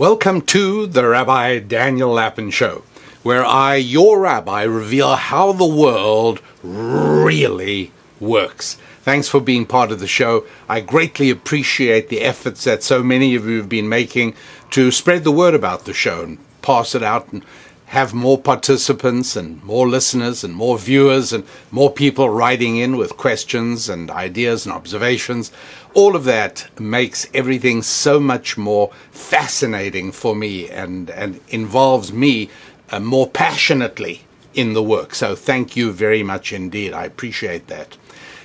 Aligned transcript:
Welcome 0.00 0.40
to 0.46 0.86
the 0.86 1.06
Rabbi 1.06 1.58
Daniel 1.58 2.12
Lapin 2.12 2.50
Show, 2.50 2.84
where 3.22 3.44
I, 3.44 3.74
your 3.74 4.18
rabbi, 4.20 4.62
reveal 4.62 5.14
how 5.14 5.52
the 5.52 5.66
world 5.66 6.40
really 6.62 7.92
works. 8.18 8.78
Thanks 9.02 9.28
for 9.28 9.42
being 9.42 9.66
part 9.66 9.92
of 9.92 10.00
the 10.00 10.06
show. 10.06 10.46
I 10.70 10.80
greatly 10.80 11.28
appreciate 11.28 12.08
the 12.08 12.22
efforts 12.22 12.64
that 12.64 12.82
so 12.82 13.02
many 13.02 13.34
of 13.34 13.44
you 13.44 13.58
have 13.58 13.68
been 13.68 13.90
making 13.90 14.36
to 14.70 14.90
spread 14.90 15.22
the 15.22 15.30
word 15.30 15.52
about 15.52 15.84
the 15.84 15.92
show 15.92 16.22
and 16.22 16.38
pass 16.62 16.94
it 16.94 17.02
out 17.02 17.30
and 17.30 17.44
have 17.90 18.14
more 18.14 18.38
participants 18.38 19.36
and 19.36 19.62
more 19.64 19.86
listeners 19.86 20.42
and 20.42 20.54
more 20.54 20.78
viewers 20.78 21.32
and 21.32 21.44
more 21.70 21.90
people 21.92 22.30
writing 22.30 22.76
in 22.76 22.96
with 22.96 23.18
questions 23.18 23.88
and 23.88 24.10
ideas 24.10 24.64
and 24.64 24.72
observations. 24.72 25.52
All 25.92 26.14
of 26.14 26.24
that 26.24 26.68
makes 26.78 27.26
everything 27.34 27.82
so 27.82 28.20
much 28.20 28.56
more 28.56 28.92
fascinating 29.10 30.12
for 30.12 30.36
me 30.36 30.68
and, 30.68 31.10
and 31.10 31.40
involves 31.48 32.12
me 32.12 32.48
uh, 32.90 33.00
more 33.00 33.28
passionately 33.28 34.22
in 34.54 34.72
the 34.72 34.82
work. 34.82 35.14
So 35.14 35.34
thank 35.34 35.76
you 35.76 35.92
very 35.92 36.22
much 36.22 36.52
indeed. 36.52 36.92
I 36.92 37.04
appreciate 37.04 37.66
that. 37.66 37.96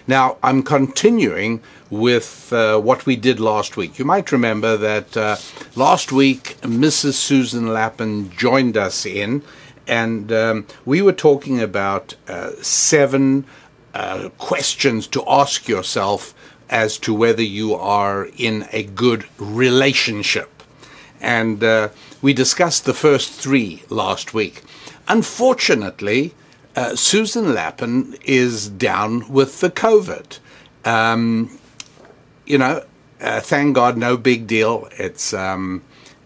Now, 0.07 0.37
I'm 0.43 0.61
continuing 0.61 1.61
with 1.89 2.53
uh, 2.53 2.79
what 2.79 3.05
we 3.05 3.15
did 3.15 3.39
last 3.39 3.75
week. 3.75 3.98
You 3.98 4.05
might 4.05 4.31
remember 4.31 4.77
that 4.77 5.17
uh, 5.17 5.37
last 5.75 6.12
week 6.12 6.57
Mrs. 6.62 7.13
Susan 7.13 7.73
Lapin 7.73 8.29
joined 8.29 8.77
us 8.77 9.05
in, 9.05 9.41
and 9.87 10.31
um, 10.31 10.67
we 10.85 11.01
were 11.01 11.13
talking 11.13 11.59
about 11.59 12.15
uh, 12.27 12.51
seven 12.62 13.45
uh, 13.95 14.29
questions 14.37 15.07
to 15.07 15.23
ask 15.27 15.67
yourself 15.67 16.34
as 16.69 16.97
to 16.99 17.13
whether 17.13 17.43
you 17.43 17.75
are 17.75 18.29
in 18.37 18.67
a 18.71 18.83
good 18.83 19.25
relationship. 19.37 20.63
And 21.21 21.63
uh, 21.63 21.89
we 22.21 22.33
discussed 22.33 22.85
the 22.85 22.93
first 22.93 23.31
three 23.31 23.83
last 23.89 24.33
week. 24.33 24.63
Unfortunately, 25.07 26.34
uh, 26.75 26.95
Susan 26.95 27.53
Lapin 27.53 28.15
is 28.25 28.70
down 28.70 29.29
with 29.31 29.62
the 29.62 29.70
COVID. 29.70 30.40
Um, 30.84 31.57
you 32.45 32.57
know, 32.57 32.84
uh, 33.21 33.40
thank 33.40 33.75
God, 33.75 33.97
no 33.97 34.18
big 34.18 34.45
deal. 34.45 34.90
It's 34.97 35.34
um, 35.34 35.84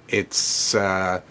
it's 0.08 0.73
uh, 0.73 1.21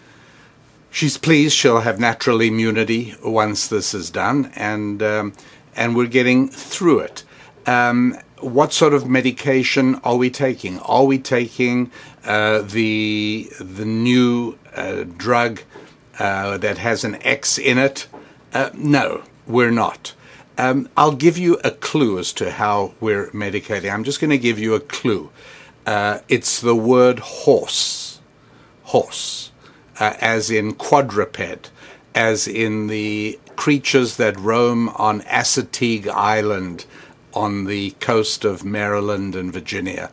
she's 0.89 1.17
pleased 1.17 1.55
she'll 1.55 1.81
have 1.81 1.99
natural 1.99 2.41
immunity 2.41 3.15
once 3.23 3.67
this 3.67 3.93
is 3.93 4.09
done, 4.09 4.51
and 4.55 5.03
um, 5.03 5.33
and 5.75 5.95
we're 5.95 6.07
getting 6.07 6.47
through 6.47 6.99
it. 6.99 7.23
Um, 7.65 8.17
what 8.41 8.73
sort 8.73 8.93
of 8.93 9.07
medication 9.07 9.95
are 10.03 10.15
we 10.15 10.29
taking? 10.29 10.79
Are 10.79 11.05
we 11.05 11.19
taking 11.19 11.91
uh, 12.23 12.61
the 12.61 13.49
the 13.59 13.85
new 13.85 14.57
uh, 14.75 15.03
drug 15.17 15.61
uh, 16.17 16.57
that 16.57 16.77
has 16.77 17.03
an 17.03 17.21
X 17.23 17.57
in 17.57 17.77
it? 17.77 18.07
Uh, 18.53 18.69
no, 18.73 19.23
we're 19.47 19.71
not. 19.71 20.13
Um, 20.57 20.89
I'll 20.97 21.15
give 21.15 21.37
you 21.37 21.57
a 21.63 21.71
clue 21.71 22.19
as 22.19 22.33
to 22.33 22.51
how 22.51 22.93
we're 22.99 23.27
medicating. 23.27 23.93
I'm 23.93 24.03
just 24.03 24.19
going 24.19 24.29
to 24.31 24.37
give 24.37 24.59
you 24.59 24.73
a 24.73 24.79
clue. 24.79 25.29
Uh, 25.85 26.19
it's 26.27 26.59
the 26.59 26.75
word 26.75 27.19
horse. 27.19 28.19
Horse. 28.83 29.51
Uh, 29.99 30.15
as 30.19 30.49
in 30.49 30.73
quadruped, 30.73 31.71
as 32.13 32.47
in 32.47 32.87
the 32.87 33.39
creatures 33.55 34.17
that 34.17 34.39
roam 34.39 34.89
on 34.89 35.21
Assateague 35.21 36.07
Island 36.07 36.85
on 37.33 37.65
the 37.65 37.91
coast 37.99 38.45
of 38.45 38.63
Maryland 38.63 39.35
and 39.35 39.51
Virginia. 39.53 40.11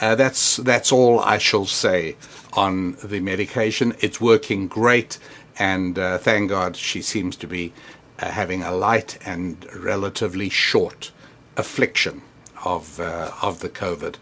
Uh, 0.00 0.14
that's 0.16 0.56
that's 0.56 0.90
all 0.90 1.20
I 1.20 1.38
shall 1.38 1.66
say 1.66 2.16
on 2.54 2.96
the 3.04 3.20
medication. 3.20 3.94
It's 4.00 4.20
working 4.20 4.66
great, 4.66 5.18
and 5.58 5.98
uh, 5.98 6.18
thank 6.18 6.50
God 6.50 6.76
she 6.76 7.02
seems 7.02 7.36
to 7.36 7.46
be 7.46 7.72
uh, 8.18 8.30
having 8.30 8.62
a 8.62 8.72
light 8.72 9.18
and 9.24 9.64
relatively 9.74 10.48
short 10.48 11.12
affliction 11.56 12.22
of 12.64 12.98
uh, 12.98 13.30
of 13.42 13.60
the 13.60 13.68
COVID. 13.68 14.16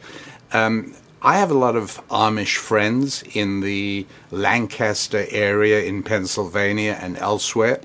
Um, 0.52 0.94
I 1.22 1.38
have 1.38 1.50
a 1.50 1.58
lot 1.58 1.76
of 1.76 2.00
Amish 2.08 2.56
friends 2.56 3.22
in 3.34 3.60
the 3.60 4.06
Lancaster 4.30 5.26
area 5.30 5.82
in 5.82 6.02
Pennsylvania 6.02 6.98
and 7.00 7.18
elsewhere, 7.18 7.80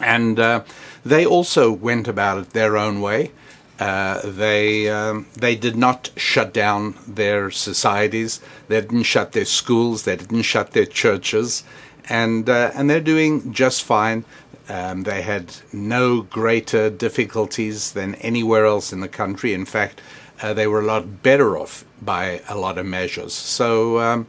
and 0.00 0.38
uh, 0.38 0.64
they 1.04 1.24
also 1.24 1.72
went 1.72 2.06
about 2.06 2.38
it 2.38 2.50
their 2.50 2.76
own 2.76 3.00
way. 3.00 3.32
Uh, 3.78 4.20
they 4.24 4.88
um, 4.88 5.26
they 5.36 5.56
did 5.56 5.76
not 5.76 6.10
shut 6.16 6.54
down 6.54 6.94
their 7.08 7.50
societies. 7.50 8.40
They 8.68 8.80
didn't 8.80 9.02
shut 9.02 9.32
their 9.32 9.44
schools. 9.44 10.04
They 10.04 10.16
didn't 10.16 10.42
shut 10.42 10.70
their 10.72 10.86
churches, 10.86 11.64
and 12.08 12.48
uh, 12.48 12.70
and 12.74 12.88
they're 12.88 13.00
doing 13.00 13.52
just 13.52 13.82
fine. 13.82 14.24
Um, 14.68 15.02
they 15.02 15.22
had 15.22 15.56
no 15.72 16.22
greater 16.22 16.88
difficulties 16.88 17.92
than 17.92 18.14
anywhere 18.16 18.64
else 18.64 18.92
in 18.92 19.00
the 19.00 19.08
country. 19.08 19.52
In 19.52 19.66
fact, 19.66 20.00
uh, 20.40 20.54
they 20.54 20.66
were 20.66 20.80
a 20.80 20.86
lot 20.86 21.22
better 21.22 21.58
off 21.58 21.84
by 22.00 22.40
a 22.48 22.56
lot 22.56 22.78
of 22.78 22.86
measures. 22.86 23.34
So, 23.34 23.98
um, 23.98 24.26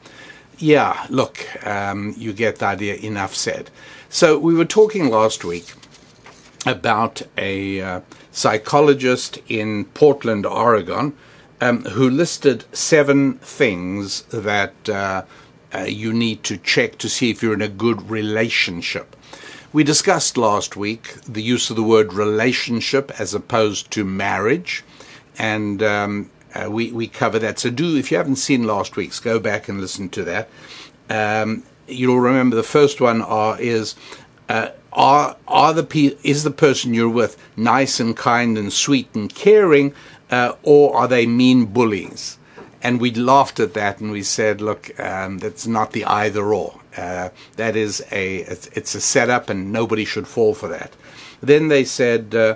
yeah, 0.57 1.05
look, 1.09 1.45
um, 1.65 2.15
you 2.17 2.33
get 2.33 2.57
the 2.57 2.65
idea. 2.65 2.95
Enough 2.95 3.35
said. 3.35 3.69
So, 4.09 4.37
we 4.39 4.55
were 4.55 4.65
talking 4.65 5.09
last 5.09 5.45
week 5.45 5.73
about 6.65 7.21
a 7.37 7.81
uh, 7.81 8.01
psychologist 8.31 9.39
in 9.47 9.85
Portland, 9.85 10.45
Oregon, 10.45 11.15
um, 11.61 11.83
who 11.85 12.09
listed 12.09 12.65
seven 12.73 13.35
things 13.35 14.23
that 14.23 14.89
uh, 14.89 15.23
uh 15.73 15.79
you 15.79 16.13
need 16.13 16.43
to 16.43 16.57
check 16.57 16.97
to 16.97 17.09
see 17.09 17.29
if 17.29 17.41
you're 17.41 17.53
in 17.53 17.61
a 17.61 17.67
good 17.67 18.09
relationship. 18.09 19.15
We 19.71 19.83
discussed 19.83 20.37
last 20.37 20.75
week 20.75 21.15
the 21.27 21.43
use 21.43 21.69
of 21.69 21.75
the 21.75 21.83
word 21.83 22.13
relationship 22.13 23.11
as 23.19 23.33
opposed 23.33 23.91
to 23.91 24.05
marriage, 24.05 24.83
and 25.37 25.83
um, 25.83 26.29
uh, 26.53 26.69
we 26.69 26.91
we 26.91 27.07
cover 27.07 27.39
that. 27.39 27.59
So 27.59 27.69
do 27.69 27.97
if 27.97 28.09
you 28.11 28.17
haven't 28.17 28.37
seen 28.37 28.63
last 28.63 28.95
week's, 28.95 29.19
go 29.19 29.39
back 29.39 29.67
and 29.67 29.81
listen 29.81 30.09
to 30.09 30.23
that. 30.23 30.49
Um, 31.09 31.63
you'll 31.87 32.19
remember 32.19 32.55
the 32.55 32.63
first 32.63 33.01
one 33.01 33.21
are 33.21 33.59
is. 33.59 33.95
Are 34.95 35.35
are 35.47 35.73
the 35.73 35.83
pe- 35.83 36.15
is 36.23 36.43
the 36.43 36.51
person 36.51 36.93
you're 36.93 37.09
with 37.09 37.37
nice 37.57 37.99
and 37.99 38.15
kind 38.15 38.57
and 38.57 38.71
sweet 38.71 39.09
and 39.13 39.33
caring, 39.33 39.93
uh, 40.31 40.53
or 40.63 40.95
are 40.95 41.07
they 41.07 41.27
mean 41.27 41.65
bullies? 41.65 42.37
And 42.81 43.01
we 43.01 43.11
laughed 43.11 43.59
at 43.59 43.73
that 43.73 43.99
and 43.99 44.11
we 44.11 44.23
said, 44.23 44.61
look, 44.61 44.97
um, 44.99 45.39
that's 45.39 45.67
not 45.67 45.91
the 45.91 46.05
either 46.05 46.53
or. 46.53 46.79
Uh, 46.95 47.29
that 47.57 47.75
is 47.75 48.01
a 48.11 48.37
it's 48.37 48.95
a 48.95 49.01
setup, 49.01 49.49
and 49.49 49.73
nobody 49.73 50.05
should 50.05 50.27
fall 50.27 50.53
for 50.53 50.69
that. 50.69 50.93
Then 51.41 51.67
they 51.67 51.83
said, 51.83 52.33
uh, 52.33 52.55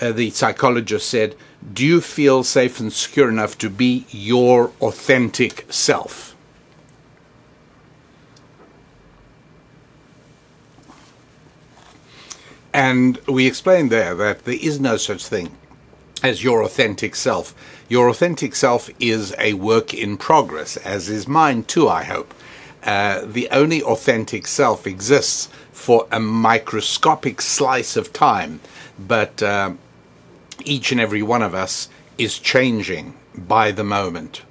uh, 0.00 0.12
the 0.12 0.30
psychologist 0.30 1.08
said, 1.08 1.34
"Do 1.72 1.84
you 1.84 2.00
feel 2.00 2.44
safe 2.44 2.78
and 2.78 2.92
secure 2.92 3.28
enough 3.28 3.58
to 3.58 3.68
be 3.68 4.06
your 4.10 4.70
authentic 4.80 5.66
self?" 5.70 6.36
And 12.72 13.18
we 13.26 13.46
explained 13.46 13.90
there 13.90 14.14
that 14.14 14.44
there 14.44 14.58
is 14.60 14.80
no 14.80 14.96
such 14.96 15.26
thing 15.26 15.50
as 16.22 16.44
your 16.44 16.62
authentic 16.62 17.16
self. 17.16 17.54
Your 17.88 18.08
authentic 18.08 18.54
self 18.54 18.90
is 19.00 19.34
a 19.38 19.54
work 19.54 19.92
in 19.94 20.16
progress, 20.16 20.76
as 20.78 21.08
is 21.08 21.26
mine 21.26 21.64
too, 21.64 21.88
I 21.88 22.04
hope. 22.04 22.34
Uh, 22.84 23.22
the 23.24 23.48
only 23.50 23.82
authentic 23.82 24.46
self 24.46 24.86
exists 24.86 25.48
for 25.72 26.06
a 26.10 26.20
microscopic 26.20 27.40
slice 27.40 27.96
of 27.96 28.12
time, 28.12 28.60
but 28.98 29.42
uh, 29.42 29.72
each 30.64 30.92
and 30.92 31.00
every 31.00 31.22
one 31.22 31.42
of 31.42 31.54
us 31.54 31.88
is 32.18 32.38
changing 32.38 33.14
by 33.36 33.70
the 33.72 33.84
moment. 33.84 34.42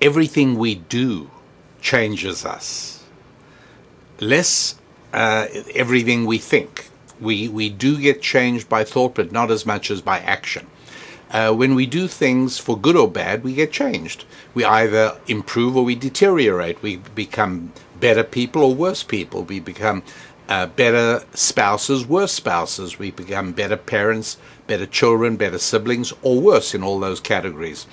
Everything 0.00 0.56
we 0.56 0.74
do 0.74 1.30
changes 1.80 2.44
us. 2.44 3.04
Less 4.20 4.76
uh, 5.12 5.46
everything 5.74 6.26
we 6.26 6.38
think. 6.38 6.88
We, 7.22 7.48
we 7.48 7.70
do 7.70 7.98
get 8.00 8.20
changed 8.20 8.68
by 8.68 8.84
thought, 8.84 9.14
but 9.14 9.32
not 9.32 9.50
as 9.50 9.64
much 9.64 9.90
as 9.90 10.00
by 10.00 10.18
action. 10.18 10.66
Uh, 11.30 11.54
when 11.54 11.74
we 11.74 11.86
do 11.86 12.08
things 12.08 12.58
for 12.58 12.78
good 12.78 12.96
or 12.96 13.10
bad, 13.10 13.42
we 13.42 13.54
get 13.54 13.72
changed. 13.72 14.26
We 14.52 14.64
either 14.64 15.18
improve 15.26 15.76
or 15.76 15.84
we 15.84 15.94
deteriorate. 15.94 16.82
We 16.82 16.96
become 16.96 17.72
better 17.98 18.22
people 18.22 18.62
or 18.62 18.74
worse 18.74 19.02
people. 19.02 19.44
We 19.44 19.58
become 19.58 20.02
uh, 20.48 20.66
better 20.66 21.24
spouses, 21.32 22.06
worse 22.06 22.32
spouses. 22.32 22.98
We 22.98 23.10
become 23.10 23.52
better 23.52 23.78
parents, 23.78 24.36
better 24.66 24.84
children, 24.84 25.36
better 25.36 25.58
siblings, 25.58 26.12
or 26.20 26.38
worse 26.38 26.74
in 26.74 26.82
all 26.82 27.00
those 27.00 27.20
categories. 27.20 27.86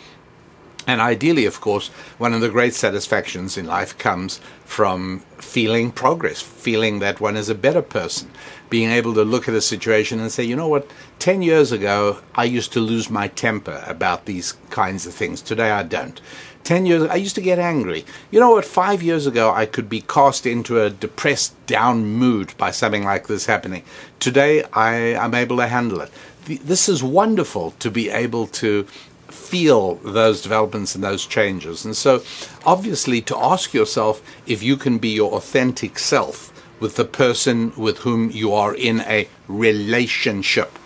And 0.88 1.00
ideally, 1.00 1.46
of 1.46 1.62
course, 1.62 1.90
one 2.18 2.34
of 2.34 2.42
the 2.42 2.50
great 2.50 2.74
satisfactions 2.74 3.58
in 3.58 3.68
life 3.68 3.98
comes 3.98 4.42
from 4.66 5.20
feeling 5.38 5.92
progress, 5.92 6.42
feeling 6.42 7.00
that 7.00 7.22
one 7.22 7.38
is 7.38 7.48
a 7.48 7.56
better 7.56 7.84
person, 7.84 8.32
being 8.70 8.92
able 8.92 9.14
to 9.16 9.24
look 9.24 9.48
at 9.48 9.56
a 9.56 9.62
situation 9.62 10.20
and 10.20 10.32
say, 10.32 10.44
you 10.44 10.56
know 10.56 10.68
what, 10.68 10.90
10 11.20 11.42
years 11.42 11.72
ago, 11.72 12.20
I 12.36 12.44
used 12.44 12.72
to 12.74 12.80
lose 12.80 13.10
my 13.10 13.28
temper 13.30 13.84
about 13.88 14.26
these 14.26 14.54
kinds 14.70 15.06
of 15.06 15.14
things. 15.14 15.42
Today, 15.42 15.72
I 15.72 15.84
don't. 15.84 16.22
10 16.64 16.86
years 16.86 17.04
I 17.04 17.16
used 17.16 17.36
to 17.36 17.42
get 17.42 17.58
angry. 17.58 18.06
You 18.32 18.40
know 18.40 18.52
what? 18.52 18.66
Five 18.66 19.02
years 19.02 19.26
ago, 19.26 19.52
I 19.52 19.66
could 19.66 19.90
be 19.90 20.02
cast 20.02 20.46
into 20.46 20.80
a 20.80 20.90
depressed, 20.90 21.54
down 21.66 22.06
mood 22.06 22.54
by 22.58 22.72
something 22.72 23.04
like 23.04 23.28
this 23.28 23.46
happening. 23.46 23.84
Today, 24.20 24.64
I, 24.74 24.94
am 24.94 25.34
able 25.34 25.58
to 25.58 25.68
handle 25.68 26.02
it. 26.02 26.12
This 26.46 26.90
is 26.90 27.02
wonderful 27.02 27.72
to 27.80 27.90
be 27.90 28.10
able 28.10 28.48
to 28.48 28.84
feel 29.28 29.96
those 29.96 30.42
developments 30.42 30.96
and 30.96 31.04
those 31.04 31.26
changes. 31.26 31.86
And 31.86 31.96
so, 31.96 32.24
obviously, 32.66 33.22
to 33.22 33.38
ask 33.38 33.74
yourself 33.74 34.22
if 34.46 34.62
you 34.62 34.78
can 34.78 34.98
be 35.00 35.10
your 35.10 35.34
authentic 35.34 35.98
self 35.98 36.49
with 36.80 36.96
the 36.96 37.06
person 37.06 37.74
with 37.76 38.00
whom 38.00 38.32
you 38.32 38.54
are 38.54 38.74
in 38.74 39.02
a 39.02 39.28
relationship. 39.48 40.78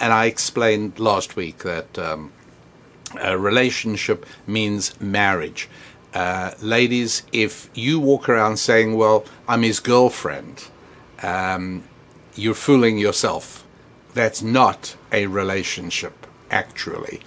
And 0.00 0.12
I 0.12 0.26
explained 0.26 0.98
last 0.98 1.36
week 1.36 1.58
that 1.64 1.98
um, 1.98 2.32
a 3.20 3.36
relationship 3.36 4.26
means 4.46 4.98
marriage. 5.00 5.68
Uh, 6.14 6.52
ladies, 6.60 7.22
if 7.32 7.68
you 7.74 8.00
walk 8.00 8.28
around 8.28 8.58
saying, 8.58 8.96
Well, 8.96 9.24
I'm 9.46 9.62
his 9.62 9.80
girlfriend, 9.80 10.68
um, 11.22 11.84
you're 12.34 12.54
fooling 12.54 12.98
yourself. 12.98 13.66
That's 14.14 14.42
not 14.42 14.96
a 15.12 15.26
relationship, 15.26 16.26
actually. 16.50 17.20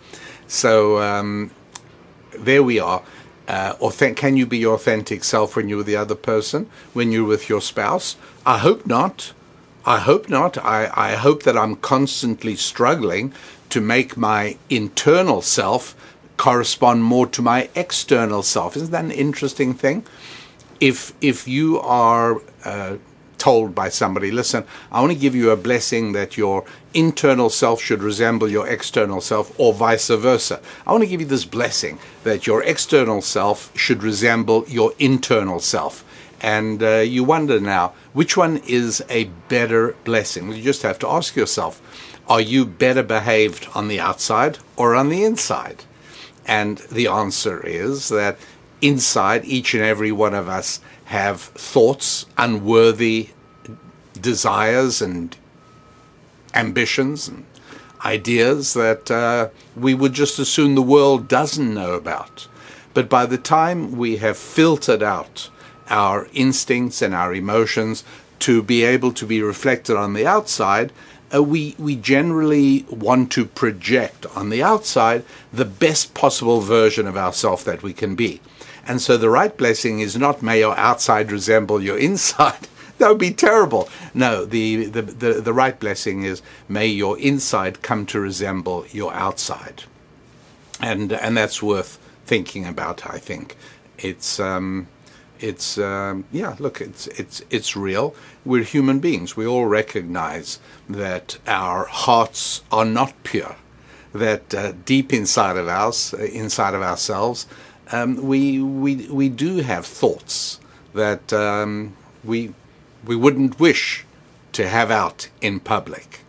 So 0.47 1.01
um, 1.01 1.51
there 2.31 2.63
we 2.63 2.79
are. 2.79 3.03
Uh, 3.51 3.91
can 4.15 4.37
you 4.37 4.45
be 4.45 4.59
your 4.59 4.75
authentic 4.75 5.25
self 5.25 5.57
when 5.57 5.67
you're 5.67 5.79
with 5.79 5.87
the 5.87 5.97
other 5.97 6.15
person, 6.15 6.69
when 6.93 7.11
you're 7.11 7.25
with 7.25 7.49
your 7.49 7.59
spouse? 7.59 8.15
I 8.45 8.59
hope 8.59 8.87
not. 8.87 9.33
I 9.85 9.99
hope 9.99 10.29
not. 10.29 10.57
I, 10.57 10.89
I 10.95 11.15
hope 11.15 11.43
that 11.43 11.57
I'm 11.57 11.75
constantly 11.75 12.55
struggling 12.55 13.33
to 13.67 13.81
make 13.81 14.15
my 14.15 14.57
internal 14.69 15.41
self 15.41 15.95
correspond 16.37 17.03
more 17.03 17.27
to 17.27 17.41
my 17.41 17.69
external 17.75 18.41
self. 18.41 18.77
Isn't 18.77 18.91
that 18.91 19.03
an 19.03 19.11
interesting 19.11 19.73
thing? 19.73 20.05
If 20.79 21.13
if 21.19 21.45
you 21.45 21.81
are 21.81 22.41
uh, 22.63 22.95
told 23.41 23.73
by 23.73 23.89
somebody, 23.89 24.29
listen, 24.29 24.63
I 24.91 25.01
want 25.01 25.13
to 25.13 25.17
give 25.17 25.33
you 25.33 25.49
a 25.49 25.57
blessing 25.57 26.11
that 26.11 26.37
your 26.37 26.63
internal 26.93 27.49
self 27.49 27.81
should 27.81 28.03
resemble 28.03 28.47
your 28.47 28.67
external 28.67 29.19
self, 29.19 29.59
or 29.59 29.73
vice 29.73 30.09
versa. 30.09 30.61
I 30.85 30.91
want 30.91 31.03
to 31.03 31.09
give 31.09 31.21
you 31.21 31.27
this 31.27 31.45
blessing 31.45 31.97
that 32.23 32.45
your 32.45 32.61
external 32.61 33.23
self 33.23 33.75
should 33.75 34.03
resemble 34.03 34.65
your 34.67 34.93
internal 34.99 35.59
self. 35.59 36.05
And 36.39 36.83
uh, 36.83 36.97
you 36.97 37.23
wonder 37.23 37.59
now, 37.59 37.93
which 38.13 38.37
one 38.37 38.57
is 38.67 39.03
a 39.09 39.23
better 39.49 39.95
blessing? 40.03 40.53
You 40.53 40.61
just 40.61 40.83
have 40.83 40.99
to 40.99 41.07
ask 41.07 41.35
yourself 41.35 41.81
are 42.29 42.41
you 42.41 42.63
better 42.63 43.03
behaved 43.03 43.67
on 43.73 43.87
the 43.87 43.99
outside 43.99 44.59
or 44.77 44.93
on 44.93 45.09
the 45.09 45.23
inside? 45.23 45.83
And 46.45 46.77
the 46.91 47.07
answer 47.07 47.65
is 47.65 48.09
that 48.09 48.37
inside 48.81 49.45
each 49.45 49.73
and 49.73 49.83
every 49.83 50.11
one 50.11 50.35
of 50.35 50.47
us 50.47 50.79
have 51.11 51.41
thoughts, 51.41 52.25
unworthy 52.37 53.29
desires, 54.19 55.01
and 55.01 55.35
ambitions 56.53 57.27
and 57.27 57.43
ideas 58.05 58.73
that 58.73 59.11
uh, 59.11 59.49
we 59.75 59.93
would 59.93 60.13
just 60.13 60.39
as 60.39 60.47
soon 60.47 60.73
the 60.73 60.81
world 60.81 61.27
doesn't 61.27 61.73
know 61.73 61.95
about. 61.95 62.47
But 62.93 63.09
by 63.09 63.25
the 63.25 63.37
time 63.37 63.97
we 63.97 64.17
have 64.17 64.37
filtered 64.37 65.03
out 65.03 65.49
our 65.89 66.29
instincts 66.31 67.01
and 67.01 67.13
our 67.13 67.33
emotions 67.33 68.05
to 68.39 68.63
be 68.63 68.83
able 68.83 69.11
to 69.11 69.25
be 69.25 69.41
reflected 69.41 69.97
on 69.97 70.13
the 70.13 70.25
outside, 70.25 70.93
uh, 71.33 71.43
we 71.43 71.75
we 71.77 71.97
generally 71.97 72.85
want 72.89 73.33
to 73.33 73.45
project 73.45 74.25
on 74.33 74.49
the 74.49 74.63
outside 74.63 75.25
the 75.51 75.65
best 75.65 76.13
possible 76.13 76.61
version 76.61 77.05
of 77.05 77.17
ourselves 77.17 77.65
that 77.65 77.83
we 77.83 77.91
can 77.91 78.15
be. 78.15 78.39
And 78.87 79.01
so 79.01 79.17
the 79.17 79.29
right 79.29 79.55
blessing 79.55 79.99
is 79.99 80.17
not 80.17 80.41
may 80.41 80.59
your 80.59 80.77
outside 80.77 81.31
resemble 81.31 81.81
your 81.81 81.97
inside. 81.97 82.67
that 82.97 83.09
would 83.09 83.19
be 83.19 83.31
terrible. 83.31 83.89
No, 84.13 84.45
the, 84.45 84.85
the, 84.85 85.01
the, 85.01 85.33
the 85.33 85.53
right 85.53 85.79
blessing 85.79 86.23
is 86.23 86.41
may 86.67 86.87
your 86.87 87.19
inside 87.19 87.81
come 87.81 88.05
to 88.07 88.19
resemble 88.19 88.85
your 88.91 89.13
outside. 89.13 89.83
And 90.79 91.13
and 91.13 91.37
that's 91.37 91.61
worth 91.61 91.99
thinking 92.25 92.65
about, 92.65 93.07
I 93.07 93.19
think. 93.19 93.55
It's 93.99 94.39
um, 94.39 94.87
it's 95.41 95.77
um, 95.77 96.25
yeah 96.31 96.55
look 96.59 96.79
it's 96.79 97.07
it's 97.07 97.41
it's 97.49 97.75
real 97.75 98.15
we're 98.45 98.63
human 98.63 98.99
beings 98.99 99.35
we 99.35 99.45
all 99.45 99.65
recognize 99.65 100.59
that 100.87 101.37
our 101.47 101.85
hearts 101.85 102.61
are 102.71 102.85
not 102.85 103.13
pure 103.23 103.55
that 104.13 104.53
uh, 104.53 104.73
deep 104.85 105.11
inside 105.11 105.57
of 105.57 105.67
us 105.67 106.13
inside 106.13 106.73
of 106.73 106.81
ourselves 106.81 107.47
um, 107.91 108.15
we 108.15 108.61
we 108.61 109.07
we 109.07 109.29
do 109.29 109.57
have 109.57 109.85
thoughts 109.85 110.59
that 110.93 111.31
um, 111.33 111.95
we 112.23 112.53
we 113.05 113.15
wouldn't 113.15 113.59
wish 113.59 114.05
to 114.53 114.67
have 114.67 114.91
out 114.91 115.29
in 115.41 115.59
public 115.59 116.19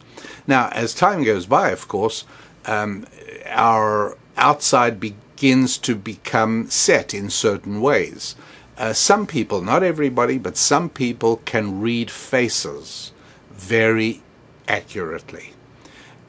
now 0.46 0.68
as 0.70 0.94
time 0.94 1.24
goes 1.24 1.46
by 1.46 1.70
of 1.70 1.88
course 1.88 2.24
um, 2.66 3.06
our 3.46 4.16
outside 4.36 5.00
begins 5.00 5.76
to 5.78 5.94
become 5.94 6.68
set 6.70 7.12
in 7.12 7.28
certain 7.28 7.80
ways 7.80 8.36
uh, 8.78 8.92
some 8.92 9.26
people, 9.26 9.60
not 9.60 9.82
everybody, 9.82 10.38
but 10.38 10.56
some 10.56 10.88
people 10.88 11.36
can 11.44 11.80
read 11.80 12.10
faces 12.10 13.12
very 13.50 14.22
accurately. 14.66 15.52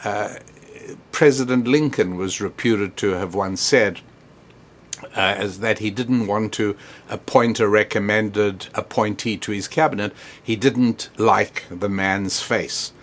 Uh, 0.03 0.35
President 1.11 1.67
Lincoln 1.67 2.17
was 2.17 2.41
reputed 2.41 2.97
to 2.97 3.11
have 3.11 3.33
once 3.33 3.61
said 3.61 4.01
uh, 5.15 5.35
as 5.37 5.59
that 5.59 5.79
he 5.79 5.89
didn't 5.89 6.27
want 6.27 6.53
to 6.53 6.75
appoint 7.09 7.59
a 7.59 7.67
recommended 7.67 8.67
appointee 8.73 9.37
to 9.37 9.51
his 9.51 9.67
cabinet. 9.67 10.13
He 10.41 10.55
didn't 10.55 11.09
like 11.17 11.65
the 11.69 11.89
man's 11.89 12.41
face. 12.41 12.93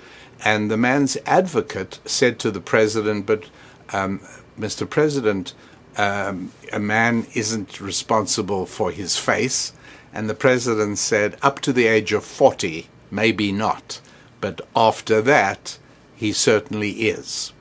And 0.45 0.71
the 0.71 0.77
man's 0.77 1.17
advocate 1.27 2.01
said 2.05 2.39
to 2.41 2.51
the 2.51 2.61
president, 2.61 3.27
But, 3.27 3.45
um, 3.93 4.21
Mr. 4.59 4.89
President, 4.89 5.55
um, 5.97 6.53
a 6.73 6.79
man 6.79 7.27
isn't 7.35 7.81
responsible 7.81 8.67
for 8.67 8.91
his 8.91 9.17
face. 9.17 9.73
And 10.13 10.29
the 10.29 10.35
president 10.35 10.99
said, 10.99 11.37
up 11.43 11.61
to 11.61 11.73
the 11.73 11.87
age 11.87 12.13
of 12.13 12.25
40, 12.25 12.89
maybe 13.11 13.53
not. 13.53 14.01
But 14.41 14.61
after 14.75 15.21
that, 15.23 15.79
he 16.17 16.33
certainly 16.33 16.91
is. 16.91 17.53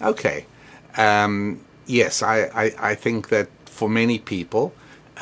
Okay. 0.00 0.46
Um, 0.96 1.60
yes, 1.86 2.22
I, 2.22 2.42
I, 2.54 2.90
I 2.90 2.94
think 2.94 3.28
that 3.28 3.48
for 3.78 3.88
many 3.88 4.18
people, 4.18 4.72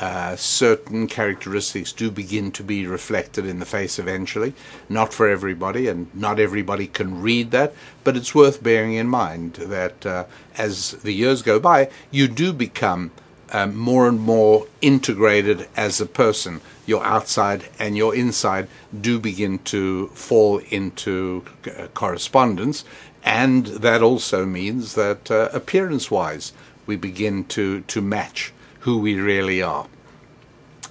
uh, 0.00 0.34
certain 0.34 1.06
characteristics 1.06 1.92
do 1.92 2.10
begin 2.10 2.50
to 2.50 2.62
be 2.62 2.86
reflected 2.86 3.44
in 3.44 3.58
the 3.58 3.66
face 3.66 3.98
eventually. 3.98 4.54
Not 4.88 5.12
for 5.12 5.28
everybody, 5.28 5.88
and 5.88 6.08
not 6.14 6.40
everybody 6.40 6.86
can 6.86 7.20
read 7.20 7.50
that, 7.50 7.74
but 8.02 8.16
it's 8.16 8.34
worth 8.34 8.62
bearing 8.62 8.94
in 8.94 9.08
mind 9.08 9.54
that 9.54 10.06
uh, 10.06 10.24
as 10.56 10.92
the 11.02 11.12
years 11.12 11.42
go 11.42 11.60
by, 11.60 11.90
you 12.10 12.28
do 12.28 12.54
become 12.54 13.10
um, 13.52 13.76
more 13.76 14.08
and 14.08 14.20
more 14.20 14.66
integrated 14.80 15.68
as 15.76 16.00
a 16.00 16.06
person. 16.06 16.62
Your 16.86 17.04
outside 17.04 17.68
and 17.78 17.94
your 17.94 18.14
inside 18.14 18.68
do 18.98 19.18
begin 19.18 19.58
to 19.74 20.08
fall 20.08 20.58
into 20.70 21.44
uh, 21.66 21.88
correspondence, 21.88 22.84
and 23.22 23.66
that 23.66 24.02
also 24.02 24.46
means 24.46 24.94
that 24.94 25.30
uh, 25.30 25.50
appearance 25.52 26.10
wise, 26.10 26.54
we 26.86 26.96
begin 26.96 27.44
to, 27.44 27.80
to 27.80 28.00
match 28.00 28.52
who 28.86 28.98
we 28.98 29.16
really 29.16 29.60
are. 29.60 29.88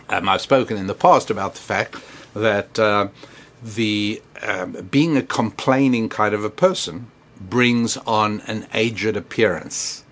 Um, 0.10 0.28
I've 0.28 0.42
spoken 0.42 0.76
in 0.76 0.88
the 0.88 0.94
past 0.94 1.30
about 1.30 1.54
the 1.54 1.62
fact 1.62 1.96
that 2.34 2.78
uh, 2.78 3.08
the 3.64 4.22
um, 4.42 4.74
being 4.92 5.16
a 5.16 5.22
complaining 5.22 6.10
kind 6.10 6.36
of 6.36 6.44
a 6.44 6.50
person 6.50 7.10
brings 7.40 7.96
on 8.00 8.42
an 8.48 8.68
aged 8.74 9.16
appearance. 9.16 10.04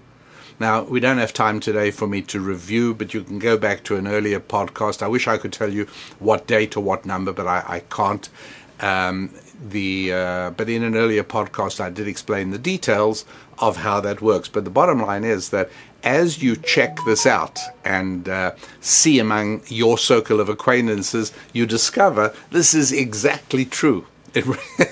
Now, 0.61 0.83
we 0.83 1.01
don't 1.01 1.17
have 1.17 1.33
time 1.33 1.59
today 1.59 1.91
for 1.91 2.07
me 2.07 2.21
to 2.21 2.39
review, 2.39 2.93
but 2.93 3.13
you 3.13 3.21
can 3.21 3.37
go 3.37 3.57
back 3.57 3.83
to 3.83 3.97
an 3.97 4.07
earlier 4.07 4.39
podcast. 4.39 5.03
I 5.03 5.07
wish 5.09 5.27
I 5.27 5.37
could 5.37 5.51
tell 5.51 5.73
you 5.73 5.85
what 6.19 6.47
date 6.47 6.77
or 6.77 6.81
what 6.81 7.05
number, 7.05 7.33
but 7.33 7.47
I, 7.47 7.63
I 7.67 7.79
can't. 7.81 8.29
Um, 8.79 9.31
the 9.61 10.13
uh, 10.13 10.49
but 10.51 10.69
in 10.69 10.83
an 10.83 10.95
earlier 10.95 11.23
podcast, 11.23 11.81
I 11.81 11.89
did 11.89 12.07
explain 12.07 12.51
the 12.51 12.57
details 12.57 13.25
of 13.59 13.77
how 13.77 13.99
that 13.99 14.21
works. 14.21 14.47
But 14.47 14.63
the 14.63 14.69
bottom 14.69 15.01
line 15.01 15.25
is 15.25 15.49
that 15.49 15.69
as 16.03 16.43
you 16.43 16.55
check 16.55 16.97
this 17.05 17.25
out 17.25 17.59
and 17.85 18.27
uh, 18.27 18.51
see 18.81 19.19
among 19.19 19.61
your 19.67 19.97
circle 19.97 20.39
of 20.39 20.49
acquaintances, 20.49 21.31
you 21.53 21.65
discover 21.65 22.33
this 22.51 22.73
is 22.73 22.91
exactly 22.91 23.65
true. 23.65 24.05
It, 24.35 24.45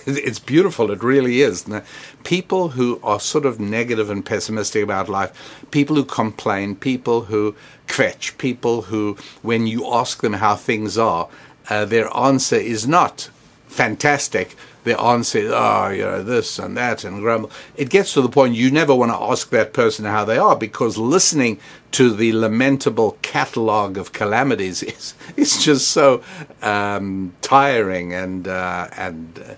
it's 0.06 0.38
beautiful. 0.38 0.92
It 0.92 1.02
really 1.02 1.42
is. 1.42 1.68
Now, 1.68 1.82
people 2.24 2.70
who 2.70 3.00
are 3.02 3.20
sort 3.20 3.46
of 3.46 3.60
negative 3.60 4.12
and 4.12 4.24
pessimistic 4.24 4.84
about 4.84 5.10
life, 5.10 5.66
people 5.72 5.96
who 5.96 6.06
complain, 6.06 6.76
people 6.76 7.22
who 7.22 7.56
kvetch, 7.88 8.38
people 8.38 8.84
who, 8.84 9.18
when 9.42 9.66
you 9.66 9.92
ask 9.92 10.22
them 10.22 10.34
how 10.34 10.56
things 10.56 10.96
are, 10.96 11.28
uh, 11.72 11.86
their 11.86 12.16
answer 12.16 12.56
is 12.56 12.88
not 12.88 13.32
fantastic, 13.68 14.56
their 14.84 15.00
answer 15.00 15.40
is, 15.40 15.52
oh, 15.54 15.90
you 15.90 16.04
know, 16.04 16.24
this 16.24 16.58
and 16.58 16.76
that 16.78 17.04
and 17.04 17.20
grumble. 17.20 17.52
It 17.76 17.90
gets 17.90 18.14
to 18.14 18.22
the 18.22 18.30
point 18.30 18.56
you 18.56 18.72
never 18.72 18.96
want 18.96 19.12
to 19.12 19.18
ask 19.18 19.50
that 19.52 19.74
person 19.74 20.06
how 20.06 20.26
they 20.26 20.38
are 20.38 20.56
because 20.56 20.98
listening 20.98 21.60
to 21.92 22.14
the 22.14 22.32
lamentable 22.34 23.18
catalogue 23.22 23.98
of 23.98 24.14
calamities 24.14 24.82
is, 24.84 25.14
is 25.38 25.64
just 25.64 25.90
so 25.90 26.24
um, 26.62 27.34
tiring 27.42 28.14
and, 28.14 28.48
uh, 28.48 28.88
and 28.98 29.40
uh, 29.40 29.54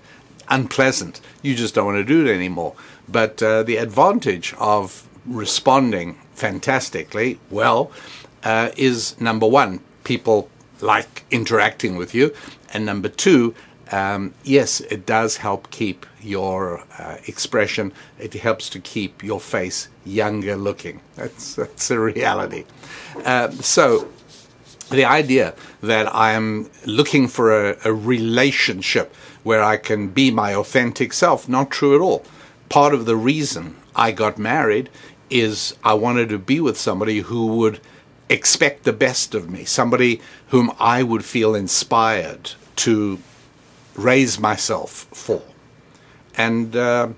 unpleasant. 0.48 1.20
You 1.42 1.54
just 1.54 1.74
don't 1.74 1.86
want 1.86 1.98
to 1.98 2.04
do 2.04 2.26
it 2.26 2.34
anymore. 2.34 2.74
But 3.08 3.42
uh, 3.42 3.62
the 3.62 3.76
advantage 3.76 4.54
of 4.58 5.08
responding 5.26 6.18
fantastically 6.34 7.38
well 7.50 7.90
uh, 8.42 8.70
is 8.76 9.18
number 9.20 9.46
one, 9.46 9.80
people 10.04 10.50
like 10.80 11.24
interacting 11.30 11.96
with 11.96 12.14
you, 12.14 12.34
and 12.72 12.84
number 12.84 13.08
two, 13.08 13.54
um, 13.94 14.34
yes, 14.42 14.80
it 14.80 15.06
does 15.06 15.36
help 15.36 15.70
keep 15.70 16.04
your 16.20 16.82
uh, 16.98 17.18
expression. 17.28 17.92
It 18.18 18.34
helps 18.34 18.68
to 18.70 18.80
keep 18.80 19.22
your 19.22 19.38
face 19.38 19.88
younger 20.04 20.56
looking. 20.56 21.00
That's 21.14 21.54
that's 21.54 21.92
a 21.92 22.00
reality. 22.00 22.64
Uh, 23.24 23.52
so, 23.52 24.08
the 24.90 25.04
idea 25.04 25.54
that 25.80 26.12
I 26.12 26.32
am 26.32 26.70
looking 26.84 27.28
for 27.28 27.70
a, 27.70 27.76
a 27.84 27.92
relationship 27.92 29.14
where 29.44 29.62
I 29.62 29.76
can 29.76 30.08
be 30.08 30.32
my 30.32 30.52
authentic 30.56 31.12
self, 31.12 31.48
not 31.48 31.70
true 31.70 31.94
at 31.94 32.00
all. 32.00 32.24
Part 32.68 32.94
of 32.94 33.06
the 33.06 33.16
reason 33.16 33.76
I 33.94 34.10
got 34.10 34.38
married 34.38 34.90
is 35.30 35.76
I 35.84 35.94
wanted 35.94 36.30
to 36.30 36.38
be 36.38 36.58
with 36.58 36.76
somebody 36.76 37.20
who 37.20 37.46
would 37.58 37.80
expect 38.28 38.82
the 38.82 38.92
best 38.92 39.36
of 39.36 39.48
me, 39.48 39.64
somebody 39.64 40.20
whom 40.48 40.72
I 40.80 41.04
would 41.04 41.24
feel 41.24 41.54
inspired 41.54 42.52
to 42.76 43.20
raise 43.94 44.38
myself 44.38 45.06
for. 45.12 45.42
And, 46.36 46.74
uh, 46.74 47.08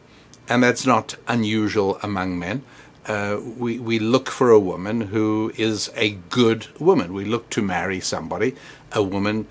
and 0.48 0.62
that's 0.62 0.86
not 0.86 1.16
unusual 1.26 1.98
among 2.02 2.38
men. 2.38 2.62
Uh, 3.06 3.40
we, 3.56 3.78
we 3.78 3.98
look 3.98 4.28
for 4.28 4.50
a 4.50 4.58
woman 4.58 5.00
who 5.02 5.52
is 5.56 5.90
a 5.94 6.10
good 6.28 6.66
woman. 6.80 7.12
We 7.12 7.24
look 7.24 7.50
to 7.50 7.62
marry 7.62 8.00
somebody, 8.00 8.56
a 8.92 9.02
woman 9.02 9.46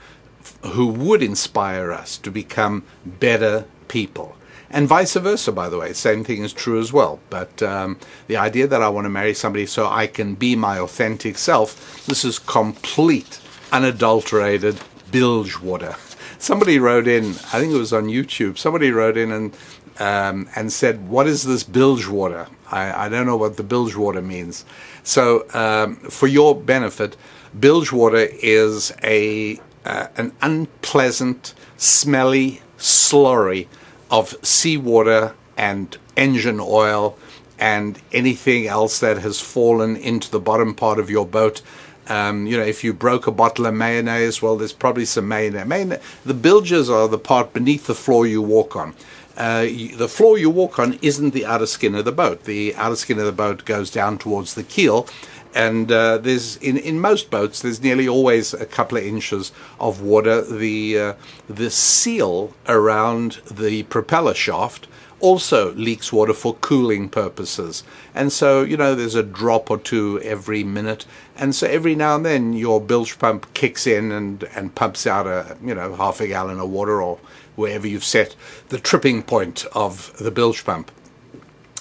who 0.73 0.87
would 0.87 1.23
inspire 1.23 1.91
us 1.91 2.17
to 2.17 2.31
become 2.31 2.83
better 3.05 3.65
people. 3.87 4.35
And 4.69 4.87
vice 4.87 5.13
versa, 5.13 5.51
by 5.51 5.69
the 5.69 5.77
way. 5.77 5.93
Same 5.93 6.23
thing 6.23 6.43
is 6.43 6.51
true 6.51 6.79
as 6.79 6.91
well. 6.91 7.19
But 7.29 7.63
um, 7.63 7.97
the 8.27 8.35
idea 8.35 8.67
that 8.67 8.81
I 8.81 8.89
want 8.89 9.05
to 9.05 9.09
marry 9.09 9.33
somebody 9.33 9.65
so 9.65 9.87
I 9.87 10.07
can 10.07 10.35
be 10.35 10.55
my 10.55 10.79
authentic 10.79 11.37
self, 11.37 12.05
this 12.05 12.25
is 12.25 12.39
complete, 12.39 13.39
unadulterated 13.71 14.81
bilge 15.11 15.59
water. 15.59 15.95
Somebody 16.37 16.79
wrote 16.79 17.07
in, 17.07 17.25
I 17.25 17.59
think 17.59 17.73
it 17.73 17.77
was 17.77 17.93
on 17.93 18.05
YouTube, 18.05 18.57
somebody 18.57 18.91
wrote 18.91 19.17
in 19.17 19.31
and 19.31 19.57
um, 19.99 20.49
and 20.55 20.71
said, 20.71 21.07
What 21.07 21.27
is 21.27 21.43
this 21.43 21.63
bilge 21.63 22.07
water? 22.07 22.47
I, 22.71 23.05
I 23.05 23.09
don't 23.09 23.25
know 23.25 23.37
what 23.37 23.57
the 23.57 23.63
bilge 23.63 23.95
water 23.95 24.21
means. 24.21 24.65
So, 25.03 25.45
um, 25.53 25.95
for 25.95 26.27
your 26.27 26.55
benefit, 26.55 27.15
bilge 27.57 27.91
water 27.91 28.27
is 28.31 28.93
a 29.03 29.59
uh, 29.85 30.07
an 30.17 30.33
unpleasant, 30.41 31.53
smelly 31.77 32.61
slurry 32.77 33.67
of 34.09 34.35
seawater 34.41 35.35
and 35.57 35.97
engine 36.17 36.59
oil 36.59 37.17
and 37.57 37.99
anything 38.11 38.67
else 38.67 38.99
that 38.99 39.19
has 39.19 39.39
fallen 39.39 39.95
into 39.95 40.29
the 40.29 40.39
bottom 40.39 40.73
part 40.73 40.99
of 40.99 41.09
your 41.09 41.25
boat. 41.25 41.61
Um, 42.07 42.45
you 42.45 42.57
know, 42.57 42.63
if 42.63 42.83
you 42.83 42.93
broke 42.93 43.27
a 43.27 43.31
bottle 43.31 43.65
of 43.65 43.73
mayonnaise, 43.73 44.41
well, 44.41 44.57
there's 44.57 44.73
probably 44.73 45.05
some 45.05 45.27
mayonnaise. 45.27 45.99
The 46.25 46.33
bilges 46.33 46.89
are 46.89 47.07
the 47.07 47.17
part 47.17 47.53
beneath 47.53 47.87
the 47.87 47.95
floor 47.95 48.27
you 48.27 48.41
walk 48.41 48.75
on. 48.75 48.95
Uh, 49.37 49.63
the 49.63 50.07
floor 50.07 50.37
you 50.37 50.49
walk 50.49 50.79
on 50.79 50.97
isn't 51.01 51.31
the 51.31 51.45
outer 51.45 51.65
skin 51.65 51.95
of 51.95 52.05
the 52.05 52.11
boat. 52.11 52.43
The 52.45 52.73
outer 52.75 52.95
skin 52.95 53.19
of 53.19 53.25
the 53.25 53.31
boat 53.31 53.65
goes 53.65 53.91
down 53.91 54.17
towards 54.17 54.53
the 54.53 54.63
keel, 54.63 55.07
and 55.53 55.91
uh, 55.91 56.17
there's 56.19 56.57
in, 56.57 56.77
in 56.77 56.99
most 56.99 57.29
boats 57.29 57.61
there's 57.61 57.81
nearly 57.81 58.07
always 58.07 58.53
a 58.53 58.65
couple 58.65 58.97
of 58.97 59.03
inches 59.03 59.51
of 59.79 60.01
water. 60.01 60.41
The 60.41 60.99
uh, 60.99 61.13
the 61.49 61.69
seal 61.69 62.53
around 62.67 63.41
the 63.51 63.83
propeller 63.83 64.33
shaft 64.33 64.87
also 65.19 65.73
leaks 65.73 66.11
water 66.11 66.33
for 66.33 66.55
cooling 66.55 67.09
purposes, 67.09 67.83
and 68.13 68.31
so 68.31 68.63
you 68.63 68.77
know 68.77 68.95
there's 68.95 69.15
a 69.15 69.23
drop 69.23 69.71
or 69.71 69.77
two 69.77 70.19
every 70.21 70.63
minute, 70.63 71.05
and 71.35 71.55
so 71.55 71.67
every 71.67 71.95
now 71.95 72.15
and 72.15 72.25
then 72.25 72.53
your 72.53 72.81
bilge 72.81 73.17
pump 73.19 73.53
kicks 73.53 73.87
in 73.87 74.11
and 74.11 74.43
and 74.55 74.75
pumps 74.75 75.07
out 75.07 75.27
a 75.27 75.57
you 75.63 75.73
know 75.73 75.95
half 75.95 76.19
a 76.21 76.27
gallon 76.27 76.59
of 76.59 76.69
water 76.69 77.01
or 77.01 77.19
wherever 77.55 77.87
you've 77.87 78.03
set 78.03 78.35
the 78.69 78.79
tripping 78.79 79.23
point 79.23 79.65
of 79.73 80.15
the 80.17 80.31
bilge 80.31 80.63
pump. 80.65 80.91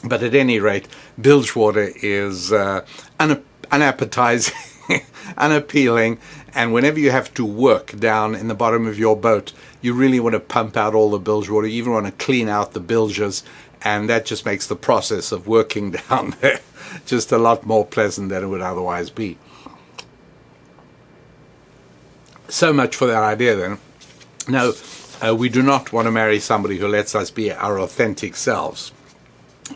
But 0.04 0.22
at 0.22 0.34
any 0.34 0.60
rate, 0.60 0.86
bilge 1.20 1.56
water 1.56 1.90
is 2.02 2.52
uh, 2.52 2.84
unappetizing, 3.70 4.54
unappealing, 5.38 6.18
and 6.54 6.72
whenever 6.72 7.00
you 7.00 7.10
have 7.10 7.32
to 7.34 7.44
work 7.44 7.98
down 7.98 8.34
in 8.34 8.48
the 8.48 8.54
bottom 8.54 8.86
of 8.86 8.98
your 8.98 9.16
boat, 9.16 9.52
you 9.84 9.92
really 9.92 10.18
want 10.18 10.32
to 10.32 10.40
pump 10.40 10.78
out 10.78 10.94
all 10.94 11.10
the 11.10 11.18
bilge 11.18 11.50
water. 11.50 11.66
You 11.66 11.74
even 11.74 11.92
want 11.92 12.06
to 12.06 12.12
clean 12.12 12.48
out 12.48 12.72
the 12.72 12.80
bilges, 12.80 13.44
and 13.82 14.08
that 14.08 14.24
just 14.24 14.46
makes 14.46 14.66
the 14.66 14.76
process 14.76 15.30
of 15.30 15.46
working 15.46 15.90
down 16.08 16.34
there 16.40 16.60
just 17.04 17.30
a 17.30 17.36
lot 17.36 17.66
more 17.66 17.84
pleasant 17.84 18.30
than 18.30 18.42
it 18.42 18.46
would 18.46 18.62
otherwise 18.62 19.10
be. 19.10 19.36
So 22.48 22.72
much 22.72 22.96
for 22.96 23.06
that 23.06 23.22
idea 23.22 23.56
then. 23.56 23.78
Now, 24.48 24.72
uh, 25.22 25.34
we 25.34 25.50
do 25.50 25.62
not 25.62 25.92
want 25.92 26.06
to 26.06 26.10
marry 26.10 26.40
somebody 26.40 26.78
who 26.78 26.88
lets 26.88 27.14
us 27.14 27.30
be 27.30 27.52
our 27.52 27.78
authentic 27.78 28.36
selves. 28.36 28.90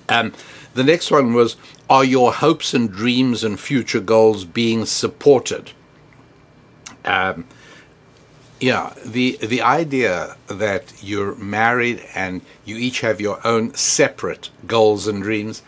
Um, 0.09 0.33
the 0.73 0.85
next 0.85 1.11
one 1.11 1.35
was 1.35 1.57
Are 1.91 2.05
your 2.05 2.33
hopes 2.33 2.73
and 2.73 2.91
dreams 2.91 3.45
and 3.45 3.61
future 3.61 4.01
goals 4.01 4.47
being 4.47 4.87
supported? 4.87 5.73
Um, 7.05 7.47
yeah, 8.61 8.93
the 9.05 9.39
the 9.41 9.63
idea 9.63 10.37
that 10.49 10.93
you're 11.03 11.35
married 11.37 12.03
and 12.15 12.43
you 12.65 12.77
each 12.77 13.01
have 13.01 13.21
your 13.21 13.45
own 13.47 13.75
separate 13.75 14.51
goals 14.67 15.07
and 15.07 15.23
dreams, 15.23 15.63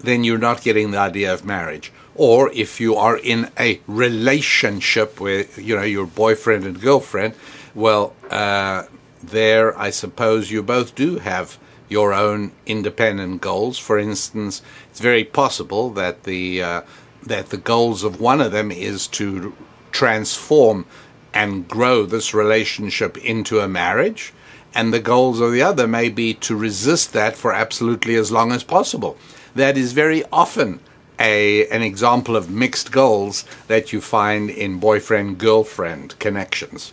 then 0.00 0.24
you're 0.24 0.38
not 0.38 0.62
getting 0.62 0.90
the 0.90 0.98
idea 0.98 1.32
of 1.32 1.44
marriage. 1.44 1.92
Or 2.14 2.50
if 2.52 2.80
you 2.80 2.94
are 2.96 3.16
in 3.16 3.50
a 3.58 3.80
relationship 3.86 5.20
with 5.20 5.58
you 5.58 5.76
know 5.76 5.82
your 5.82 6.06
boyfriend 6.06 6.64
and 6.64 6.80
girlfriend, 6.80 7.34
well, 7.74 8.14
uh, 8.30 8.84
there 9.22 9.78
I 9.78 9.90
suppose 9.90 10.50
you 10.50 10.62
both 10.62 10.94
do 10.94 11.18
have 11.18 11.58
your 11.88 12.14
own 12.14 12.52
independent 12.64 13.40
goals. 13.42 13.78
For 13.78 13.98
instance, 13.98 14.62
it's 14.90 15.00
very 15.00 15.24
possible 15.24 15.90
that 15.90 16.22
the 16.22 16.62
uh, 16.62 16.82
that 17.22 17.50
the 17.50 17.58
goals 17.58 18.02
of 18.02 18.20
one 18.20 18.40
of 18.40 18.52
them 18.52 18.70
is 18.70 19.06
to 19.08 19.54
transform 19.92 20.86
and 21.34 21.68
grow 21.68 22.06
this 22.06 22.32
relationship 22.32 23.18
into 23.18 23.60
a 23.60 23.68
marriage, 23.68 24.32
and 24.74 24.94
the 24.94 25.00
goals 25.00 25.40
of 25.40 25.52
the 25.52 25.60
other 25.60 25.86
may 25.86 26.08
be 26.08 26.32
to 26.32 26.56
resist 26.56 27.12
that 27.12 27.36
for 27.36 27.52
absolutely 27.52 28.14
as 28.14 28.32
long 28.32 28.52
as 28.52 28.64
possible. 28.64 29.18
That 29.54 29.76
is 29.76 29.92
very 29.92 30.24
often 30.32 30.80
a 31.18 31.66
an 31.68 31.82
example 31.82 32.36
of 32.36 32.50
mixed 32.50 32.90
goals 32.90 33.44
that 33.66 33.92
you 33.92 34.00
find 34.00 34.48
in 34.48 34.80
boyfriend 34.80 35.38
girlfriend 35.38 36.18
connections, 36.18 36.92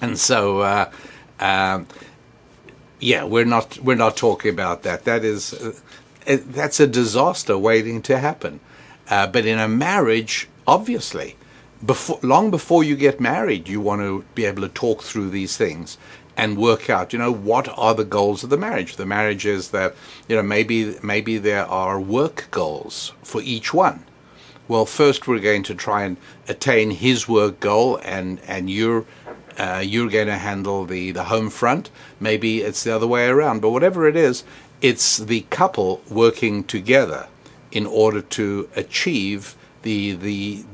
and 0.00 0.18
so. 0.18 0.60
Uh, 0.60 0.90
um, 1.40 1.86
yeah, 2.98 3.24
we're 3.24 3.44
not 3.44 3.78
we're 3.78 3.94
not 3.94 4.16
talking 4.16 4.50
about 4.50 4.82
that. 4.82 5.04
That 5.04 5.22
is 5.22 5.52
uh, 5.52 5.72
that's 6.26 6.80
a 6.80 6.86
disaster 6.86 7.58
waiting 7.58 8.02
to 8.02 8.18
happen. 8.18 8.60
Uh, 9.08 9.26
but 9.26 9.46
in 9.46 9.58
a 9.58 9.68
marriage, 9.68 10.48
obviously, 10.66 11.36
before 11.86 12.18
long 12.22 12.50
before 12.50 12.84
you 12.84 12.96
get 12.96 13.20
married, 13.20 13.68
you 13.68 13.80
want 13.80 14.02
to 14.02 14.24
be 14.34 14.44
able 14.44 14.62
to 14.62 14.68
talk 14.68 15.02
through 15.02 15.30
these 15.30 15.56
things 15.56 15.98
and 16.36 16.58
work 16.58 16.90
out. 16.90 17.12
You 17.12 17.18
know, 17.18 17.32
what 17.32 17.68
are 17.78 17.94
the 17.94 18.04
goals 18.04 18.44
of 18.44 18.50
the 18.50 18.58
marriage? 18.58 18.96
The 18.96 19.06
marriage 19.06 19.46
is 19.46 19.70
that 19.70 19.94
you 20.28 20.36
know 20.36 20.42
maybe 20.42 20.96
maybe 21.02 21.38
there 21.38 21.66
are 21.66 22.00
work 22.00 22.48
goals 22.50 23.12
for 23.22 23.40
each 23.40 23.72
one. 23.72 24.04
Well, 24.68 24.84
first 24.84 25.28
we're 25.28 25.38
going 25.38 25.62
to 25.64 25.74
try 25.76 26.02
and 26.02 26.16
attain 26.48 26.90
his 26.90 27.28
work 27.28 27.60
goal, 27.60 28.00
and 28.02 28.40
and 28.46 28.68
you're 28.68 29.06
uh, 29.58 29.82
you're 29.84 30.10
going 30.10 30.26
to 30.26 30.38
handle 30.38 30.84
the, 30.84 31.12
the 31.12 31.24
home 31.24 31.50
front. 31.50 31.90
Maybe 32.20 32.60
it's 32.60 32.84
the 32.84 32.94
other 32.94 33.06
way 33.06 33.26
around. 33.26 33.60
But 33.60 33.70
whatever 33.70 34.06
it 34.06 34.16
is, 34.16 34.44
it's 34.80 35.16
the 35.18 35.42
couple 35.50 36.02
working 36.10 36.64
together 36.64 37.28
in 37.72 37.86
order 37.86 38.20
to 38.20 38.68
achieve 38.76 39.56
the, 39.82 40.12
the, 40.12 40.64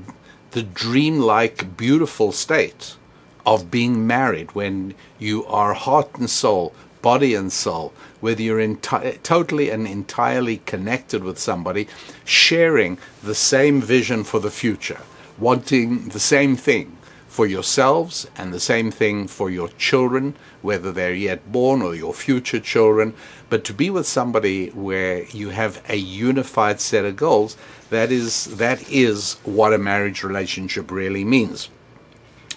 the 0.52 0.62
dreamlike, 0.62 1.76
beautiful 1.76 2.32
state 2.32 2.96
of 3.44 3.70
being 3.70 4.06
married 4.06 4.54
when 4.54 4.94
you 5.18 5.44
are 5.46 5.74
heart 5.74 6.14
and 6.16 6.30
soul, 6.30 6.74
body 7.00 7.34
and 7.34 7.52
soul, 7.52 7.92
whether 8.20 8.42
you're 8.42 8.58
enti- 8.60 9.20
totally 9.22 9.70
and 9.70 9.86
entirely 9.86 10.58
connected 10.58 11.24
with 11.24 11.38
somebody, 11.38 11.88
sharing 12.24 12.98
the 13.22 13.34
same 13.34 13.80
vision 13.80 14.22
for 14.22 14.38
the 14.38 14.50
future, 14.50 15.00
wanting 15.38 16.10
the 16.10 16.20
same 16.20 16.54
thing 16.56 16.96
for 17.32 17.46
yourselves 17.46 18.26
and 18.36 18.52
the 18.52 18.60
same 18.60 18.90
thing 18.90 19.26
for 19.26 19.48
your 19.48 19.68
children, 19.78 20.34
whether 20.60 20.92
they're 20.92 21.14
yet 21.14 21.50
born 21.50 21.80
or 21.80 21.94
your 21.94 22.12
future 22.12 22.60
children, 22.60 23.14
but 23.48 23.64
to 23.64 23.72
be 23.72 23.88
with 23.88 24.06
somebody 24.06 24.68
where 24.68 25.24
you 25.28 25.48
have 25.48 25.82
a 25.88 25.96
unified 25.96 26.78
set 26.78 27.06
of 27.06 27.16
goals, 27.16 27.56
that 27.88 28.12
is 28.12 28.58
that 28.58 28.86
is 28.90 29.38
what 29.44 29.72
a 29.72 29.78
marriage 29.78 30.22
relationship 30.22 30.90
really 30.90 31.24
means. 31.24 31.70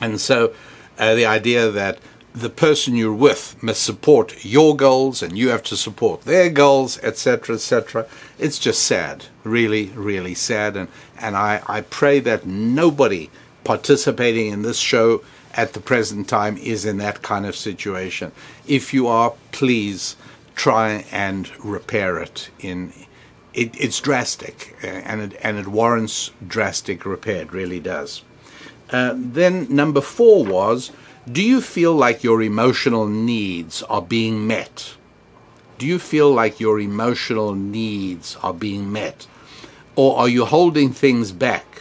And 0.01 0.20
so 0.20 0.53
uh, 1.00 1.15
the 1.15 1.25
idea 1.25 1.72
that 1.72 2.00
the 2.34 2.50
person 2.50 2.98
you're 2.98 3.13
with 3.13 3.55
must 3.63 3.82
support 3.82 4.44
your 4.44 4.75
goals 4.75 5.24
and 5.24 5.38
you 5.38 5.48
have 5.48 5.63
to 5.63 5.77
support 5.77 6.24
their 6.24 6.50
goals, 6.50 7.00
etc., 7.01 7.55
etc. 7.55 8.08
It's 8.38 8.60
just 8.60 8.84
sad, 8.84 9.27
really, 9.46 9.86
really 9.96 10.34
sad. 10.36 10.75
And, 10.75 10.89
and 11.17 11.38
I, 11.38 11.62
I 11.65 11.79
pray 11.79 12.20
that 12.20 12.46
nobody 12.46 13.29
participating 13.65 14.48
in 14.48 14.62
this 14.62 14.77
show 14.77 15.22
at 15.53 15.74
the 15.74 15.81
present 15.81 16.29
time 16.29 16.57
is 16.57 16.86
in 16.86 16.98
that 16.98 17.22
kind 17.22 17.45
of 17.45 17.55
situation. 17.55 18.31
If 18.67 18.93
you 18.93 19.07
are, 19.07 19.34
please 19.51 20.15
try 20.55 21.05
and 21.12 21.50
repair 21.63 22.19
it. 22.19 22.50
In 22.60 22.93
it, 23.53 23.74
it's 23.79 24.00
drastic, 24.00 24.77
uh, 24.84 24.88
and 24.88 25.22
it 25.22 25.39
and 25.41 25.57
it 25.57 25.67
warrants 25.67 26.31
drastic 26.45 27.05
repair. 27.05 27.41
It 27.41 27.51
really 27.51 27.79
does. 27.79 28.24
Uh, 28.89 29.13
then 29.15 29.67
number 29.74 30.01
four 30.01 30.45
was, 30.45 30.91
do 31.29 31.41
you 31.41 31.60
feel 31.60 31.93
like 31.93 32.24
your 32.24 32.41
emotional 32.43 33.07
needs 33.07 33.81
are 33.84 34.01
being 34.01 34.45
met? 34.45 34.95
Do 35.77 35.88
you 35.88 36.00
feel 36.00 36.31
like 36.31 36.60
your 36.60 36.79
emotional 36.79 37.55
needs 37.55 38.38
are 38.43 38.53
being 38.53 38.91
met? 38.91 39.25
Or 39.95 40.17
are 40.19 40.29
you 40.29 40.45
holding 40.45 40.91
things 40.91 41.31
back 41.31 41.75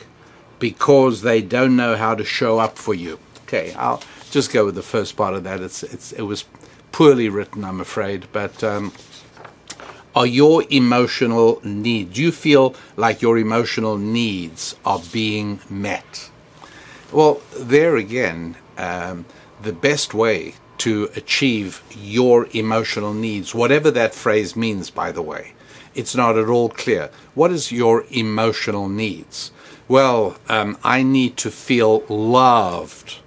because 0.64 1.20
they 1.20 1.42
don't 1.42 1.76
know 1.76 1.94
how 1.94 2.14
to 2.14 2.24
show 2.24 2.58
up 2.58 2.78
for 2.78 2.94
you. 2.94 3.18
Okay, 3.42 3.74
I'll 3.74 4.02
just 4.30 4.50
go 4.50 4.64
with 4.64 4.74
the 4.74 4.82
first 4.82 5.14
part 5.14 5.34
of 5.34 5.44
that. 5.44 5.60
It's, 5.60 5.82
it's, 5.82 6.10
it 6.12 6.22
was 6.22 6.46
poorly 6.90 7.28
written, 7.28 7.66
I'm 7.66 7.82
afraid, 7.82 8.24
but 8.32 8.64
um, 8.64 8.90
are 10.14 10.24
your 10.24 10.64
emotional 10.70 11.60
needs, 11.62 12.14
do 12.14 12.22
you 12.22 12.32
feel 12.32 12.74
like 12.96 13.20
your 13.20 13.36
emotional 13.36 13.98
needs 13.98 14.74
are 14.86 15.02
being 15.12 15.60
met? 15.68 16.30
Well, 17.12 17.42
there 17.54 17.96
again, 17.96 18.56
um, 18.78 19.26
the 19.60 19.74
best 19.74 20.14
way 20.14 20.54
to 20.78 21.10
achieve 21.14 21.82
your 21.94 22.48
emotional 22.54 23.12
needs, 23.12 23.54
whatever 23.54 23.90
that 23.90 24.14
phrase 24.14 24.56
means, 24.56 24.88
by 24.88 25.12
the 25.12 25.20
way, 25.20 25.52
it's 25.94 26.16
not 26.16 26.38
at 26.38 26.48
all 26.48 26.70
clear. 26.70 27.10
What 27.34 27.52
is 27.52 27.70
your 27.70 28.06
emotional 28.10 28.88
needs? 28.88 29.52
Well, 29.88 30.36
um, 30.48 30.78
I 30.82 31.02
need 31.02 31.36
to 31.38 31.50
feel 31.50 32.04
loved. 32.08 33.18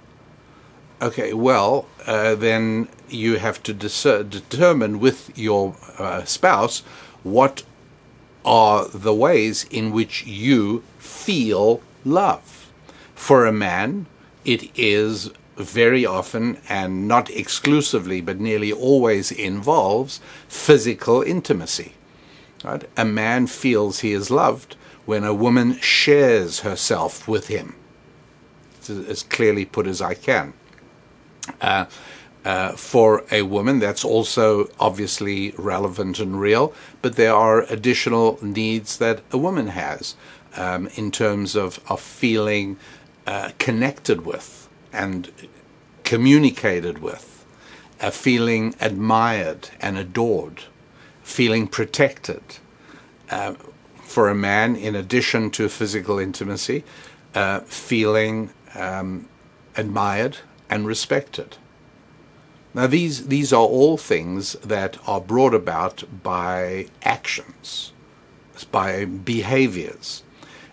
Okay, 1.00 1.32
well, 1.32 1.86
uh, 2.06 2.34
then 2.34 2.88
you 3.08 3.38
have 3.38 3.62
to 3.62 3.72
determine 3.72 4.98
with 4.98 5.36
your 5.38 5.76
uh, 5.98 6.24
spouse 6.24 6.80
what 7.22 7.62
are 8.44 8.86
the 8.88 9.14
ways 9.14 9.66
in 9.70 9.92
which 9.92 10.26
you 10.26 10.82
feel 10.98 11.80
love. 12.04 12.70
For 13.14 13.46
a 13.46 13.52
man, 13.52 14.06
it 14.44 14.70
is 14.76 15.30
very 15.56 16.06
often 16.06 16.58
and 16.68 17.06
not 17.06 17.30
exclusively, 17.30 18.20
but 18.20 18.40
nearly 18.40 18.72
always 18.72 19.30
involves 19.30 20.20
physical 20.48 21.22
intimacy. 21.22 21.92
Right? 22.64 22.88
A 22.96 23.04
man 23.04 23.46
feels 23.46 24.00
he 24.00 24.12
is 24.12 24.30
loved 24.30 24.76
when 25.08 25.24
a 25.24 25.32
woman 25.32 25.74
shares 25.78 26.60
herself 26.60 27.26
with 27.26 27.48
him. 27.48 27.74
It's 28.76 28.90
as 28.90 29.22
clearly 29.22 29.64
put 29.64 29.86
as 29.86 30.02
I 30.02 30.12
can. 30.12 30.52
Uh, 31.62 31.86
uh, 32.44 32.72
for 32.72 33.24
a 33.32 33.40
woman, 33.40 33.78
that's 33.78 34.04
also 34.04 34.68
obviously 34.78 35.52
relevant 35.56 36.18
and 36.18 36.38
real, 36.38 36.74
but 37.00 37.16
there 37.16 37.34
are 37.34 37.62
additional 37.70 38.38
needs 38.42 38.98
that 38.98 39.22
a 39.32 39.38
woman 39.38 39.68
has 39.68 40.14
um, 40.56 40.88
in 40.88 41.10
terms 41.10 41.56
of, 41.56 41.80
of 41.88 42.02
feeling 42.02 42.76
uh, 43.26 43.52
connected 43.58 44.26
with 44.26 44.68
and 44.92 45.32
communicated 46.04 46.98
with, 46.98 47.46
uh, 48.02 48.10
feeling 48.10 48.74
admired 48.78 49.70
and 49.80 49.96
adored, 49.96 50.64
feeling 51.22 51.66
protected. 51.66 52.42
For 54.08 54.30
a 54.30 54.34
man, 54.34 54.74
in 54.74 54.94
addition 54.94 55.50
to 55.50 55.68
physical 55.68 56.18
intimacy, 56.18 56.82
uh, 57.34 57.60
feeling 57.60 58.48
um, 58.74 59.28
admired 59.76 60.38
and 60.70 60.86
respected. 60.86 61.58
Now, 62.72 62.86
these, 62.86 63.26
these 63.26 63.52
are 63.52 63.66
all 63.66 63.98
things 63.98 64.54
that 64.64 64.96
are 65.06 65.20
brought 65.20 65.52
about 65.52 66.04
by 66.22 66.86
actions, 67.02 67.92
by 68.72 69.04
behaviors. 69.04 70.22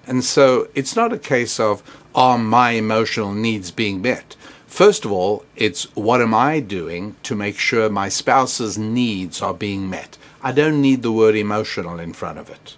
And 0.07 0.23
so 0.23 0.69
it's 0.73 0.95
not 0.95 1.11
a 1.11 1.19
case 1.19 1.59
of, 1.59 1.83
are 2.15 2.37
my 2.37 2.71
emotional 2.71 3.33
needs 3.33 3.69
being 3.69 4.01
met? 4.01 4.37
First 4.65 5.03
of 5.03 5.11
all, 5.11 5.43
it's 5.57 5.93
what 5.93 6.21
am 6.21 6.33
I 6.33 6.61
doing 6.61 7.17
to 7.23 7.35
make 7.35 7.59
sure 7.59 7.89
my 7.89 8.07
spouse's 8.07 8.77
needs 8.77 9.41
are 9.41 9.53
being 9.53 9.89
met? 9.89 10.17
I 10.41 10.53
don't 10.53 10.81
need 10.81 11.01
the 11.01 11.11
word 11.11 11.35
emotional 11.35 11.99
in 11.99 12.13
front 12.13 12.39
of 12.39 12.49
it. 12.49 12.77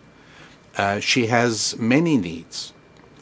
Uh, 0.78 1.00
she 1.00 1.26
has 1.26 1.78
many 1.78 2.18
needs. 2.18 2.72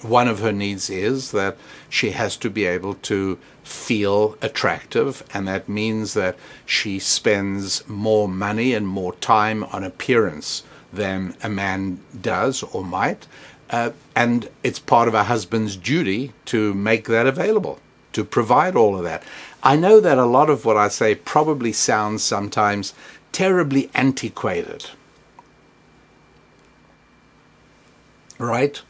One 0.01 0.27
of 0.27 0.39
her 0.39 0.51
needs 0.51 0.89
is 0.89 1.31
that 1.31 1.57
she 1.89 2.11
has 2.11 2.35
to 2.37 2.49
be 2.49 2.65
able 2.65 2.95
to 2.95 3.39
feel 3.63 4.37
attractive, 4.41 5.23
and 5.33 5.47
that 5.47 5.67
means 5.69 6.13
that 6.13 6.35
she 6.65 6.99
spends 6.99 7.87
more 7.87 8.27
money 8.27 8.73
and 8.73 8.87
more 8.87 9.13
time 9.15 9.63
on 9.63 9.83
appearance 9.83 10.63
than 10.93 11.35
a 11.41 11.49
man 11.49 11.99
does 12.21 12.61
or 12.61 12.83
might. 12.83 13.25
Uh, 13.69 13.91
and 14.15 14.49
it's 14.61 14.77
part 14.77 15.07
of 15.07 15.13
a 15.13 15.23
husband's 15.23 15.75
duty 15.75 16.33
to 16.45 16.73
make 16.73 17.07
that 17.07 17.25
available, 17.25 17.79
to 18.13 18.23
provide 18.23 18.75
all 18.75 18.95
of 18.95 19.03
that. 19.03 19.23
I 19.63 19.75
know 19.75 19.99
that 19.99 20.19
a 20.19 20.25
lot 20.25 20.49
of 20.49 20.65
what 20.65 20.77
I 20.77 20.89
say 20.89 21.15
probably 21.15 21.71
sounds 21.71 22.21
sometimes 22.21 22.93
terribly 23.31 23.89
antiquated. 23.95 24.85
Right? 28.37 28.81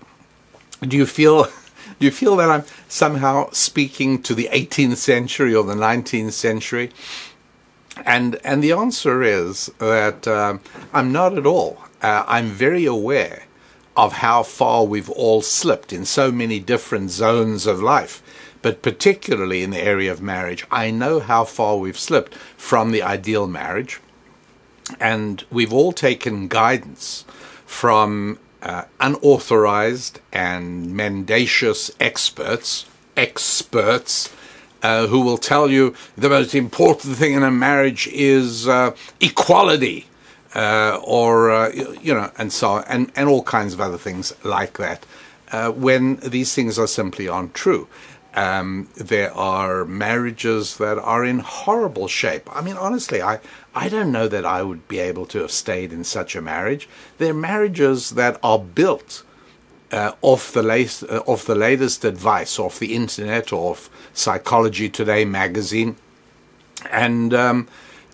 Do 0.82 0.98
you 0.98 1.06
feel 1.06 1.46
do 2.00 2.06
you 2.06 2.12
feel 2.12 2.36
that 2.38 2.50
I'm 2.50 2.64
somehow 2.88 3.50
speaking 3.52 4.22
to 4.24 4.34
the 4.34 4.50
18th 4.52 4.98
century 4.98 5.54
or 5.56 5.64
the 5.64 5.76
19th 5.76 6.34
century? 6.34 6.92
And 8.06 8.40
and 8.44 8.64
the 8.64 8.74
answer 8.74 9.24
is 9.24 9.72
that 9.80 10.28
um, 10.28 10.60
I'm 10.94 11.12
not 11.12 11.38
at 11.38 11.46
all. 11.46 11.84
Uh, 12.02 12.24
I'm 12.28 12.50
very 12.50 12.86
aware 12.86 13.44
of 13.96 14.14
how 14.14 14.44
far 14.44 14.84
we've 14.84 15.10
all 15.10 15.42
slipped 15.42 15.94
in 15.94 16.04
so 16.04 16.32
many 16.32 16.60
different 16.60 17.10
zones 17.10 17.66
of 17.66 17.82
life, 17.82 18.22
but 18.62 18.82
particularly 18.82 19.64
in 19.64 19.70
the 19.70 19.82
area 19.82 20.12
of 20.12 20.22
marriage. 20.22 20.66
I 20.70 20.92
know 20.92 21.22
how 21.22 21.46
far 21.46 21.78
we've 21.78 21.98
slipped 21.98 22.36
from 22.58 22.92
the 22.92 23.02
ideal 23.02 23.48
marriage, 23.48 24.02
and 25.00 25.46
we've 25.50 25.72
all 25.72 25.94
taken 25.94 26.50
guidance 26.50 27.24
from 27.66 28.38
uh, 28.66 28.84
unauthorized 29.00 30.20
and 30.34 30.96
mendacious 30.96 31.92
experts, 32.00 32.88
experts, 33.16 34.34
uh, 34.82 35.08
who 35.08 35.22
will 35.22 35.38
tell 35.38 35.70
you 35.70 35.94
the 36.18 36.30
most 36.30 36.56
important 36.56 37.16
thing 37.16 37.34
in 37.34 37.44
a 37.44 37.52
marriage 37.52 38.08
is 38.08 38.68
uh, 38.68 38.96
equality, 39.22 40.08
uh, 40.56 41.00
or 41.04 41.52
uh, 41.52 41.70
you 42.02 42.14
know, 42.14 42.32
and 42.38 42.52
so 42.52 42.70
on, 42.70 42.84
and 42.88 43.12
and 43.16 43.30
all 43.30 43.44
kinds 43.44 43.74
of 43.74 43.80
other 43.80 43.98
things 43.98 44.34
like 44.44 44.78
that. 44.78 45.06
Uh, 45.52 45.70
when 45.70 46.16
these 46.18 46.56
things 46.56 46.80
are 46.80 46.88
simply 46.88 47.28
untrue. 47.28 47.88
Um, 48.36 48.90
there 48.96 49.34
are 49.34 49.86
marriages 49.86 50.78
that 50.78 51.00
are 51.00 51.24
in 51.24 51.40
horrible 51.40 52.10
shape. 52.10 52.50
I 52.54 52.62
mean, 52.62 52.76
honestly, 52.76 53.22
I, 53.22 53.40
I 53.74 53.88
don't 53.88 54.12
know 54.12 54.28
that 54.28 54.46
I 54.46 54.62
would 54.62 54.90
be 54.90 55.00
able 55.00 55.26
to 55.28 55.40
have 55.40 55.52
stayed 55.52 55.94
in 55.94 56.04
such 56.04 56.36
a 56.36 56.42
marriage. 56.42 56.90
They're 57.18 57.34
marriages 57.34 58.12
that 58.12 58.38
are 58.44 58.60
built 58.60 59.24
uh, 59.92 60.12
off 60.22 60.52
the 60.52 60.64
latest, 60.64 61.04
uh, 61.04 61.24
off 61.26 61.46
the 61.46 61.56
latest 61.56 62.04
advice, 62.04 62.60
off 62.60 62.78
the 62.78 62.94
internet, 62.94 63.54
off 63.54 63.90
Psychology 64.14 64.90
Today 64.90 65.24
magazine, 65.24 65.96
and 66.92 67.34
um, 67.34 67.68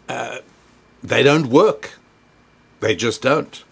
uh, 0.08 0.38
they 1.02 1.24
don't 1.24 1.48
work. 1.48 1.94
They 2.80 2.96
just 2.96 3.24
don't. 3.24 3.64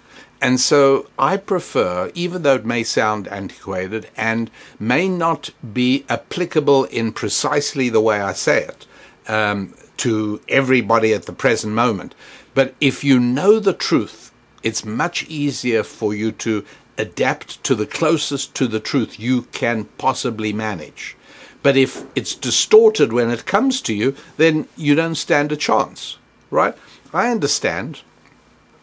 And 0.41 0.60
so 0.60 1.08
I 1.17 1.38
prefer, 1.38 2.12
even 2.13 2.43
though 2.43 2.56
it 2.56 2.65
may 2.65 2.84
sound 2.84 3.28
antiquated 3.28 4.10
and 4.15 4.49
may 4.80 5.10
not 5.10 5.49
be 5.73 6.06
applicable 6.08 6.86
in 6.86 7.12
precisely 7.12 7.89
the 7.89 8.02
way 8.02 8.21
I 8.21 8.34
say 8.34 8.63
it 8.63 8.88
um, 9.28 9.73
to 9.97 10.41
everybody 10.47 11.13
at 11.13 11.23
the 11.23 11.34
present 11.34 11.73
moment, 11.73 12.15
but 12.54 12.73
if 12.80 13.04
you 13.04 13.19
know 13.19 13.60
the 13.60 13.73
truth, 13.73 14.32
it's 14.63 14.86
much 14.86 15.25
easier 15.28 15.84
for 15.84 16.13
you 16.13 16.32
to 16.34 16.65
adapt 16.97 17.63
to 17.63 17.75
the 17.75 17.86
closest 17.86 18.54
to 18.56 18.67
the 18.67 18.80
truth 18.80 19.19
you 19.19 19.43
can 19.43 19.86
possibly 19.97 20.52
manage. 20.52 21.15
But 21.63 21.75
if 21.75 22.06
it's 22.15 22.36
distorted 22.36 23.12
when 23.12 23.30
it 23.30 23.45
comes 23.45 23.82
to 23.82 23.93
you, 23.93 24.15
then 24.38 24.67
you 24.78 24.95
don't 24.95 25.15
stand 25.15 25.52
a 25.52 25.58
chance, 25.58 26.17
right? 26.49 26.75
I 27.13 27.32
understand. 27.32 28.02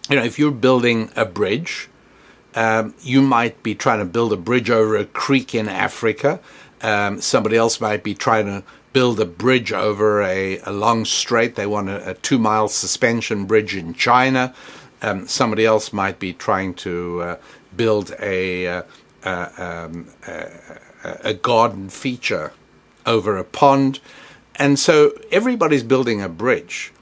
You 0.09 0.16
know, 0.16 0.23
if 0.23 0.38
you're 0.38 0.53
building 0.53 1.11
a 1.16 1.25
bridge, 1.25 1.88
um, 2.55 2.95
you 3.01 3.23
might 3.23 3.62
be 3.64 3.75
trying 3.75 3.99
to 3.99 4.05
build 4.05 4.33
a 4.33 4.37
bridge 4.37 4.71
over 4.71 4.97
a 4.97 5.05
creek 5.05 5.53
in 5.53 5.69
Africa. 5.69 6.38
Um, 6.81 7.21
somebody 7.21 7.57
else 7.57 7.81
might 7.81 8.05
be 8.05 8.14
trying 8.14 8.47
to 8.47 8.62
build 8.92 9.19
a 9.19 9.25
bridge 9.25 9.73
over 9.73 10.23
a, 10.23 10.59
a 10.61 10.71
long 10.71 11.05
strait. 11.05 11.57
They 11.57 11.66
want 11.66 11.88
a, 11.88 12.11
a 12.11 12.14
two 12.14 12.38
mile 12.38 12.69
suspension 12.69 13.47
bridge 13.47 13.75
in 13.75 13.95
China. 13.95 14.55
Um, 15.03 15.27
somebody 15.27 15.66
else 15.66 15.92
might 15.92 16.21
be 16.21 16.33
trying 16.33 16.75
to 16.75 17.23
uh, 17.23 17.37
build 17.77 18.14
a, 18.21 18.69
uh, 18.69 18.83
uh, 19.25 19.88
um, 19.88 20.09
a 21.25 21.35
garden 21.35 21.88
feature 21.88 22.53
over 23.05 23.37
a 23.37 23.45
pond. 23.45 23.99
And 24.55 24.79
so 24.79 25.12
everybody's 25.33 25.83
building 25.83 26.23
a 26.23 26.29
bridge. 26.29 26.92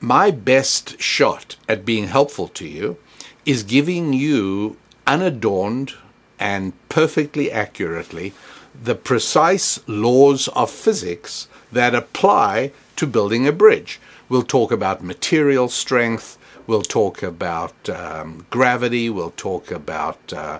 My 0.00 0.30
best 0.30 1.00
shot 1.00 1.56
at 1.68 1.86
being 1.86 2.08
helpful 2.08 2.48
to 2.48 2.66
you 2.66 2.98
is 3.44 3.62
giving 3.62 4.12
you 4.12 4.76
unadorned 5.06 5.94
and 6.38 6.72
perfectly 6.88 7.50
accurately 7.50 8.34
the 8.80 8.94
precise 8.94 9.80
laws 9.88 10.48
of 10.48 10.70
physics 10.70 11.48
that 11.72 11.94
apply 11.94 12.72
to 12.96 13.06
building 13.06 13.46
a 13.46 13.52
bridge. 13.52 14.00
We'll 14.28 14.42
talk 14.42 14.70
about 14.70 15.02
material 15.02 15.68
strength, 15.68 16.36
we'll 16.66 16.82
talk 16.82 17.22
about 17.22 17.88
um, 17.88 18.46
gravity, 18.50 19.08
we'll 19.08 19.30
talk 19.36 19.70
about 19.70 20.32
uh, 20.32 20.58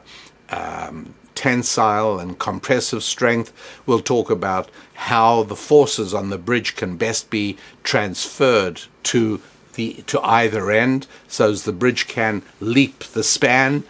um, 0.48 1.14
tensile 1.36 2.18
and 2.18 2.40
compressive 2.40 3.04
strength. 3.04 3.52
We'll 3.86 4.00
talk 4.00 4.28
about 4.28 4.68
how 4.94 5.44
the 5.44 5.54
forces 5.54 6.12
on 6.12 6.30
the 6.30 6.38
bridge 6.38 6.74
can 6.74 6.96
best 6.96 7.30
be 7.30 7.56
transferred 7.84 8.82
to 9.04 9.40
the 9.74 10.02
to 10.08 10.20
either 10.22 10.70
end 10.70 11.06
so 11.28 11.50
as 11.50 11.62
the 11.62 11.72
bridge 11.72 12.08
can 12.08 12.42
leap 12.58 13.04
the 13.04 13.22
span. 13.22 13.84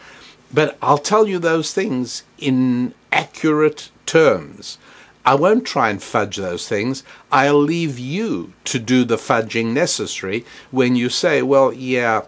But 0.53 0.77
I'll 0.83 0.99
tell 0.99 1.27
you 1.27 1.39
those 1.39 1.73
things 1.73 2.25
in 2.39 2.93
accurate 3.11 3.91
terms. 4.05 4.79
I 5.25 5.35
won't 5.35 5.67
try 5.67 5.91
and 5.91 6.01
fudge 6.01 6.37
those 6.37 6.69
things. 6.69 7.03
I'll 7.33 7.61
leave 7.61 7.99
you 7.99 8.53
to 8.65 8.79
do 8.79 9.05
the 9.05 9.17
fudging 9.17 9.73
necessary 9.73 10.45
when 10.71 10.95
you 10.95 11.09
say, 11.09 11.43
well, 11.43 11.73
yeah, 11.73 12.23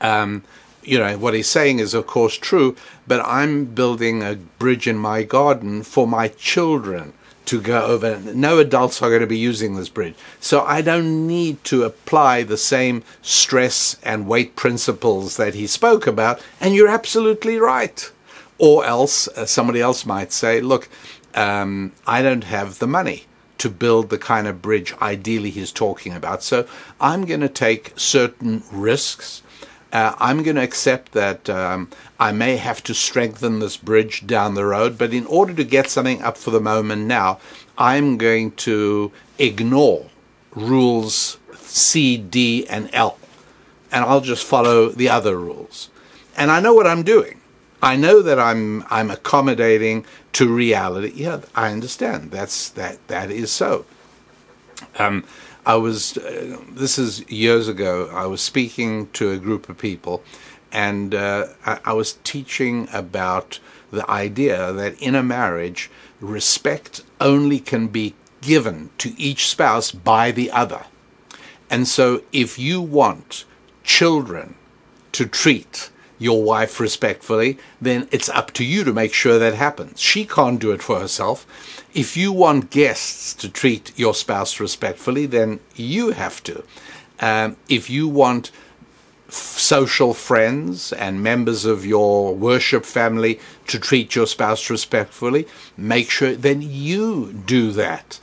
um, 0.00 0.42
you 0.82 0.98
know, 0.98 1.18
what 1.18 1.34
he's 1.34 1.48
saying 1.48 1.78
is, 1.78 1.94
of 1.94 2.06
course, 2.06 2.36
true, 2.36 2.76
but 3.06 3.20
I'm 3.24 3.66
building 3.66 4.22
a 4.22 4.36
bridge 4.36 4.86
in 4.86 4.96
my 4.96 5.22
garden 5.22 5.82
for 5.82 6.06
my 6.06 6.28
children 6.28 7.12
to 7.46 7.60
go 7.60 7.84
over. 7.84 8.20
No 8.20 8.58
adults 8.58 9.02
are 9.02 9.08
going 9.08 9.22
to 9.22 9.26
be 9.26 9.38
using 9.38 9.74
this 9.74 9.88
bridge. 9.88 10.14
So 10.38 10.62
I 10.62 10.82
don't 10.82 11.26
need 11.26 11.62
to 11.64 11.82
apply 11.82 12.44
the 12.44 12.56
same 12.56 13.02
stress 13.22 13.96
and 14.02 14.28
weight 14.28 14.56
principles 14.56 15.36
that 15.36 15.54
he 15.54 15.66
spoke 15.66 16.06
about. 16.06 16.40
And 16.60 16.74
you're 16.74 16.88
absolutely 16.88 17.58
right. 17.58 18.10
Or 18.58 18.84
else 18.84 19.26
uh, 19.28 19.46
somebody 19.46 19.80
else 19.80 20.06
might 20.06 20.32
say, 20.32 20.60
look, 20.60 20.88
um, 21.34 21.92
I 22.06 22.22
don't 22.22 22.44
have 22.44 22.78
the 22.78 22.86
money 22.86 23.24
to 23.58 23.68
build 23.68 24.08
the 24.08 24.18
kind 24.18 24.46
of 24.46 24.62
bridge 24.62 24.94
ideally 25.02 25.50
he's 25.50 25.72
talking 25.72 26.14
about. 26.14 26.42
So 26.42 26.66
I'm 27.00 27.26
going 27.26 27.40
to 27.40 27.48
take 27.48 27.92
certain 27.96 28.62
risks. 28.72 29.42
Uh, 29.92 30.14
I'm 30.18 30.42
going 30.42 30.56
to 30.56 30.62
accept 30.62 31.12
that 31.12 31.50
um, 31.50 31.90
I 32.18 32.32
may 32.32 32.56
have 32.56 32.82
to 32.84 32.94
strengthen 32.94 33.58
this 33.58 33.76
bridge 33.76 34.26
down 34.26 34.54
the 34.54 34.64
road, 34.64 34.96
but 34.96 35.12
in 35.12 35.26
order 35.26 35.52
to 35.54 35.64
get 35.64 35.90
something 35.90 36.22
up 36.22 36.36
for 36.36 36.50
the 36.50 36.60
moment 36.60 37.06
now, 37.06 37.40
I'm 37.76 38.16
going 38.16 38.52
to 38.52 39.10
ignore 39.38 40.06
rules 40.54 41.38
C, 41.56 42.16
D, 42.16 42.66
and 42.68 42.90
L, 42.92 43.18
and 43.90 44.04
I'll 44.04 44.20
just 44.20 44.44
follow 44.44 44.90
the 44.90 45.08
other 45.08 45.38
rules. 45.38 45.90
And 46.36 46.50
I 46.50 46.60
know 46.60 46.74
what 46.74 46.86
I'm 46.86 47.02
doing. 47.02 47.40
I 47.82 47.96
know 47.96 48.22
that 48.22 48.38
I'm 48.38 48.84
I'm 48.90 49.10
accommodating 49.10 50.04
to 50.34 50.52
reality. 50.52 51.12
Yeah, 51.14 51.40
I 51.54 51.72
understand. 51.72 52.30
That's 52.30 52.68
that 52.70 52.98
that 53.08 53.30
is 53.30 53.50
so. 53.50 53.86
Um, 54.98 55.24
I 55.70 55.76
was 55.76 56.18
uh, 56.18 56.58
this 56.72 56.98
is 56.98 57.30
years 57.30 57.68
ago. 57.68 58.10
I 58.12 58.26
was 58.26 58.40
speaking 58.40 59.06
to 59.10 59.30
a 59.30 59.38
group 59.38 59.68
of 59.68 59.78
people, 59.78 60.24
and 60.72 61.14
uh, 61.14 61.46
I, 61.64 61.78
I 61.84 61.92
was 61.92 62.18
teaching 62.24 62.88
about 62.92 63.60
the 63.92 64.04
idea 64.10 64.72
that 64.72 65.00
in 65.00 65.14
a 65.14 65.22
marriage, 65.22 65.88
respect 66.20 67.02
only 67.20 67.60
can 67.60 67.86
be 67.86 68.16
given 68.40 68.90
to 68.98 69.14
each 69.16 69.48
spouse 69.48 69.92
by 69.92 70.32
the 70.32 70.50
other. 70.50 70.86
And 71.70 71.86
so, 71.86 72.24
if 72.32 72.58
you 72.58 72.80
want 72.80 73.44
children 73.84 74.56
to 75.12 75.24
treat 75.24 75.90
your 76.20 76.42
wife 76.42 76.78
respectfully, 76.78 77.58
then 77.80 78.06
it's 78.12 78.28
up 78.28 78.52
to 78.52 78.64
you 78.64 78.84
to 78.84 78.92
make 78.92 79.12
sure 79.12 79.38
that 79.38 79.54
happens. 79.54 80.00
She 80.00 80.24
can't 80.24 80.60
do 80.60 80.70
it 80.70 80.82
for 80.82 81.00
herself. 81.00 81.46
If 81.94 82.16
you 82.16 82.30
want 82.30 82.70
guests 82.70 83.34
to 83.34 83.48
treat 83.48 83.98
your 83.98 84.14
spouse 84.14 84.60
respectfully, 84.60 85.26
then 85.26 85.58
you 85.74 86.10
have 86.10 86.42
to. 86.44 86.62
Um, 87.18 87.56
if 87.68 87.90
you 87.90 88.06
want 88.06 88.52
social 89.28 90.12
friends 90.12 90.92
and 90.92 91.22
members 91.22 91.64
of 91.64 91.86
your 91.86 92.34
worship 92.34 92.84
family 92.84 93.40
to 93.68 93.78
treat 93.78 94.14
your 94.14 94.26
spouse 94.26 94.68
respectfully, 94.68 95.48
make 95.76 96.10
sure 96.10 96.34
then 96.34 96.60
you 96.62 97.32
do 97.32 97.72
that. 97.72 98.20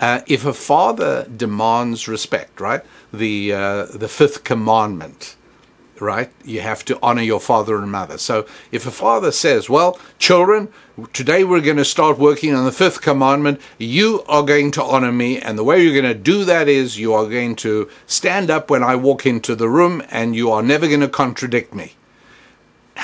Uh, 0.00 0.20
if 0.26 0.44
a 0.44 0.54
father 0.54 1.26
demands 1.36 2.08
respect, 2.08 2.60
right? 2.60 2.82
The 3.12 3.52
uh, 3.52 3.86
the 3.86 4.08
fifth 4.08 4.44
commandment 4.44 5.36
right? 6.00 6.30
You 6.44 6.60
have 6.60 6.84
to 6.86 6.98
honor 7.02 7.22
your 7.22 7.40
father 7.40 7.76
and 7.76 7.90
mother. 7.90 8.18
So 8.18 8.46
if 8.72 8.86
a 8.86 8.90
father 8.90 9.30
says, 9.30 9.68
Well, 9.68 9.98
children, 10.18 10.68
today 11.12 11.44
we're 11.44 11.60
going 11.60 11.76
to 11.76 11.84
start 11.84 12.18
working 12.18 12.54
on 12.54 12.64
the 12.64 12.72
fifth 12.72 13.00
commandment, 13.00 13.60
you 13.78 14.22
are 14.28 14.42
going 14.42 14.70
to 14.72 14.82
honor 14.82 15.12
me. 15.12 15.40
And 15.40 15.58
the 15.58 15.64
way 15.64 15.82
you're 15.82 16.00
going 16.00 16.12
to 16.12 16.18
do 16.18 16.44
that 16.44 16.68
is 16.68 16.98
you 16.98 17.14
are 17.14 17.26
going 17.26 17.56
to 17.56 17.88
stand 18.06 18.50
up 18.50 18.70
when 18.70 18.82
I 18.82 18.96
walk 18.96 19.26
into 19.26 19.54
the 19.54 19.68
room 19.68 20.02
and 20.10 20.34
you 20.34 20.50
are 20.50 20.62
never 20.62 20.88
going 20.88 21.00
to 21.00 21.08
contradict 21.08 21.74
me. 21.74 21.94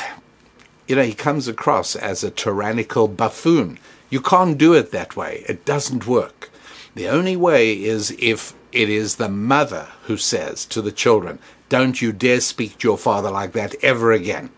You 0.89 0.97
know, 0.97 1.05
he 1.05 1.15
comes 1.15 1.47
across 1.47 1.95
as 1.95 2.25
a 2.25 2.33
tyrannical 2.33 3.07
buffoon. 3.07 3.79
You 4.09 4.21
can't 4.21 4.59
do 4.59 4.75
it 4.75 4.91
that 4.91 5.15
way, 5.15 5.45
it 5.49 5.65
doesn't 5.65 6.05
work. 6.05 6.51
The 6.97 7.07
only 7.09 7.37
way 7.37 7.81
is 7.81 8.11
if 8.19 8.55
it 8.73 8.89
is 8.89 9.17
the 9.17 9.29
mother 9.29 9.89
who 10.05 10.17
says 10.17 10.65
to 10.67 10.83
the 10.83 10.91
children, 10.91 11.39
don't 11.71 12.03
you 12.03 12.13
dare 12.13 12.41
speak 12.41 12.77
to 12.79 12.89
your 12.89 12.99
father 12.99 13.31
like 13.31 13.53
that 13.53 13.75
ever 13.83 14.13
again. 14.13 14.51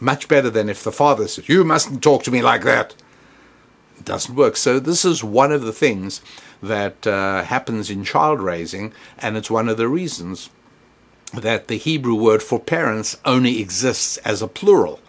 Much 0.00 0.28
better 0.28 0.48
than 0.48 0.70
if 0.70 0.82
the 0.82 0.92
father 0.92 1.28
says, 1.28 1.48
You 1.48 1.64
mustn't 1.64 2.02
talk 2.02 2.22
to 2.22 2.30
me 2.30 2.40
like 2.40 2.62
that. 2.64 2.94
It 3.98 4.04
doesn't 4.04 4.34
work. 4.34 4.56
So, 4.56 4.78
this 4.78 5.04
is 5.04 5.22
one 5.24 5.52
of 5.52 5.62
the 5.62 5.72
things 5.72 6.22
that 6.62 7.06
uh, 7.06 7.42
happens 7.42 7.90
in 7.90 8.04
child 8.04 8.40
raising, 8.40 8.92
and 9.18 9.36
it's 9.36 9.50
one 9.50 9.68
of 9.68 9.76
the 9.76 9.88
reasons 9.88 10.48
that 11.34 11.68
the 11.68 11.76
Hebrew 11.76 12.14
word 12.14 12.42
for 12.42 12.60
parents 12.60 13.18
only 13.24 13.60
exists 13.60 14.16
as 14.18 14.40
a 14.40 14.48
plural. 14.48 15.00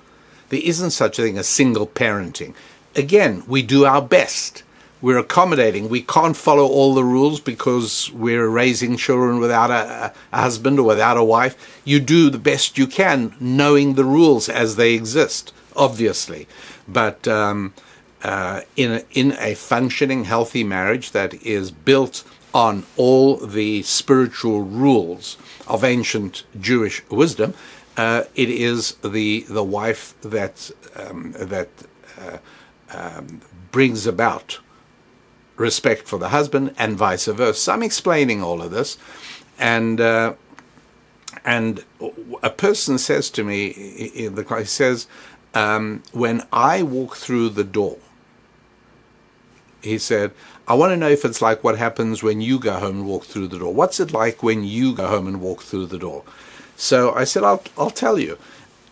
There 0.49 0.61
isn't 0.63 0.91
such 0.91 1.19
a 1.19 1.21
thing 1.21 1.37
as 1.37 1.47
single 1.47 1.87
parenting. 1.87 2.55
Again, 2.95 3.43
we 3.47 3.61
do 3.61 3.85
our 3.85 4.01
best 4.01 4.63
we're 5.01 5.17
accommodating. 5.17 5.89
We 5.89 6.01
can't 6.01 6.35
follow 6.35 6.65
all 6.65 6.93
the 6.93 7.03
rules 7.03 7.39
because 7.39 8.11
we're 8.11 8.49
raising 8.49 8.97
children 8.97 9.39
without 9.39 9.69
a, 9.69 10.13
a, 10.31 10.41
husband 10.41 10.79
or 10.79 10.83
without 10.83 11.17
a 11.17 11.23
wife. 11.23 11.81
You 11.85 11.99
do 11.99 12.29
the 12.29 12.39
best 12.39 12.77
you 12.77 12.87
can, 12.87 13.35
knowing 13.39 13.93
the 13.93 14.05
rules 14.05 14.49
as 14.49 14.75
they 14.75 14.93
exist, 14.93 15.53
obviously. 15.75 16.47
But 16.87 17.27
um, 17.27 17.73
uh, 18.23 18.61
in 18.75 18.91
a, 18.91 19.03
in 19.11 19.33
a 19.39 19.53
functioning, 19.53 20.23
healthy 20.23 20.63
marriage 20.63 21.11
that 21.11 21.33
is 21.43 21.69
built 21.71 22.23
on 22.53 22.83
all 22.95 23.37
the 23.37 23.83
spiritual 23.83 24.61
rules 24.61 25.37
of 25.67 25.83
ancient 25.83 26.43
Jewish 26.59 27.07
wisdom, 27.09 27.53
uh, 27.97 28.23
it 28.35 28.49
is 28.49 28.93
the 29.03 29.41
the 29.49 29.63
wife 29.63 30.13
that 30.21 30.71
um, 30.95 31.33
that 31.37 31.69
uh, 32.19 32.37
um, 32.93 33.41
brings 33.71 34.07
about 34.07 34.59
respect 35.57 36.07
for 36.07 36.17
the 36.17 36.29
husband 36.29 36.73
and 36.77 36.97
vice 36.97 37.25
versa. 37.25 37.59
So 37.59 37.73
I'm 37.73 37.83
explaining 37.83 38.41
all 38.41 38.61
of 38.61 38.71
this, 38.71 38.97
and 39.59 39.99
uh, 39.99 40.33
and 41.43 41.83
a 42.41 42.49
person 42.49 42.97
says 42.97 43.29
to 43.31 43.43
me, 43.43 43.73
he 43.73 44.65
says, 44.65 45.07
um, 45.53 46.03
when 46.11 46.45
I 46.51 46.83
walk 46.83 47.15
through 47.15 47.49
the 47.49 47.63
door, 47.63 47.97
he 49.81 49.97
said, 49.97 50.31
I 50.67 50.73
want 50.73 50.91
to 50.91 50.97
know 50.97 51.09
if 51.09 51.23
it's 51.23 51.41
like 51.41 51.63
what 51.63 51.77
happens 51.77 52.21
when 52.21 52.41
you 52.41 52.59
go 52.59 52.73
home 52.73 52.99
and 52.99 53.07
walk 53.07 53.25
through 53.25 53.47
the 53.47 53.59
door. 53.59 53.73
What's 53.73 53.99
it 53.99 54.11
like 54.11 54.43
when 54.43 54.63
you 54.63 54.93
go 54.93 55.07
home 55.07 55.27
and 55.27 55.39
walk 55.39 55.61
through 55.61 55.85
the 55.87 55.97
door? 55.97 56.23
So 56.75 57.13
I 57.13 57.23
said, 57.23 57.43
I'll, 57.43 57.63
I'll 57.77 57.89
tell 57.89 58.19
you. 58.19 58.37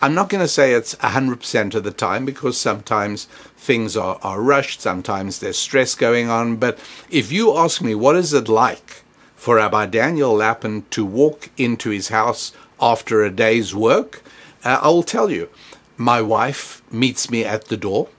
I'm 0.01 0.13
not 0.13 0.29
going 0.29 0.41
to 0.43 0.47
say 0.47 0.73
it's 0.73 0.95
100% 0.95 1.75
of 1.75 1.83
the 1.83 1.91
time 1.91 2.25
because 2.25 2.59
sometimes 2.59 3.25
things 3.57 3.95
are, 3.95 4.19
are 4.21 4.41
rushed, 4.41 4.81
sometimes 4.81 5.39
there's 5.39 5.57
stress 5.57 5.95
going 5.95 6.29
on. 6.29 6.57
But 6.57 6.77
if 7.09 7.31
you 7.31 7.55
ask 7.57 7.81
me, 7.81 7.95
what 7.95 8.15
is 8.15 8.33
it 8.33 8.49
like 8.49 9.03
for 9.35 9.55
Rabbi 9.55 9.85
Daniel 9.87 10.33
Lapin 10.33 10.85
to 10.91 11.05
walk 11.05 11.49
into 11.57 11.89
his 11.89 12.09
house 12.09 12.51
after 12.79 13.23
a 13.23 13.31
day's 13.31 13.73
work? 13.73 14.21
Uh, 14.63 14.79
I 14.81 14.87
will 14.89 15.03
tell 15.03 15.29
you, 15.29 15.49
my 15.97 16.21
wife 16.21 16.81
meets 16.91 17.29
me 17.29 17.45
at 17.45 17.65
the 17.65 17.77
door, 17.77 18.09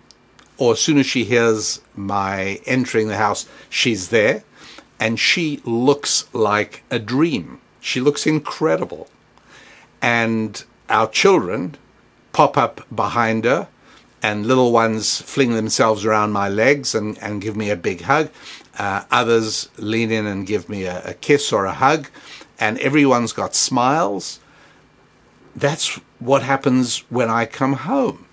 or 0.57 0.73
as 0.73 0.81
soon 0.81 0.99
as 0.99 1.07
she 1.07 1.25
hears 1.25 1.83
my 1.95 2.61
entering 2.65 3.09
the 3.09 3.19
house, 3.19 3.47
she's 3.69 4.09
there, 4.09 4.45
and 4.99 5.21
she 5.21 5.61
looks 5.65 6.27
like 6.33 6.83
a 6.91 6.99
dream. 6.99 7.61
She 7.81 8.01
looks 8.01 8.27
incredible. 8.27 9.09
And 10.01 10.65
our 10.89 11.09
children 11.09 11.77
pop 12.33 12.57
up 12.57 12.87
behind 12.95 13.45
her, 13.45 13.69
and 14.23 14.47
little 14.47 14.73
ones 14.73 15.21
fling 15.21 15.55
themselves 15.55 16.05
around 16.05 16.33
my 16.33 16.49
legs 16.49 16.95
and, 16.95 17.19
and 17.23 17.41
give 17.41 17.57
me 17.57 17.71
a 17.71 17.77
big 17.77 18.03
hug. 18.03 18.31
Uh, 18.79 19.05
others 19.11 19.69
lean 19.79 20.11
in 20.11 20.27
and 20.27 20.47
give 20.47 20.69
me 20.69 20.85
a, 20.85 21.03
a 21.05 21.15
kiss 21.15 21.53
or 21.53 21.65
a 21.65 21.73
hug, 21.73 22.09
and 22.59 22.79
everyone's 22.79 23.33
got 23.33 23.55
smiles. 23.55 24.41
That's 25.55 25.99
what 26.19 26.43
happens 26.43 26.99
when 27.11 27.31
I 27.31 27.47
come 27.47 27.75
home. 27.75 28.27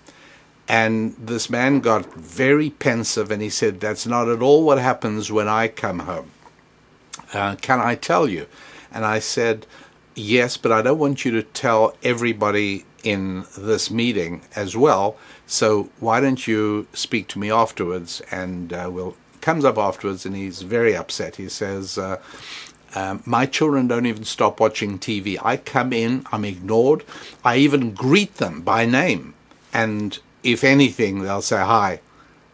And 0.68 1.14
this 1.18 1.50
man 1.50 1.80
got 1.80 2.14
very 2.14 2.70
pensive 2.70 3.30
and 3.30 3.42
he 3.42 3.50
said, 3.50 3.80
That's 3.80 4.06
not 4.06 4.28
at 4.28 4.42
all 4.42 4.64
what 4.64 4.78
happens 4.78 5.30
when 5.30 5.48
I 5.48 5.68
come 5.68 6.00
home. 6.00 6.30
Uh, 7.32 7.56
can 7.56 7.80
I 7.80 7.94
tell 7.94 8.28
you? 8.28 8.46
And 8.90 9.04
I 9.04 9.18
said, 9.18 9.66
Yes, 10.14 10.56
but 10.56 10.70
I 10.70 10.82
don't 10.82 10.98
want 10.98 11.24
you 11.24 11.32
to 11.32 11.42
tell 11.42 11.96
everybody 12.02 12.84
in 13.02 13.44
this 13.58 13.90
meeting 13.90 14.42
as 14.54 14.76
well. 14.76 15.16
So 15.46 15.90
why 15.98 16.20
don't 16.20 16.46
you 16.46 16.86
speak 16.92 17.28
to 17.28 17.38
me 17.38 17.50
afterwards? 17.50 18.22
And 18.30 18.72
uh, 18.72 18.90
Will 18.92 19.16
comes 19.40 19.64
up 19.64 19.76
afterwards 19.76 20.24
and 20.24 20.34
he's 20.34 20.62
very 20.62 20.96
upset. 20.96 21.36
He 21.36 21.48
says, 21.48 21.98
uh, 21.98 22.18
um, 22.94 23.22
my 23.26 23.44
children 23.44 23.88
don't 23.88 24.06
even 24.06 24.24
stop 24.24 24.60
watching 24.60 24.98
TV. 24.98 25.36
I 25.42 25.56
come 25.58 25.92
in, 25.92 26.24
I'm 26.32 26.44
ignored. 26.44 27.04
I 27.44 27.56
even 27.56 27.92
greet 27.92 28.36
them 28.36 28.62
by 28.62 28.86
name. 28.86 29.34
And 29.72 30.18
if 30.42 30.64
anything, 30.64 31.22
they'll 31.22 31.42
say 31.42 31.58
hi. 31.58 32.00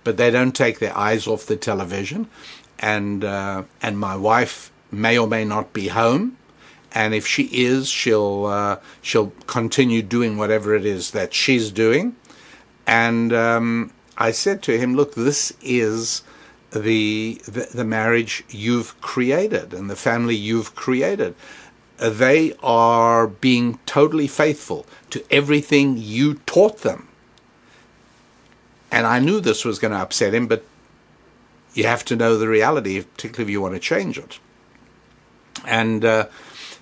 But 0.03 0.16
they 0.16 0.31
don't 0.31 0.57
take 0.57 0.79
their 0.79 0.96
eyes 0.96 1.27
off 1.27 1.46
the 1.46 1.57
television. 1.57 2.29
And, 2.79 3.23
uh, 3.23 3.64
and 3.83 3.99
my 3.99 4.16
wife 4.16 4.73
may 4.90 5.18
or 5.18 5.29
may 5.29 5.44
not 5.44 5.73
be 5.73 5.88
home. 5.88 6.38
And 6.92 7.14
if 7.14 7.26
she 7.26 7.44
is, 7.53 7.88
she'll, 7.88 8.46
uh, 8.46 8.79
she'll 9.00 9.33
continue 9.46 10.03
doing 10.03 10.37
whatever 10.37 10.74
it 10.74 10.85
is 10.85 11.12
that 11.12 11.33
she's 11.33 11.70
doing. 11.70 12.16
And 12.87 13.33
um, 13.33 13.92
I 14.18 14.33
said 14.33 14.62
to 14.64 14.76
him, 14.76 14.96
look, 14.96 15.14
this 15.14 15.53
is 15.62 16.22
the, 16.72 17.40
the, 17.46 17.68
the 17.72 17.85
marriage 17.85 18.44
you've 18.50 19.00
created 19.00 19.72
and 19.72 19.88
the 19.88 19.96
family 19.96 20.35
you've 20.35 20.74
created. 20.74 21.35
They 21.98 22.55
are 22.62 23.26
being 23.26 23.79
totally 23.87 24.26
faithful 24.26 24.87
to 25.11 25.24
everything 25.31 25.96
you 25.96 26.35
taught 26.46 26.79
them. 26.79 27.09
And 28.90 29.07
I 29.07 29.20
knew 29.20 29.40
this 29.40 29.64
was 29.64 29.79
going 29.79 29.92
to 29.92 29.98
upset 29.98 30.35
him, 30.35 30.48
but 30.48 30.64
you 31.74 31.85
have 31.85 32.05
to 32.07 32.16
know 32.16 32.37
the 32.37 32.48
reality, 32.48 33.00
particularly 33.03 33.44
if 33.44 33.53
you 33.53 33.61
want 33.61 33.74
to 33.74 33.81
change 33.81 34.18
it. 34.18 34.40
And 35.64 36.05
uh, 36.05 36.26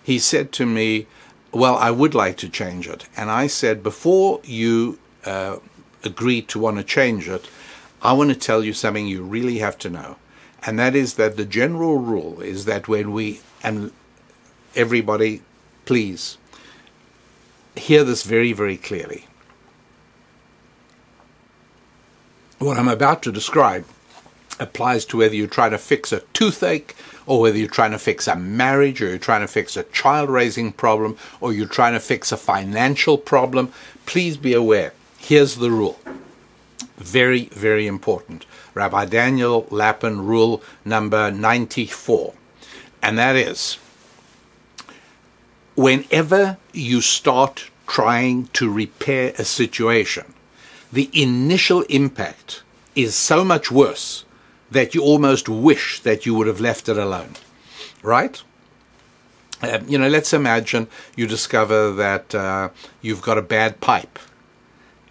he 0.09 0.18
said 0.18 0.53
to 0.53 0.64
me, 0.64 1.07
Well, 1.53 1.77
I 1.77 1.90
would 1.90 2.14
like 2.14 2.38
to 2.38 2.49
change 2.49 2.88
it. 2.88 3.07
And 3.14 3.31
I 3.31 3.47
said, 3.47 3.83
Before 3.83 4.40
you 4.42 4.99
uh, 5.27 5.59
agree 6.03 6.40
to 6.40 6.59
want 6.59 6.79
to 6.79 6.83
change 6.83 7.29
it, 7.29 7.47
I 8.01 8.14
want 8.14 8.31
to 8.31 8.35
tell 8.35 8.64
you 8.64 8.73
something 8.73 9.07
you 9.07 9.23
really 9.23 9.59
have 9.59 9.77
to 9.81 9.90
know. 9.90 10.16
And 10.64 10.79
that 10.79 10.97
is 10.97 11.16
that 11.16 11.37
the 11.37 11.44
general 11.44 11.99
rule 11.99 12.40
is 12.40 12.64
that 12.64 12.88
when 12.88 13.12
we, 13.12 13.42
and 13.62 13.92
everybody, 14.75 15.42
please 15.85 16.38
hear 17.77 18.03
this 18.03 18.23
very, 18.23 18.55
very 18.55 18.79
clearly. 18.79 19.27
What 22.59 22.79
I'm 22.79 22.88
about 22.88 23.23
to 23.25 23.31
describe 23.31 23.85
applies 24.61 25.05
to 25.07 25.18
whether 25.18 25.35
you're 25.35 25.47
trying 25.47 25.71
to 25.71 25.79
fix 25.79 26.12
a 26.12 26.21
toothache 26.33 26.94
or 27.27 27.40
whether 27.40 27.59
you're 27.59 27.68
trying 27.68 27.90
to 27.90 27.99
fix 27.99 28.27
a 28.27 28.37
marriage 28.37 29.03
or 29.03 29.09
you're 29.09 29.18
trying 29.18 29.42
to 29.42 29.49
fix 29.49 29.77
a 29.77 29.83
child 29.85 30.31
raising 30.31 30.73
problem 30.73 31.16
or 31.40 31.53
you're 31.53 31.66
trying 31.66 31.92
to 31.92 32.01
fix 32.01 32.33
a 32.33 32.37
financial 32.37 33.18
problem. 33.18 33.73
Please 34.07 34.37
be 34.37 34.55
aware. 34.55 34.92
Here's 35.18 35.57
the 35.57 35.71
rule 35.71 35.99
very, 36.99 37.47
very 37.47 37.87
important. 37.87 38.44
Rabbi 38.75 39.05
Daniel 39.07 39.66
Lapin 39.71 40.27
rule 40.27 40.62
number 40.85 41.31
94. 41.31 42.35
And 43.03 43.18
that 43.18 43.37
is 43.37 43.79
whenever 45.75 46.57
you 46.73 47.01
start 47.01 47.71
trying 47.87 48.49
to 48.49 48.71
repair 48.71 49.33
a 49.38 49.44
situation, 49.44 50.35
the 50.92 51.09
initial 51.12 51.83
impact 51.83 52.62
is 52.97 53.14
so 53.14 53.44
much 53.44 53.71
worse 53.71 54.25
that 54.70 54.94
you 54.94 55.02
almost 55.02 55.48
wish 55.48 56.00
that 56.00 56.26
you 56.26 56.35
would 56.35 56.46
have 56.46 56.61
left 56.61 56.88
it 56.88 56.96
alone. 56.96 57.35
Right? 58.02 58.42
Uh, 59.62 59.81
you 59.88 59.98
know, 59.98 60.09
let's 60.09 60.33
imagine 60.33 60.87
you 61.16 61.26
discover 61.26 61.92
that 61.92 62.35
uh, 62.35 62.68
you've 63.02 63.22
got 63.22 63.38
a 63.38 63.42
bad 63.42 63.81
pipe 63.81 64.18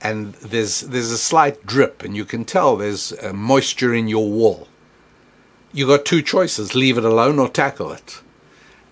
and 0.01 0.33
there's 0.35 0.81
there's 0.81 1.11
a 1.11 1.17
slight 1.17 1.65
drip, 1.65 2.03
and 2.03 2.15
you 2.15 2.25
can 2.25 2.45
tell 2.45 2.75
there's 2.75 3.13
uh, 3.13 3.33
moisture 3.33 3.93
in 3.93 4.07
your 4.07 4.29
wall. 4.29 4.67
You've 5.73 5.89
got 5.89 6.05
two 6.05 6.21
choices: 6.21 6.75
leave 6.75 6.97
it 6.97 7.03
alone 7.03 7.39
or 7.39 7.49
tackle 7.49 7.91
it. 7.91 8.21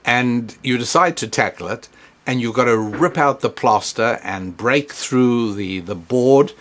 And 0.03 0.55
you 0.63 0.77
decide 0.77 1.17
to 1.17 1.27
tackle 1.27 1.67
it, 1.67 1.89
and 2.27 2.39
you've 2.39 2.53
got 2.53 2.65
to 2.65 2.77
rip 2.77 3.17
out 3.17 3.41
the 3.41 3.49
plaster 3.49 4.19
and 4.23 4.57
break 4.57 4.91
through 4.91 5.53
the 5.53 5.79
the 5.79 5.95
board, 5.95 6.53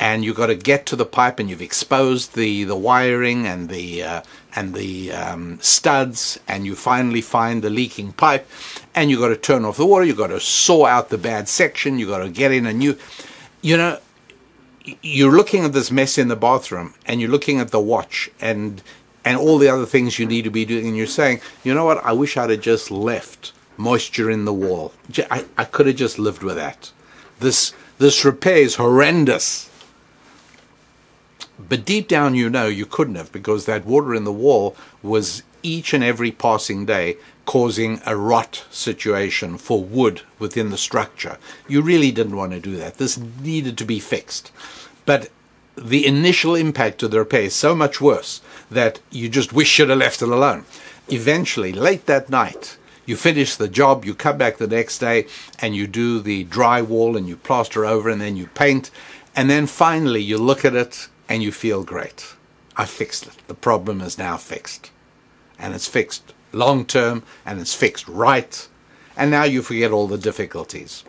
and 0.00 0.24
you've 0.24 0.36
got 0.36 0.46
to 0.46 0.54
get 0.54 0.86
to 0.86 0.96
the 0.96 1.04
pipe, 1.04 1.38
and 1.38 1.50
you've 1.50 1.62
exposed 1.62 2.34
the 2.34 2.64
the 2.64 2.76
wiring 2.76 3.46
and 3.46 3.68
the 3.68 4.02
uh, 4.02 4.22
and 4.54 4.74
the 4.74 5.12
um, 5.12 5.58
studs, 5.60 6.38
and 6.48 6.66
you 6.66 6.74
finally 6.74 7.20
find 7.20 7.62
the 7.62 7.70
leaking 7.70 8.12
pipe, 8.12 8.48
and 8.94 9.10
you've 9.10 9.20
got 9.20 9.28
to 9.28 9.36
turn 9.36 9.64
off 9.64 9.76
the 9.76 9.86
water. 9.86 10.04
You've 10.04 10.16
got 10.16 10.28
to 10.28 10.40
saw 10.40 10.86
out 10.86 11.08
the 11.08 11.18
bad 11.18 11.48
section. 11.48 11.98
You've 11.98 12.10
got 12.10 12.18
to 12.18 12.28
get 12.28 12.52
in 12.52 12.66
a 12.66 12.72
new 12.72 12.96
you 13.62 13.76
know, 13.76 13.98
you're 15.02 15.32
looking 15.32 15.64
at 15.64 15.72
this 15.72 15.90
mess 15.90 16.18
in 16.18 16.28
the 16.28 16.36
bathroom 16.36 16.94
and 17.06 17.20
you're 17.20 17.30
looking 17.30 17.60
at 17.60 17.70
the 17.70 17.80
watch 17.80 18.30
and 18.40 18.82
and 19.24 19.36
all 19.36 19.58
the 19.58 19.68
other 19.68 19.84
things 19.84 20.18
you 20.18 20.24
need 20.24 20.42
to 20.42 20.50
be 20.50 20.64
doing 20.64 20.86
and 20.86 20.96
you're 20.96 21.06
saying, 21.06 21.40
you 21.62 21.74
know 21.74 21.84
what, 21.84 22.02
I 22.04 22.12
wish 22.12 22.36
I'd 22.36 22.50
have 22.50 22.60
just 22.60 22.90
left 22.90 23.52
moisture 23.76 24.30
in 24.30 24.44
the 24.46 24.54
wall. 24.54 24.94
I, 25.30 25.44
I 25.58 25.64
could 25.64 25.86
have 25.86 25.96
just 25.96 26.18
lived 26.18 26.42
with 26.42 26.56
that. 26.56 26.92
This 27.40 27.74
this 27.98 28.24
repair 28.24 28.58
is 28.58 28.76
horrendous. 28.76 29.67
But 31.58 31.84
deep 31.84 32.08
down 32.08 32.34
you 32.34 32.48
know 32.48 32.66
you 32.66 32.86
couldn't 32.86 33.16
have 33.16 33.32
because 33.32 33.66
that 33.66 33.84
water 33.84 34.14
in 34.14 34.24
the 34.24 34.32
wall 34.32 34.76
was 35.02 35.42
each 35.62 35.92
and 35.92 36.04
every 36.04 36.30
passing 36.30 36.86
day 36.86 37.16
causing 37.44 38.00
a 38.06 38.14
rot 38.14 38.64
situation 38.70 39.58
for 39.58 39.82
wood 39.82 40.22
within 40.38 40.70
the 40.70 40.78
structure. 40.78 41.38
You 41.66 41.82
really 41.82 42.12
didn't 42.12 42.36
want 42.36 42.52
to 42.52 42.60
do 42.60 42.76
that. 42.76 42.98
This 42.98 43.18
needed 43.18 43.76
to 43.78 43.84
be 43.84 43.98
fixed. 43.98 44.52
But 45.06 45.30
the 45.74 46.06
initial 46.06 46.54
impact 46.54 47.02
of 47.02 47.10
the 47.10 47.18
repair 47.18 47.42
is 47.42 47.54
so 47.54 47.74
much 47.74 48.00
worse 48.00 48.40
that 48.70 49.00
you 49.10 49.28
just 49.28 49.52
wish 49.52 49.78
you'd 49.78 49.88
have 49.88 49.98
left 49.98 50.22
it 50.22 50.28
alone. 50.28 50.64
Eventually, 51.08 51.72
late 51.72 52.06
that 52.06 52.28
night, 52.28 52.76
you 53.06 53.16
finish 53.16 53.56
the 53.56 53.68
job, 53.68 54.04
you 54.04 54.14
come 54.14 54.36
back 54.36 54.58
the 54.58 54.66
next 54.66 54.98
day, 54.98 55.26
and 55.58 55.74
you 55.74 55.86
do 55.86 56.20
the 56.20 56.44
drywall 56.44 57.16
and 57.16 57.26
you 57.26 57.36
plaster 57.36 57.86
over 57.86 58.10
and 58.10 58.20
then 58.20 58.36
you 58.36 58.48
paint. 58.48 58.90
And 59.34 59.48
then 59.48 59.66
finally, 59.66 60.20
you 60.20 60.36
look 60.36 60.64
at 60.64 60.74
it 60.74 61.08
and 61.28 61.42
you 61.42 61.52
feel 61.52 61.84
great. 61.84 62.34
I 62.76 62.84
fixed 62.84 63.26
it. 63.26 63.34
The 63.48 63.54
problem 63.54 64.00
is 64.00 64.18
now 64.18 64.36
fixed. 64.36 64.90
And 65.58 65.74
it's 65.74 65.88
fixed 65.88 66.32
long 66.52 66.86
term 66.86 67.22
and 67.44 67.60
it's 67.60 67.74
fixed 67.74 68.08
right. 68.08 68.68
And 69.16 69.30
now 69.30 69.44
you 69.44 69.62
forget 69.62 69.90
all 69.90 70.06
the 70.06 70.18
difficulties. 70.18 71.04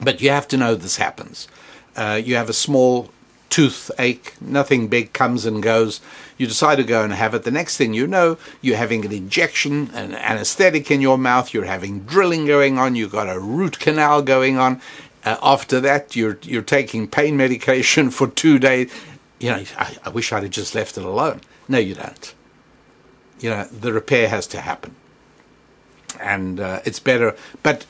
But 0.00 0.20
you 0.20 0.30
have 0.30 0.48
to 0.48 0.56
know 0.56 0.74
this 0.74 0.96
happens. 0.96 1.46
Uh, 1.94 2.20
you 2.22 2.36
have 2.36 2.48
a 2.48 2.54
small 2.54 3.10
toothache, 3.50 4.34
nothing 4.40 4.88
big 4.88 5.12
comes 5.12 5.44
and 5.44 5.62
goes. 5.62 6.00
You 6.38 6.46
decide 6.46 6.76
to 6.76 6.84
go 6.84 7.02
and 7.02 7.12
have 7.12 7.34
it. 7.34 7.42
The 7.42 7.50
next 7.50 7.76
thing 7.76 7.92
you 7.92 8.06
know, 8.06 8.38
you're 8.62 8.76
having 8.76 9.04
an 9.04 9.12
injection, 9.12 9.90
an 9.92 10.14
anesthetic 10.14 10.90
in 10.90 11.00
your 11.00 11.18
mouth, 11.18 11.52
you're 11.52 11.64
having 11.64 12.00
drilling 12.00 12.46
going 12.46 12.78
on, 12.78 12.94
you've 12.94 13.12
got 13.12 13.28
a 13.28 13.38
root 13.38 13.78
canal 13.78 14.22
going 14.22 14.56
on. 14.56 14.80
Uh, 15.24 15.36
after 15.42 15.80
that, 15.80 16.16
you're, 16.16 16.38
you're 16.42 16.62
taking 16.62 17.06
pain 17.06 17.36
medication 17.36 18.10
for 18.10 18.28
two 18.28 18.58
days. 18.58 18.90
You 19.40 19.50
know, 19.50 19.64
I, 19.76 19.96
I 20.04 20.08
wish 20.10 20.32
I'd 20.32 20.44
have 20.44 20.52
just 20.52 20.74
left 20.74 20.96
it 20.96 21.04
alone. 21.04 21.40
No, 21.66 21.78
you 21.78 21.94
don't 21.94 22.34
you 23.40 23.50
know, 23.50 23.64
the 23.64 23.92
repair 23.92 24.28
has 24.28 24.46
to 24.48 24.60
happen. 24.60 24.94
And 26.20 26.60
uh, 26.60 26.80
it's 26.84 27.00
better. 27.00 27.36
But 27.62 27.86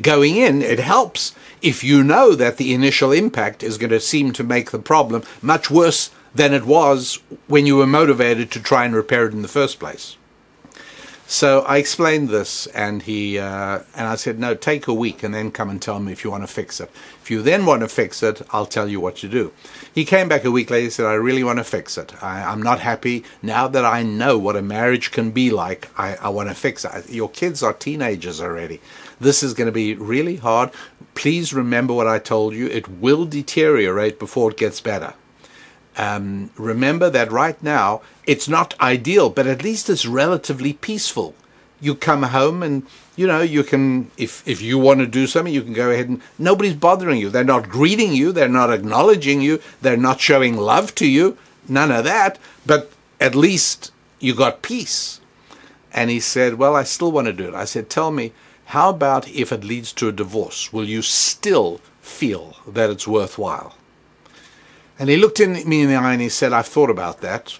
going 0.00 0.36
in, 0.36 0.62
it 0.62 0.80
helps 0.80 1.34
if 1.60 1.84
you 1.84 2.02
know 2.02 2.34
that 2.34 2.56
the 2.56 2.74
initial 2.74 3.12
impact 3.12 3.62
is 3.62 3.78
going 3.78 3.90
to 3.90 4.00
seem 4.00 4.32
to 4.32 4.44
make 4.44 4.70
the 4.70 4.78
problem 4.78 5.22
much 5.40 5.70
worse 5.70 6.10
than 6.34 6.54
it 6.54 6.64
was 6.64 7.20
when 7.46 7.66
you 7.66 7.76
were 7.76 7.86
motivated 7.86 8.50
to 8.50 8.62
try 8.62 8.84
and 8.84 8.94
repair 8.94 9.26
it 9.26 9.34
in 9.34 9.42
the 9.42 9.48
first 9.48 9.78
place. 9.78 10.16
So 11.26 11.62
I 11.62 11.78
explained 11.78 12.28
this, 12.28 12.66
and 12.68 13.02
he 13.02 13.38
uh, 13.38 13.80
and 13.96 14.06
I 14.06 14.16
said, 14.16 14.38
"No, 14.38 14.54
take 14.54 14.86
a 14.86 14.92
week, 14.92 15.22
and 15.22 15.34
then 15.34 15.50
come 15.50 15.70
and 15.70 15.80
tell 15.80 15.98
me 15.98 16.12
if 16.12 16.24
you 16.24 16.30
want 16.30 16.42
to 16.42 16.46
fix 16.46 16.78
it. 16.78 16.90
If 17.22 17.30
you 17.30 17.40
then 17.40 17.64
want 17.64 17.80
to 17.80 17.88
fix 17.88 18.22
it, 18.22 18.42
I'll 18.50 18.66
tell 18.66 18.86
you 18.86 19.00
what 19.00 19.16
to 19.18 19.28
do." 19.28 19.52
He 19.94 20.04
came 20.04 20.28
back 20.28 20.44
a 20.44 20.50
week 20.50 20.68
later. 20.68 20.84
and 20.84 20.92
said, 20.92 21.06
"I 21.06 21.14
really 21.14 21.42
want 21.42 21.58
to 21.58 21.64
fix 21.64 21.96
it. 21.96 22.12
I, 22.22 22.40
am 22.52 22.60
not 22.60 22.80
happy 22.80 23.24
now 23.40 23.66
that 23.68 23.84
I 23.84 24.02
know 24.02 24.36
what 24.36 24.56
a 24.56 24.62
marriage 24.62 25.10
can 25.10 25.30
be 25.30 25.50
like. 25.50 25.88
I, 25.98 26.16
I 26.16 26.28
want 26.28 26.50
to 26.50 26.54
fix 26.54 26.84
it. 26.84 27.08
Your 27.08 27.30
kids 27.30 27.62
are 27.62 27.72
teenagers 27.72 28.40
already. 28.40 28.80
This 29.18 29.42
is 29.42 29.54
going 29.54 29.66
to 29.66 29.72
be 29.72 29.94
really 29.94 30.36
hard. 30.36 30.70
Please 31.14 31.54
remember 31.54 31.94
what 31.94 32.08
I 32.08 32.18
told 32.18 32.54
you. 32.54 32.66
It 32.66 32.88
will 32.88 33.24
deteriorate 33.24 34.18
before 34.18 34.50
it 34.50 34.58
gets 34.58 34.80
better." 34.80 35.14
Um, 35.96 36.50
remember 36.56 37.10
that 37.10 37.30
right 37.30 37.62
now 37.62 38.00
it's 38.26 38.48
not 38.48 38.78
ideal, 38.80 39.28
but 39.28 39.46
at 39.46 39.62
least 39.62 39.90
it's 39.90 40.06
relatively 40.06 40.72
peaceful. 40.72 41.34
You 41.80 41.94
come 41.94 42.22
home 42.22 42.62
and 42.62 42.86
you 43.16 43.26
know 43.26 43.40
you 43.42 43.62
can 43.64 44.10
if 44.16 44.46
if 44.46 44.62
you 44.62 44.78
want 44.78 45.00
to 45.00 45.06
do 45.06 45.26
something, 45.26 45.52
you 45.52 45.62
can 45.62 45.72
go 45.72 45.90
ahead 45.90 46.08
and 46.08 46.22
nobody's 46.38 46.74
bothering 46.74 47.18
you. 47.18 47.28
They're 47.28 47.44
not 47.44 47.68
greeting 47.68 48.12
you. 48.12 48.32
They're 48.32 48.48
not 48.48 48.72
acknowledging 48.72 49.42
you. 49.42 49.60
They're 49.80 49.96
not 49.96 50.20
showing 50.20 50.56
love 50.56 50.94
to 50.96 51.06
you. 51.06 51.36
None 51.68 51.90
of 51.90 52.04
that. 52.04 52.38
But 52.64 52.92
at 53.20 53.34
least 53.34 53.92
you 54.20 54.34
got 54.34 54.62
peace. 54.62 55.20
And 55.92 56.08
he 56.08 56.20
said, 56.20 56.54
"Well, 56.54 56.74
I 56.74 56.84
still 56.84 57.12
want 57.12 57.26
to 57.26 57.32
do 57.32 57.48
it." 57.48 57.54
I 57.54 57.64
said, 57.64 57.90
"Tell 57.90 58.10
me." 58.10 58.32
How 58.66 58.88
about 58.88 59.28
if 59.28 59.52
it 59.52 59.64
leads 59.64 59.92
to 59.92 60.08
a 60.08 60.12
divorce? 60.12 60.72
Will 60.72 60.88
you 60.88 61.02
still 61.02 61.82
feel 62.00 62.56
that 62.66 62.88
it's 62.88 63.06
worthwhile? 63.06 63.74
And 64.98 65.08
he 65.08 65.16
looked 65.16 65.40
in 65.40 65.52
me 65.68 65.82
in 65.82 65.88
the 65.88 65.96
eye 65.96 66.12
and 66.12 66.22
he 66.22 66.28
said, 66.28 66.52
I've 66.52 66.66
thought 66.66 66.90
about 66.90 67.20
that. 67.20 67.58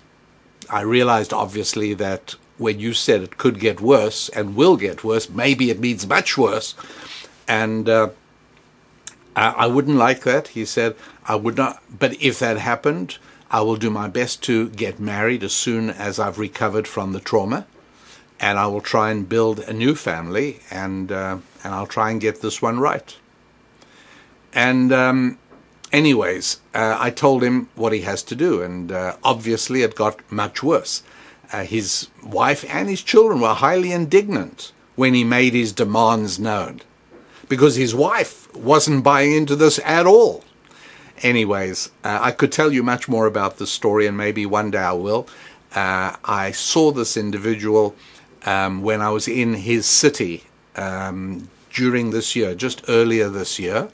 I 0.70 0.82
realized 0.82 1.32
obviously 1.32 1.94
that 1.94 2.36
when 2.58 2.78
you 2.78 2.94
said 2.94 3.22
it 3.22 3.38
could 3.38 3.58
get 3.58 3.80
worse 3.80 4.28
and 4.30 4.56
will 4.56 4.76
get 4.76 5.04
worse, 5.04 5.28
maybe 5.28 5.70
it 5.70 5.80
means 5.80 6.06
much 6.06 6.38
worse. 6.38 6.74
And 7.48 7.88
uh, 7.88 8.10
I, 9.34 9.48
I 9.50 9.66
wouldn't 9.66 9.96
like 9.96 10.22
that. 10.22 10.48
He 10.48 10.64
said, 10.64 10.94
I 11.26 11.34
would 11.34 11.56
not, 11.56 11.82
but 11.98 12.20
if 12.22 12.38
that 12.38 12.58
happened, 12.58 13.18
I 13.50 13.60
will 13.60 13.76
do 13.76 13.90
my 13.90 14.08
best 14.08 14.42
to 14.44 14.70
get 14.70 14.98
married 14.98 15.44
as 15.44 15.52
soon 15.52 15.90
as 15.90 16.18
I've 16.18 16.38
recovered 16.38 16.88
from 16.88 17.12
the 17.12 17.20
trauma. 17.20 17.66
And 18.40 18.58
I 18.58 18.66
will 18.66 18.80
try 18.80 19.10
and 19.10 19.28
build 19.28 19.60
a 19.60 19.72
new 19.72 19.94
family 19.94 20.60
and, 20.70 21.12
uh, 21.12 21.38
and 21.62 21.74
I'll 21.74 21.86
try 21.86 22.10
and 22.10 22.20
get 22.20 22.40
this 22.40 22.60
one 22.60 22.80
right. 22.80 23.16
And 24.52 24.92
um, 24.92 25.38
anyways, 25.92 26.60
uh, 26.74 26.96
I 26.98 27.10
told 27.10 27.42
him 27.42 27.68
what 27.74 27.92
he 27.92 28.00
has 28.00 28.22
to 28.24 28.34
do, 28.34 28.62
and 28.62 28.90
uh, 28.90 29.16
obviously 29.22 29.82
it 29.82 29.94
got 29.94 30.18
much 30.30 30.62
worse. 30.62 31.02
Uh, 31.52 31.64
his 31.64 32.08
wife 32.24 32.64
and 32.68 32.88
his 32.88 33.02
children 33.02 33.40
were 33.40 33.54
highly 33.54 33.92
indignant 33.92 34.72
when 34.96 35.14
he 35.14 35.24
made 35.24 35.52
his 35.52 35.72
demands 35.72 36.38
known 36.38 36.80
because 37.48 37.76
his 37.76 37.94
wife 37.94 38.54
wasn't 38.56 39.04
buying 39.04 39.32
into 39.32 39.54
this 39.54 39.78
at 39.84 40.06
all. 40.06 40.42
Anyways, 41.22 41.90
uh, 42.02 42.18
I 42.22 42.30
could 42.30 42.50
tell 42.50 42.72
you 42.72 42.82
much 42.82 43.08
more 43.08 43.26
about 43.26 43.58
this 43.58 43.70
story, 43.70 44.06
and 44.06 44.16
maybe 44.16 44.46
one 44.46 44.70
day 44.70 44.78
I 44.78 44.92
will. 44.92 45.28
Uh, 45.74 46.16
I 46.24 46.52
saw 46.52 46.90
this 46.90 47.16
individual 47.16 47.94
um, 48.44 48.82
when 48.82 49.00
I 49.00 49.10
was 49.10 49.28
in 49.28 49.54
his 49.54 49.86
city 49.86 50.44
um, 50.76 51.48
during 51.70 52.10
this 52.10 52.34
year, 52.34 52.54
just 52.54 52.82
earlier 52.88 53.28
this 53.28 53.58
year 53.58 53.90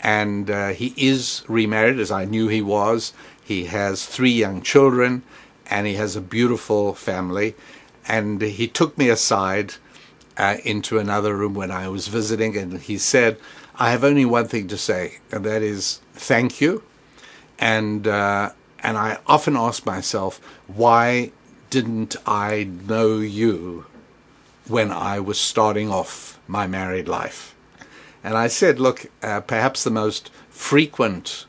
and 0.00 0.50
uh, 0.50 0.68
he 0.68 0.94
is 0.96 1.42
remarried, 1.48 1.98
as 1.98 2.10
I 2.10 2.24
knew 2.24 2.48
he 2.48 2.62
was. 2.62 3.12
He 3.42 3.64
has 3.66 4.06
three 4.06 4.32
young 4.32 4.62
children, 4.62 5.22
and 5.68 5.86
he 5.86 5.94
has 5.94 6.16
a 6.16 6.20
beautiful 6.20 6.94
family. 6.94 7.54
And 8.08 8.40
he 8.40 8.68
took 8.68 8.96
me 8.96 9.08
aside 9.08 9.74
uh, 10.36 10.58
into 10.64 10.98
another 10.98 11.36
room 11.36 11.54
when 11.54 11.70
I 11.70 11.88
was 11.88 12.08
visiting, 12.08 12.56
and 12.56 12.80
he 12.80 12.98
said, 12.98 13.38
"I 13.76 13.90
have 13.90 14.04
only 14.04 14.24
one 14.24 14.46
thing 14.46 14.68
to 14.68 14.76
say, 14.76 15.18
and 15.32 15.44
that 15.44 15.62
is 15.62 16.00
thank 16.14 16.60
you." 16.60 16.82
And 17.58 18.06
uh, 18.06 18.50
and 18.86 18.96
I 18.96 19.18
often 19.26 19.56
ask 19.56 19.84
myself, 19.84 20.40
why 20.68 21.32
didn't 21.70 22.14
I 22.24 22.68
know 22.86 23.18
you 23.18 23.86
when 24.68 24.92
I 24.92 25.18
was 25.18 25.40
starting 25.40 25.90
off 25.90 26.38
my 26.46 26.68
married 26.68 27.08
life? 27.08 27.55
And 28.26 28.36
I 28.36 28.48
said, 28.48 28.80
look, 28.80 29.06
uh, 29.22 29.38
perhaps 29.38 29.84
the 29.84 29.90
most 29.92 30.32
frequent 30.50 31.46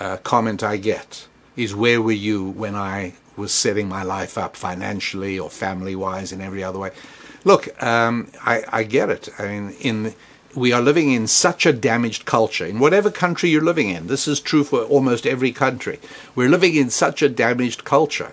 uh, 0.00 0.16
comment 0.16 0.60
I 0.60 0.76
get 0.76 1.28
is, 1.54 1.72
where 1.72 2.02
were 2.02 2.10
you 2.10 2.42
when 2.50 2.74
I 2.74 3.14
was 3.36 3.52
setting 3.52 3.88
my 3.88 4.02
life 4.02 4.36
up 4.36 4.56
financially 4.56 5.38
or 5.38 5.48
family 5.48 5.94
wise 5.94 6.32
in 6.32 6.40
every 6.40 6.64
other 6.64 6.80
way? 6.80 6.90
Look, 7.44 7.80
um, 7.80 8.26
I, 8.44 8.64
I, 8.72 8.82
get 8.82 9.08
it. 9.08 9.28
I 9.38 9.46
mean, 9.46 9.76
in 9.78 10.14
we 10.56 10.72
are 10.72 10.80
living 10.80 11.12
in 11.12 11.28
such 11.28 11.64
a 11.64 11.72
damaged 11.72 12.24
culture 12.24 12.66
in 12.66 12.80
whatever 12.80 13.08
country 13.08 13.50
you're 13.50 13.62
living 13.62 13.90
in. 13.90 14.08
This 14.08 14.26
is 14.26 14.40
true 14.40 14.64
for 14.64 14.82
almost 14.82 15.28
every 15.28 15.52
country. 15.52 16.00
We're 16.34 16.48
living 16.48 16.74
in 16.74 16.90
such 16.90 17.22
a 17.22 17.28
damaged 17.28 17.84
culture 17.84 18.32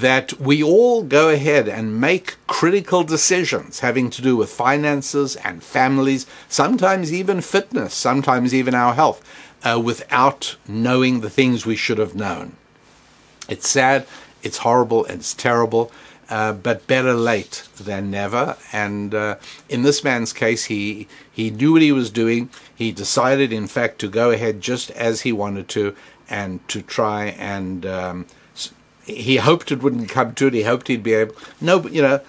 that 0.00 0.40
we 0.40 0.60
all 0.60 1.04
go 1.04 1.28
ahead 1.28 1.68
and 1.68 2.00
make 2.00 2.34
critical 2.48 3.04
decisions 3.04 3.78
having 3.78 4.10
to 4.10 4.20
do 4.20 4.36
with 4.36 4.50
finances 4.50 5.36
and 5.36 5.62
families, 5.62 6.26
sometimes 6.48 7.12
even 7.12 7.40
fitness, 7.40 7.94
sometimes 7.94 8.52
even 8.52 8.74
our 8.74 8.94
health, 8.94 9.22
uh, 9.62 9.80
without 9.82 10.56
knowing 10.66 11.20
the 11.20 11.30
things 11.30 11.64
we 11.64 11.76
should 11.76 11.98
have 11.98 12.14
known. 12.14 12.56
It's 13.48 13.68
sad, 13.68 14.04
it's 14.42 14.58
horrible, 14.58 15.04
it's 15.04 15.32
terrible. 15.32 15.92
Uh, 16.28 16.54
but 16.54 16.86
better 16.86 17.12
late 17.12 17.68
than 17.78 18.10
never. 18.10 18.56
And 18.72 19.14
uh, 19.14 19.36
in 19.68 19.82
this 19.82 20.02
man's 20.02 20.32
case, 20.32 20.64
he 20.64 21.06
he 21.30 21.50
knew 21.50 21.74
what 21.74 21.82
he 21.82 21.92
was 21.92 22.08
doing. 22.08 22.48
He 22.74 22.92
decided, 22.92 23.52
in 23.52 23.66
fact, 23.66 23.98
to 23.98 24.08
go 24.08 24.30
ahead 24.30 24.62
just 24.62 24.90
as 24.92 25.20
he 25.20 25.32
wanted 25.32 25.68
to, 25.68 25.94
and 26.30 26.66
to 26.68 26.80
try 26.80 27.26
and 27.26 27.84
um, 27.84 28.26
he 29.06 29.36
hoped 29.36 29.70
it 29.70 29.82
wouldn't 29.82 30.08
come 30.08 30.34
to 30.34 30.46
it. 30.46 30.54
He 30.54 30.62
hoped 30.62 30.88
he'd 30.88 31.02
be 31.02 31.14
able. 31.14 31.34
No, 31.60 31.78
but 31.80 31.92
you 31.92 32.02
know, 32.02 32.20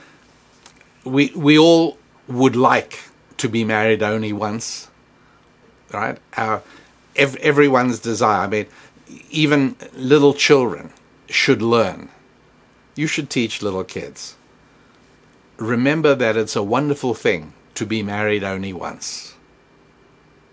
we 1.03 1.31
we 1.35 1.57
all 1.57 1.97
would 2.27 2.55
like 2.55 2.99
to 3.38 3.49
be 3.49 3.63
married 3.63 4.01
only 4.01 4.33
once, 4.33 4.89
right? 5.93 6.17
Our 6.38 6.61
ev- 7.15 7.38
everyone's 7.38 7.99
desire. 7.99 8.41
I 8.41 8.47
mean, 8.47 8.65
even 9.29 9.75
little 9.93 10.33
children 10.33 10.91
should 11.29 11.61
learn. 11.61 12.09
You 12.95 13.07
should 13.07 13.29
teach 13.29 13.61
little 13.61 13.83
kids. 13.83 14.35
Remember 15.57 16.15
that 16.15 16.38
it's 16.38 16.55
a 16.55 16.63
wonderful 16.63 17.13
thing 17.13 17.53
to 17.75 17.85
be 17.85 18.01
married 18.03 18.43
only 18.43 18.73
once. 18.73 19.35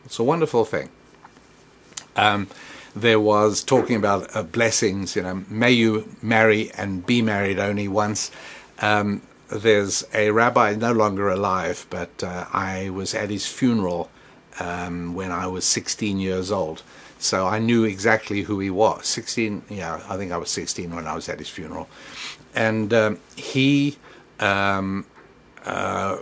It's 0.05 0.19
a 0.19 0.25
wonderful 0.25 0.65
thing. 0.65 0.89
Um, 2.17 2.49
there 2.95 3.21
was 3.21 3.63
talking 3.63 3.97
about 3.97 4.35
uh, 4.35 4.43
blessings. 4.43 5.17
You 5.17 5.23
know, 5.23 5.45
may 5.49 5.73
you 5.73 6.15
marry 6.23 6.71
and 6.73 7.05
be 7.05 7.23
married 7.23 7.59
only 7.59 7.89
once. 7.89 8.31
Um, 8.81 9.23
there's 9.49 10.05
a 10.15 10.31
rabbi 10.31 10.75
no 10.75 10.93
longer 10.93 11.29
alive, 11.29 11.87
but 11.91 12.23
uh, 12.23 12.47
I 12.53 12.91
was 12.91 13.15
at 13.15 13.31
his 13.31 13.47
funeral 13.47 14.11
um, 14.59 15.15
when 15.15 15.31
I 15.31 15.47
was 15.47 15.65
16 15.65 16.19
years 16.19 16.51
old. 16.51 16.83
So 17.19 17.47
I 17.47 17.59
knew 17.59 17.85
exactly 17.85 18.43
who 18.43 18.59
he 18.59 18.71
was. 18.71 19.07
16, 19.07 19.63
yeah, 19.69 20.03
I 20.09 20.17
think 20.17 20.33
I 20.33 20.37
was 20.37 20.51
16 20.51 20.95
when 20.95 21.07
I 21.07 21.15
was 21.15 21.29
at 21.29 21.39
his 21.39 21.49
funeral. 21.49 21.89
And 22.55 22.93
um, 22.93 23.19
he 23.37 23.99
um, 24.41 25.07
uh, 25.65 26.19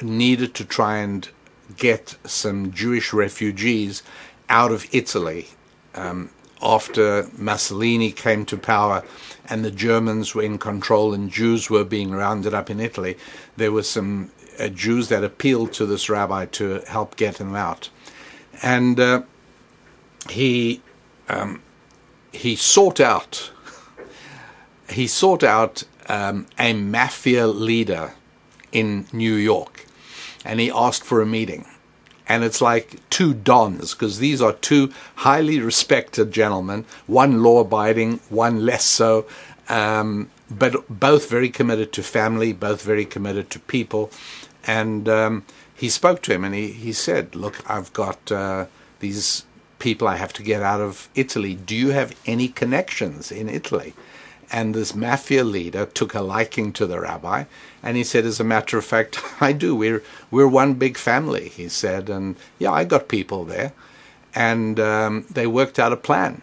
needed 0.00 0.54
to 0.54 0.64
try 0.64 0.98
and 0.98 1.28
get 1.76 2.16
some 2.24 2.72
Jewish 2.72 3.12
refugees 3.12 4.02
out 4.48 4.70
of 4.70 4.86
Italy 4.92 5.48
um, 5.94 6.30
after 6.62 7.28
Mussolini 7.36 8.12
came 8.12 8.44
to 8.46 8.56
power 8.56 9.02
and 9.48 9.64
the 9.64 9.70
Germans 9.70 10.34
were 10.34 10.42
in 10.42 10.58
control 10.58 11.14
and 11.14 11.30
Jews 11.30 11.70
were 11.70 11.84
being 11.84 12.10
rounded 12.10 12.54
up 12.54 12.70
in 12.70 12.80
Italy, 12.80 13.16
there 13.56 13.72
were 13.72 13.82
some 13.82 14.30
uh, 14.58 14.68
Jews 14.68 15.08
that 15.08 15.24
appealed 15.24 15.72
to 15.74 15.86
this 15.86 16.08
rabbi 16.08 16.46
to 16.46 16.82
help 16.86 17.16
get 17.16 17.36
them 17.36 17.54
out. 17.54 17.90
And 18.62 19.00
uh, 19.00 19.22
he 20.28 20.82
um, 21.28 21.62
he 22.32 22.56
sought 22.56 23.00
out 23.00 23.50
he 24.90 25.06
sought 25.06 25.42
out 25.42 25.84
um, 26.08 26.46
a 26.58 26.72
mafia 26.72 27.46
leader 27.46 28.14
in 28.72 29.06
New 29.12 29.34
York, 29.34 29.86
and 30.44 30.60
he 30.60 30.70
asked 30.70 31.04
for 31.04 31.22
a 31.22 31.26
meeting 31.26 31.66
and 32.30 32.44
it's 32.44 32.60
like 32.60 33.00
two 33.10 33.34
dons 33.34 33.92
because 33.92 34.20
these 34.20 34.40
are 34.40 34.52
two 34.52 34.92
highly 35.16 35.58
respected 35.58 36.30
gentlemen, 36.30 36.84
one 37.08 37.42
law 37.42 37.58
abiding, 37.58 38.20
one 38.28 38.64
less 38.64 38.84
so, 38.84 39.26
um, 39.68 40.30
but 40.48 40.88
both 40.88 41.28
very 41.28 41.50
committed 41.50 41.92
to 41.92 42.04
family, 42.04 42.52
both 42.52 42.82
very 42.82 43.04
committed 43.04 43.50
to 43.50 43.58
people. 43.58 44.12
And 44.64 45.08
um, 45.08 45.44
he 45.74 45.88
spoke 45.88 46.22
to 46.22 46.32
him 46.32 46.44
and 46.44 46.54
he, 46.54 46.68
he 46.70 46.92
said, 46.92 47.34
Look, 47.34 47.68
I've 47.68 47.92
got 47.92 48.30
uh, 48.30 48.66
these 49.00 49.44
people 49.80 50.06
I 50.06 50.14
have 50.14 50.32
to 50.34 50.44
get 50.44 50.62
out 50.62 50.80
of 50.80 51.08
Italy. 51.16 51.56
Do 51.56 51.74
you 51.74 51.88
have 51.88 52.14
any 52.26 52.46
connections 52.46 53.32
in 53.32 53.48
Italy? 53.48 53.92
And 54.52 54.74
this 54.74 54.94
mafia 54.94 55.44
leader 55.44 55.86
took 55.86 56.14
a 56.14 56.20
liking 56.20 56.72
to 56.72 56.86
the 56.86 57.00
rabbi, 57.00 57.44
and 57.82 57.96
he 57.96 58.04
said, 58.04 58.24
"As 58.24 58.40
a 58.40 58.44
matter 58.44 58.78
of 58.78 58.84
fact, 58.84 59.20
I 59.40 59.52
do. 59.52 59.76
We're 59.76 60.02
we're 60.30 60.48
one 60.48 60.74
big 60.74 60.96
family." 60.96 61.48
He 61.48 61.68
said, 61.68 62.10
"And 62.10 62.36
yeah, 62.58 62.72
I 62.72 62.84
got 62.84 63.08
people 63.08 63.44
there." 63.44 63.72
And 64.34 64.78
um, 64.78 65.24
they 65.30 65.46
worked 65.46 65.78
out 65.78 65.92
a 65.92 65.96
plan 65.96 66.42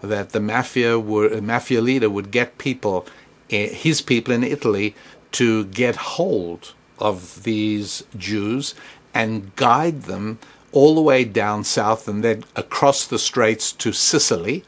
that 0.00 0.30
the 0.30 0.40
mafia 0.40 0.98
would, 0.98 1.42
mafia 1.42 1.80
leader 1.80 2.08
would 2.08 2.30
get 2.30 2.58
people, 2.58 3.06
eh, 3.50 3.68
his 3.68 4.00
people 4.00 4.32
in 4.32 4.44
Italy, 4.44 4.94
to 5.32 5.64
get 5.66 5.96
hold 5.96 6.72
of 6.98 7.42
these 7.42 8.04
Jews 8.16 8.74
and 9.12 9.54
guide 9.56 10.02
them 10.02 10.38
all 10.72 10.94
the 10.94 11.00
way 11.00 11.24
down 11.24 11.64
south 11.64 12.08
and 12.08 12.22
then 12.22 12.44
across 12.54 13.06
the 13.06 13.18
straits 13.18 13.72
to 13.72 13.92
Sicily. 13.92 14.64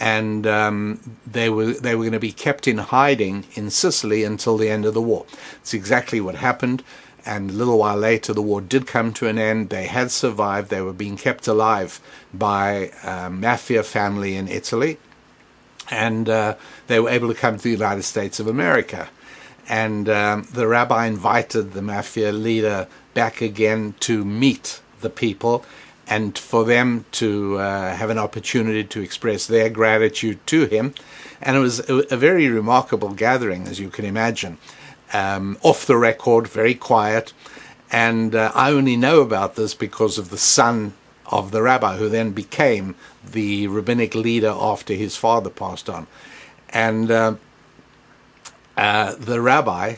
And 0.00 0.46
um, 0.46 1.16
they 1.26 1.48
were 1.48 1.72
they 1.72 1.94
were 1.94 2.04
going 2.04 2.12
to 2.12 2.18
be 2.20 2.32
kept 2.32 2.66
in 2.66 2.78
hiding 2.78 3.44
in 3.54 3.70
Sicily 3.70 4.24
until 4.24 4.56
the 4.56 4.68
end 4.68 4.84
of 4.84 4.94
the 4.94 5.02
war. 5.02 5.24
It's 5.60 5.74
exactly 5.74 6.20
what 6.20 6.34
happened. 6.34 6.82
And 7.26 7.50
a 7.50 7.54
little 7.54 7.78
while 7.78 7.96
later, 7.96 8.34
the 8.34 8.42
war 8.42 8.60
did 8.60 8.86
come 8.86 9.12
to 9.14 9.28
an 9.28 9.38
end. 9.38 9.70
They 9.70 9.86
had 9.86 10.10
survived. 10.10 10.68
They 10.68 10.82
were 10.82 10.92
being 10.92 11.16
kept 11.16 11.46
alive 11.46 12.00
by 12.34 12.90
a 13.02 13.30
mafia 13.30 13.82
family 13.82 14.36
in 14.36 14.46
Italy. 14.48 14.98
And 15.90 16.28
uh, 16.28 16.56
they 16.86 17.00
were 17.00 17.08
able 17.08 17.28
to 17.28 17.34
come 17.34 17.56
to 17.56 17.62
the 17.62 17.70
United 17.70 18.02
States 18.02 18.40
of 18.40 18.46
America. 18.46 19.08
And 19.68 20.08
um, 20.10 20.46
the 20.52 20.66
rabbi 20.66 21.06
invited 21.06 21.72
the 21.72 21.82
mafia 21.82 22.32
leader 22.32 22.88
back 23.14 23.40
again 23.40 23.94
to 24.00 24.24
meet 24.24 24.82
the 25.00 25.08
people 25.08 25.64
and 26.06 26.38
for 26.38 26.64
them 26.64 27.04
to 27.12 27.58
uh, 27.58 27.94
have 27.94 28.10
an 28.10 28.18
opportunity 28.18 28.84
to 28.84 29.00
express 29.00 29.46
their 29.46 29.70
gratitude 29.70 30.46
to 30.46 30.66
him. 30.66 30.94
And 31.40 31.56
it 31.56 31.60
was 31.60 31.80
a, 31.88 32.04
a 32.12 32.16
very 32.16 32.48
remarkable 32.48 33.10
gathering, 33.10 33.66
as 33.66 33.80
you 33.80 33.90
can 33.90 34.04
imagine. 34.04 34.58
Um, 35.12 35.58
off 35.62 35.86
the 35.86 35.96
record, 35.96 36.48
very 36.48 36.74
quiet. 36.74 37.32
And 37.90 38.34
uh, 38.34 38.50
I 38.54 38.72
only 38.72 38.96
know 38.96 39.20
about 39.20 39.54
this 39.54 39.74
because 39.74 40.18
of 40.18 40.30
the 40.30 40.38
son 40.38 40.94
of 41.26 41.52
the 41.52 41.62
rabbi, 41.62 41.96
who 41.96 42.08
then 42.08 42.32
became 42.32 42.94
the 43.24 43.66
rabbinic 43.66 44.14
leader 44.14 44.54
after 44.54 44.94
his 44.94 45.16
father 45.16 45.50
passed 45.50 45.88
on. 45.88 46.06
And 46.70 47.10
uh, 47.10 47.34
uh, 48.76 49.14
the 49.14 49.40
rabbi 49.40 49.96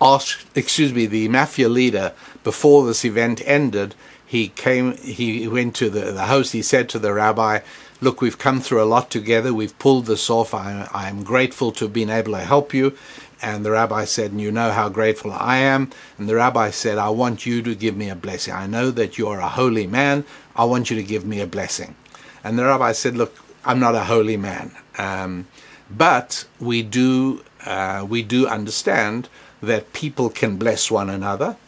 asked, 0.00 0.46
excuse 0.54 0.92
me, 0.92 1.06
the 1.06 1.28
mafia 1.28 1.68
leader, 1.68 2.12
before 2.42 2.86
this 2.86 3.04
event 3.04 3.42
ended, 3.44 3.94
he 4.32 4.48
came, 4.48 4.96
he 4.96 5.46
went 5.46 5.76
to 5.76 5.90
the, 5.90 6.10
the 6.10 6.24
host, 6.24 6.54
he 6.54 6.62
said 6.62 6.88
to 6.88 6.98
the 6.98 7.12
rabbi, 7.12 7.58
look, 8.00 8.22
we've 8.22 8.38
come 8.38 8.62
through 8.62 8.82
a 8.82 8.88
lot 8.88 9.10
together, 9.10 9.52
we've 9.52 9.78
pulled 9.78 10.06
this 10.06 10.30
off, 10.30 10.54
I, 10.54 10.88
I'm 10.90 11.22
grateful 11.22 11.70
to 11.72 11.84
have 11.84 11.92
been 11.92 12.08
able 12.08 12.32
to 12.32 12.38
help 12.38 12.72
you. 12.72 12.96
And 13.42 13.62
the 13.62 13.72
rabbi 13.72 14.06
said, 14.06 14.30
and 14.30 14.40
you 14.40 14.50
know 14.50 14.70
how 14.70 14.88
grateful 14.88 15.32
I 15.32 15.58
am. 15.58 15.90
And 16.16 16.30
the 16.30 16.36
rabbi 16.36 16.70
said, 16.70 16.96
I 16.96 17.10
want 17.10 17.44
you 17.44 17.60
to 17.60 17.74
give 17.74 17.94
me 17.94 18.08
a 18.08 18.14
blessing. 18.14 18.54
I 18.54 18.66
know 18.66 18.90
that 18.92 19.18
you're 19.18 19.40
a 19.40 19.50
holy 19.50 19.86
man. 19.86 20.24
I 20.56 20.64
want 20.64 20.88
you 20.88 20.96
to 20.96 21.02
give 21.02 21.26
me 21.26 21.42
a 21.42 21.46
blessing. 21.46 21.94
And 22.42 22.58
the 22.58 22.64
rabbi 22.64 22.92
said, 22.92 23.14
look, 23.14 23.36
I'm 23.66 23.80
not 23.80 23.94
a 23.94 24.04
holy 24.04 24.38
man. 24.38 24.74
Um, 24.96 25.46
but 25.90 26.46
we 26.58 26.82
do, 26.82 27.44
uh, 27.66 28.06
we 28.08 28.22
do 28.22 28.46
understand 28.46 29.28
that 29.60 29.92
people 29.92 30.30
can 30.30 30.56
bless 30.56 30.90
one 30.90 31.10
another 31.10 31.58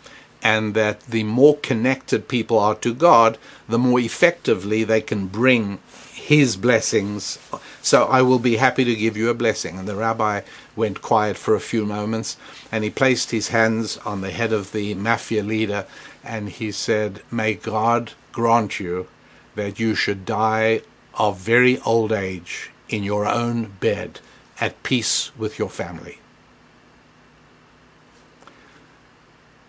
and 0.45 0.75
that 0.75 1.01
the 1.07 1.25
more 1.25 1.57
connected 1.57 2.29
people 2.29 2.59
are 2.59 2.75
to 2.75 2.93
God, 2.93 3.39
the 3.67 3.79
more 3.79 3.99
effectively 3.99 4.85
they 4.85 5.01
can 5.01 5.27
bring 5.27 5.79
His 6.13 6.57
blessings. 6.57 7.39
So 7.81 8.05
I 8.05 8.21
will 8.21 8.39
be 8.39 8.57
happy 8.57 8.85
to 8.85 8.95
give 8.95 9.17
you 9.17 9.31
a 9.31 9.35
blessing. 9.35 9.79
And 9.79 9.89
the 9.89 9.97
rabbi 9.97 10.43
went 10.77 11.01
quiet 11.01 11.39
for 11.39 11.55
a 11.55 11.61
few 11.61 11.87
moments 11.87 12.37
and 12.71 12.85
he 12.85 12.91
placed 12.91 13.31
his 13.31 13.49
hands 13.49 13.97
on 13.99 14.21
the 14.21 14.31
head 14.31 14.53
of 14.53 14.73
the 14.73 14.95
mafia 14.95 15.43
leader 15.43 15.87
and 16.23 16.51
he 16.51 16.71
said, 16.71 17.23
May 17.31 17.55
God 17.55 18.13
grant 18.33 18.79
you 18.79 19.09
that 19.55 19.81
you 19.81 19.95
should 19.95 20.27
die 20.27 20.83
of 21.15 21.39
very 21.39 21.79
old 21.81 22.13
age 22.13 22.71
in 22.89 23.03
your 23.03 23.27
own 23.27 23.77
bed 23.81 24.21
at 24.61 24.83
peace 24.83 25.31
with 25.39 25.59
your 25.59 25.71
family. 25.71 26.19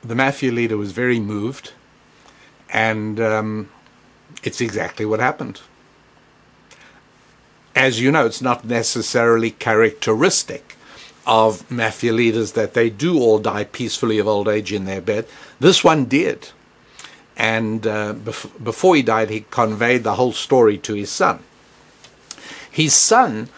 The 0.05 0.15
mafia 0.15 0.51
leader 0.51 0.77
was 0.77 0.91
very 0.91 1.19
moved, 1.19 1.73
and 2.69 3.19
um, 3.19 3.69
it's 4.43 4.61
exactly 4.61 5.05
what 5.05 5.19
happened. 5.19 5.61
As 7.75 7.99
you 7.99 8.11
know, 8.11 8.25
it's 8.25 8.41
not 8.41 8.63
necessarily 8.65 9.51
characteristic 9.51 10.75
of 11.27 11.69
mafia 11.71 12.13
leaders 12.13 12.51
that 12.53 12.73
they 12.73 12.89
do 12.89 13.19
all 13.19 13.39
die 13.39 13.63
peacefully 13.63 14.19
of 14.19 14.27
old 14.27 14.47
age 14.47 14.71
in 14.71 14.85
their 14.85 15.01
bed. 15.01 15.27
This 15.59 15.83
one 15.83 16.05
did. 16.05 16.49
And 17.35 17.85
uh, 17.85 18.13
bef- 18.13 18.63
before 18.63 18.95
he 18.95 19.01
died, 19.01 19.29
he 19.29 19.45
conveyed 19.51 20.03
the 20.03 20.15
whole 20.15 20.31
story 20.31 20.77
to 20.79 20.93
his 20.93 21.09
son. 21.09 21.39
His 22.71 22.93
son 22.93 23.49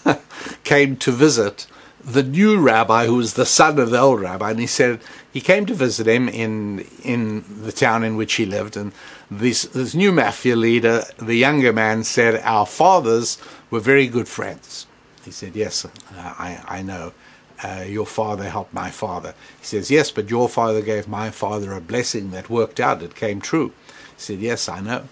came 0.64 0.96
to 0.96 1.12
visit 1.12 1.66
the 2.08 2.22
new 2.22 2.58
rabbi, 2.58 3.06
who 3.06 3.16
was 3.16 3.34
the 3.34 3.46
son 3.46 3.78
of 3.78 3.90
the 3.90 4.00
old 4.00 4.20
rabbi, 4.20 4.50
and 4.50 4.60
he 4.60 4.66
said 4.66 5.00
he 5.32 5.40
came 5.40 5.66
to 5.66 5.74
visit 5.74 6.06
him 6.06 6.28
in 6.28 6.86
in 7.02 7.44
the 7.62 7.72
town 7.72 8.02
in 8.04 8.16
which 8.16 8.34
he 8.34 8.46
lived, 8.46 8.76
and 8.76 8.92
this 9.30 9.62
this 9.64 9.94
new 9.94 10.12
mafia 10.12 10.56
leader, 10.56 11.04
the 11.18 11.34
younger 11.34 11.72
man, 11.72 12.04
said 12.04 12.40
our 12.44 12.66
fathers 12.66 13.38
were 13.70 13.80
very 13.80 14.06
good 14.06 14.28
friends. 14.28 14.86
He 15.24 15.30
said, 15.30 15.54
"Yes, 15.54 15.86
I 16.16 16.62
I 16.66 16.82
know." 16.82 17.12
Uh, 17.60 17.84
your 17.88 18.06
father 18.06 18.48
helped 18.48 18.72
my 18.72 18.88
father. 18.88 19.34
He 19.58 19.66
says, 19.66 19.90
Yes, 19.90 20.12
but 20.12 20.30
your 20.30 20.48
father 20.48 20.80
gave 20.80 21.08
my 21.08 21.30
father 21.30 21.72
a 21.72 21.80
blessing 21.80 22.30
that 22.30 22.48
worked 22.48 22.78
out. 22.78 23.02
It 23.02 23.16
came 23.16 23.40
true. 23.40 23.72
He 24.14 24.22
said, 24.22 24.38
Yes, 24.38 24.68
I 24.68 24.78
know. 24.78 25.08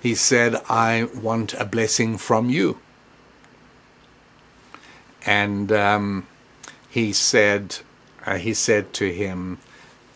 He 0.00 0.14
said, 0.14 0.62
I 0.68 1.08
want 1.12 1.54
a 1.54 1.64
blessing 1.64 2.16
from 2.16 2.50
you. 2.50 2.78
And 5.26 5.72
um, 5.72 6.28
he 6.88 7.12
said, 7.12 7.78
uh, 8.26 8.36
he 8.36 8.54
said 8.54 8.92
to 8.94 9.12
him, 9.12 9.58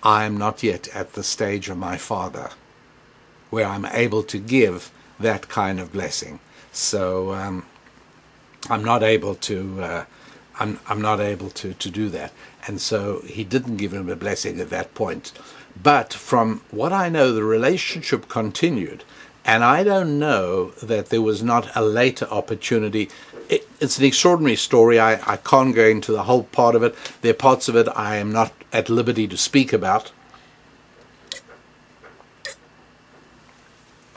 I 0.03 0.25
am 0.25 0.37
not 0.37 0.63
yet 0.63 0.89
at 0.95 1.13
the 1.13 1.23
stage 1.23 1.69
of 1.69 1.77
my 1.77 1.97
father 1.97 2.51
where 3.51 3.67
I'm 3.67 3.87
able 3.87 4.23
to 4.25 4.39
give 4.39 4.91
that 5.21 5.49
kind 5.49 5.79
of 5.79 5.93
blessing. 5.93 6.41
So 6.73 7.33
um, 7.33 7.67
I'm 8.69 8.83
not 8.83 9.03
able 9.03 9.35
to. 9.35 9.83
Uh, 9.83 10.05
I'm 10.59 10.81
I'm 10.89 11.01
not 11.01 11.21
able 11.21 11.51
to 11.51 11.75
to 11.75 11.91
do 11.91 12.09
that. 12.11 12.33
And 12.67 12.81
so 12.81 13.21
he 13.23 13.45
didn't 13.45 13.77
give 13.77 13.93
him 13.93 14.09
a 14.09 14.17
blessing 14.17 14.61
at 14.61 14.71
that 14.71 14.95
point. 14.95 15.33
But 15.81 16.13
from 16.13 16.63
what 16.71 16.93
I 16.93 17.09
know, 17.09 17.33
the 17.33 17.45
relationship 17.45 18.29
continued, 18.29 19.05
and 19.45 19.65
I 19.65 19.83
don't 19.83 20.19
know 20.19 20.71
that 20.83 21.07
there 21.11 21.23
was 21.23 21.43
not 21.43 21.75
a 21.75 21.83
later 21.83 22.27
opportunity 22.31 23.03
it, 23.03 23.11
it's 23.83 23.99
an 23.99 24.05
extraordinary 24.05 24.55
story. 24.55 25.01
I, 25.01 25.15
I 25.33 25.37
can't 25.37 25.75
go 25.75 25.85
into 25.85 26.13
the 26.13 26.23
whole 26.23 26.45
part 26.45 26.77
of 26.77 26.85
it. 26.85 26.95
There 27.21 27.33
are 27.33 27.35
parts 27.35 27.69
of 27.69 27.75
it 27.75 27.89
I 27.97 28.17
am 28.17 28.33
not 28.33 28.53
at 28.73 28.89
liberty 28.89 29.27
to 29.27 29.37
speak 29.37 29.73
about. 29.73 30.13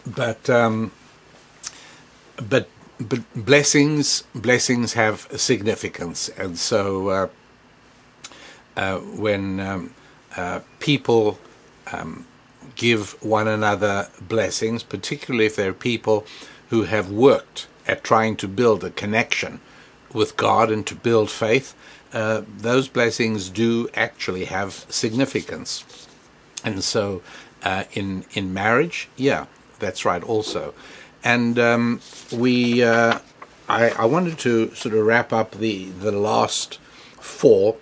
But 0.05 0.47
um, 0.51 0.91
but 2.38 2.70
but 2.99 3.22
blessings 3.36 4.24
blessings 4.36 4.93
have 4.93 5.28
significance, 5.36 6.30
and 6.30 6.59
so 6.59 7.09
uh, 7.09 7.28
uh, 8.78 8.97
when 8.99 9.59
um, 9.59 9.95
uh, 10.38 10.59
people 10.80 11.39
um, 11.91 12.28
give 12.76 13.13
one 13.24 13.47
another 13.47 14.09
blessings, 14.22 14.84
particularly 14.84 15.47
if 15.47 15.55
they're 15.55 15.74
people 15.74 16.24
who 16.70 16.84
have 16.84 17.09
worked 17.09 17.66
at 17.88 18.03
trying 18.03 18.36
to 18.38 18.47
build 18.47 18.83
a 18.83 18.89
connection 18.89 19.59
with 20.13 20.38
God 20.38 20.71
and 20.71 20.86
to 20.88 20.95
build 20.95 21.29
faith, 21.29 21.75
uh, 22.13 22.43
those 22.57 22.88
blessings 22.88 23.49
do 23.49 23.89
actually 23.93 24.45
have 24.45 24.86
significance. 24.89 26.07
And 26.63 26.83
so, 26.83 27.21
uh, 27.63 27.83
in 27.93 28.25
in 28.33 28.53
marriage, 28.53 29.09
yeah, 29.17 29.45
that's 29.79 30.05
right, 30.05 30.23
also. 30.23 30.73
And 31.23 31.57
um, 31.59 32.01
we, 32.31 32.83
uh, 32.83 33.19
I, 33.67 33.89
I 33.89 34.05
wanted 34.05 34.38
to 34.39 34.73
sort 34.75 34.95
of 34.95 35.05
wrap 35.05 35.33
up 35.33 35.51
the 35.51 35.86
the 35.86 36.11
last 36.11 36.79
four. 37.19 37.77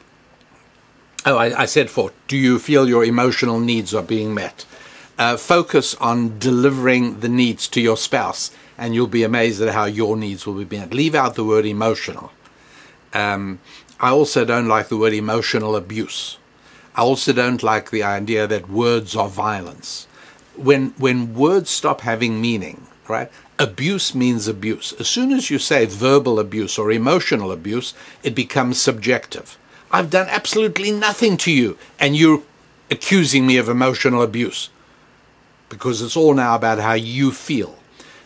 Oh, 1.26 1.38
I, 1.38 1.62
I 1.62 1.66
said 1.66 1.89
four. 1.89 2.12
Do 2.28 2.36
you 2.36 2.60
feel 2.60 2.89
your 2.89 3.06
emotional 3.06 3.60
needs 3.60 3.93
are 3.93 4.04
being 4.04 4.34
met? 4.34 4.66
Uh, 5.18 5.38
focus 5.38 5.95
on 5.95 6.39
delivering 6.39 7.20
the 7.20 7.30
needs 7.30 7.68
to 7.68 7.80
your 7.80 7.97
spouse 7.97 8.51
and 8.78 8.93
you'll 8.93 9.07
be 9.07 9.24
amazed 9.24 9.61
at 9.61 9.74
how 9.74 9.86
your 9.86 10.15
needs 10.17 10.45
will 10.45 10.63
be 10.63 10.78
met. 10.78 10.93
Leave 10.93 11.15
out 11.15 11.36
the 11.36 11.43
word 11.43 11.65
emotional. 11.65 12.32
Um, 13.13 13.59
I 13.99 14.09
also 14.09 14.45
don't 14.45 14.67
like 14.67 14.89
the 14.89 14.97
word 14.97 15.13
emotional 15.13 15.76
abuse. 15.76 16.38
I 16.95 17.01
also 17.01 17.34
don't 17.34 17.63
like 17.63 17.89
the 17.89 18.03
idea 18.03 18.47
that 18.47 18.69
words 18.69 19.15
are 19.15 19.30
violence. 19.30 20.07
When 20.55 20.93
when 20.97 21.34
words 21.34 21.69
stop 21.69 22.01
having 22.01 22.39
meaning, 22.39 22.88
right? 23.07 23.32
Abuse 23.57 24.13
means 24.13 24.47
abuse. 24.47 24.93
As 24.99 25.07
soon 25.07 25.32
as 25.32 25.49
you 25.49 25.59
say 25.59 25.86
verbal 25.86 26.39
abuse 26.39 26.78
or 26.78 26.91
emotional 26.91 27.51
abuse, 27.51 27.93
it 28.21 28.36
becomes 28.36 28.82
subjective. 28.82 29.57
I've 29.91 30.09
done 30.09 30.28
absolutely 30.30 30.91
nothing 30.91 31.38
to 31.38 31.51
you, 31.51 31.78
and 31.99 32.15
you're 32.15 32.43
accusing 32.91 33.47
me 33.47 33.57
of 33.57 33.69
emotional 33.69 34.21
abuse 34.21 34.69
because 35.69 36.01
it's 36.01 36.15
all 36.15 36.34
now 36.34 36.55
about 36.55 36.80
how 36.80 36.93
you 36.93 37.32
feel. 37.32 37.76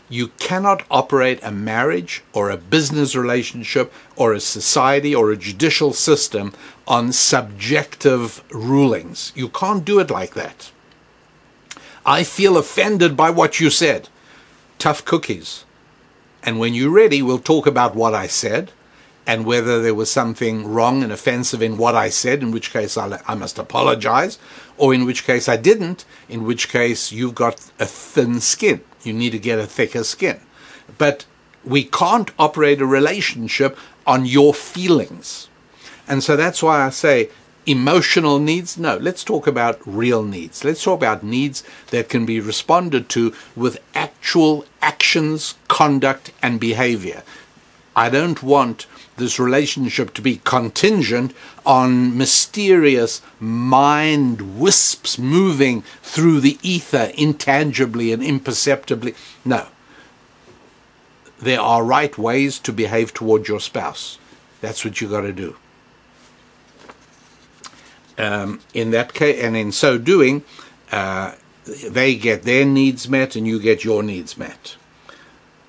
You 0.10 0.30
cannot 0.40 0.86
operate 0.90 1.40
a 1.44 1.52
marriage 1.52 2.24
or 2.32 2.50
a 2.50 2.58
business 2.58 3.16
relationship 3.16 3.92
or 4.16 4.34
a 4.34 4.40
society 4.40 5.14
or 5.14 5.32
a 5.32 5.38
judicial 5.38 5.92
system 5.92 6.54
on 6.88 7.12
subjective 7.12 8.42
rulings. 8.52 9.34
You 9.36 9.50
can't 9.50 9.84
do 9.84 10.00
it 10.00 10.10
like 10.10 10.34
that. 10.34 10.72
I 12.06 12.24
feel 12.24 12.58
offended 12.58 13.18
by 13.18 13.30
what 13.32 13.60
you 13.60 13.70
said. 13.70 14.08
Tough 14.80 15.04
cookies. 15.04 15.66
And 16.42 16.58
when 16.58 16.74
you're 16.74 16.90
ready, 16.90 17.22
we'll 17.22 17.40
talk 17.40 17.68
about 17.68 17.96
what 17.96 18.14
I 18.14 18.28
said 18.28 18.72
and 19.26 19.46
whether 19.46 19.82
there 19.82 19.94
was 19.94 20.10
something 20.10 20.66
wrong 20.66 21.04
and 21.04 21.12
offensive 21.12 21.62
in 21.62 21.78
what 21.78 21.96
I 21.96 22.08
said, 22.08 22.42
in 22.42 22.52
which 22.52 22.72
case 22.72 22.98
I, 22.98 23.20
I 23.28 23.36
must 23.36 23.60
apologize, 23.60 24.40
or 24.78 24.94
in 24.94 25.04
which 25.04 25.26
case 25.26 25.50
I 25.50 25.58
didn't, 25.58 26.06
in 26.30 26.46
which 26.46 26.70
case 26.70 27.12
you've 27.12 27.36
got 27.36 27.70
a 27.78 27.86
thin 27.86 28.40
skin. 28.40 28.80
You 29.08 29.14
need 29.14 29.32
to 29.32 29.40
get 29.40 29.60
a 29.60 29.66
thicker 29.66 30.04
skin. 30.04 30.40
But 30.98 31.26
we 31.64 31.84
can't 31.84 32.32
operate 32.38 32.82
a 32.82 32.86
relationship 32.86 33.78
on 34.06 34.26
your 34.26 34.54
feelings. 34.54 35.50
And 36.08 36.24
so 36.24 36.36
that's 36.36 36.62
why 36.62 36.86
I 36.86 36.90
say 36.90 37.30
emotional 37.66 38.40
needs. 38.40 38.78
No, 38.78 38.98
let's 38.98 39.24
talk 39.24 39.46
about 39.46 39.80
real 39.86 40.24
needs. 40.24 40.64
Let's 40.64 40.84
talk 40.84 41.00
about 41.00 41.24
needs 41.24 41.64
that 41.92 42.10
can 42.10 42.26
be 42.26 42.40
responded 42.40 43.10
to 43.10 43.34
with 43.56 43.80
actual 43.94 44.66
actions, 44.82 45.56
conduct, 45.68 46.32
and 46.42 46.60
behavior. 46.60 47.24
I 47.96 48.10
don't 48.10 48.42
want 48.42 48.86
this 49.18 49.40
relationship 49.40 50.14
to 50.14 50.22
be 50.22 50.42
contingent 50.44 51.34
on 51.66 52.18
mysterious 52.18 53.22
mind 53.40 54.60
wisps 54.60 55.20
moving 55.20 55.82
through 56.02 56.40
the 56.40 56.58
ether 56.62 57.12
intangibly 57.16 58.14
and 58.14 58.24
imperceptibly. 58.24 59.16
No. 59.44 59.68
There 61.40 61.60
are 61.60 61.84
right 61.84 62.18
ways 62.18 62.58
to 62.60 62.72
behave 62.72 63.14
towards 63.14 63.48
your 63.48 63.60
spouse. 63.60 64.18
That's 64.62 64.84
what 64.84 65.02
you 65.02 65.10
got 65.10 65.22
to 65.22 65.34
do. 65.34 65.56
Um, 68.18 68.62
in 68.74 68.92
that 68.92 69.14
case, 69.14 69.44
and 69.44 69.56
in 69.56 69.72
so 69.72 70.00
doing, 70.00 70.44
uh, 70.92 71.34
they 71.66 72.16
get 72.16 72.44
their 72.44 72.66
needs 72.66 73.08
met 73.08 73.36
and 73.36 73.48
you 73.48 73.60
get 73.60 73.84
your 73.84 74.02
needs 74.02 74.38
met. 74.38 74.76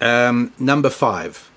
Um, 0.01 0.53
number 0.59 0.91
five, 0.91 1.48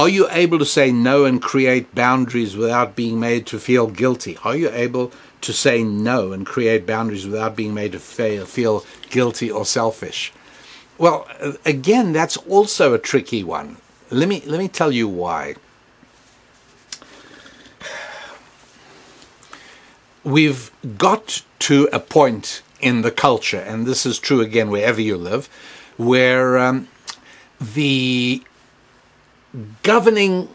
are 0.00 0.08
you 0.08 0.26
able 0.30 0.58
to 0.58 0.64
say 0.64 0.90
no 0.90 1.26
and 1.26 1.42
create 1.42 1.94
boundaries 1.94 2.56
without 2.56 2.96
being 2.96 3.20
made 3.20 3.44
to 3.48 3.58
feel 3.58 3.86
guilty? 3.86 4.38
Are 4.42 4.56
you 4.56 4.70
able 4.70 5.12
to 5.42 5.52
say 5.52 5.82
no 5.82 6.32
and 6.32 6.46
create 6.46 6.86
boundaries 6.86 7.26
without 7.26 7.54
being 7.54 7.74
made 7.74 7.92
to 7.92 7.98
feel 7.98 8.86
guilty 9.10 9.50
or 9.50 9.66
selfish? 9.66 10.32
Well, 10.96 11.28
again, 11.66 12.14
that's 12.14 12.38
also 12.38 12.94
a 12.94 12.98
tricky 12.98 13.44
one. 13.44 13.76
Let 14.10 14.26
me 14.26 14.42
let 14.46 14.58
me 14.58 14.68
tell 14.68 14.90
you 14.90 15.06
why. 15.06 15.56
We've 20.24 20.70
got 20.96 21.42
to 21.58 21.90
a 21.92 22.00
point 22.00 22.62
in 22.80 23.02
the 23.02 23.10
culture, 23.10 23.60
and 23.60 23.86
this 23.86 24.06
is 24.06 24.18
true 24.18 24.40
again 24.40 24.70
wherever 24.70 25.02
you 25.02 25.18
live, 25.18 25.50
where 25.98 26.58
um, 26.58 26.88
the 27.60 28.42
governing, 29.82 30.48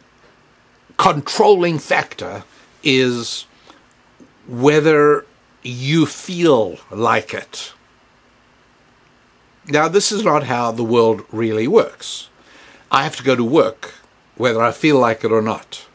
controlling 0.98 1.80
factor 1.80 2.44
is 2.84 3.46
whether 4.48 5.26
you 5.64 6.06
feel 6.06 6.78
like 6.92 7.34
it. 7.34 7.74
Now, 9.68 9.88
this 9.88 10.12
is 10.12 10.24
not 10.24 10.44
how 10.44 10.72
the 10.72 10.84
world 10.84 11.26
really 11.32 11.68
works. 11.68 12.30
I 12.92 13.04
have 13.04 13.16
to 13.18 13.24
go 13.24 13.36
to 13.36 13.44
work 13.44 13.96
whether 14.36 14.62
I 14.62 14.72
feel 14.72 15.00
like 15.00 15.24
it 15.24 15.32
or 15.32 15.42
not. 15.42 15.86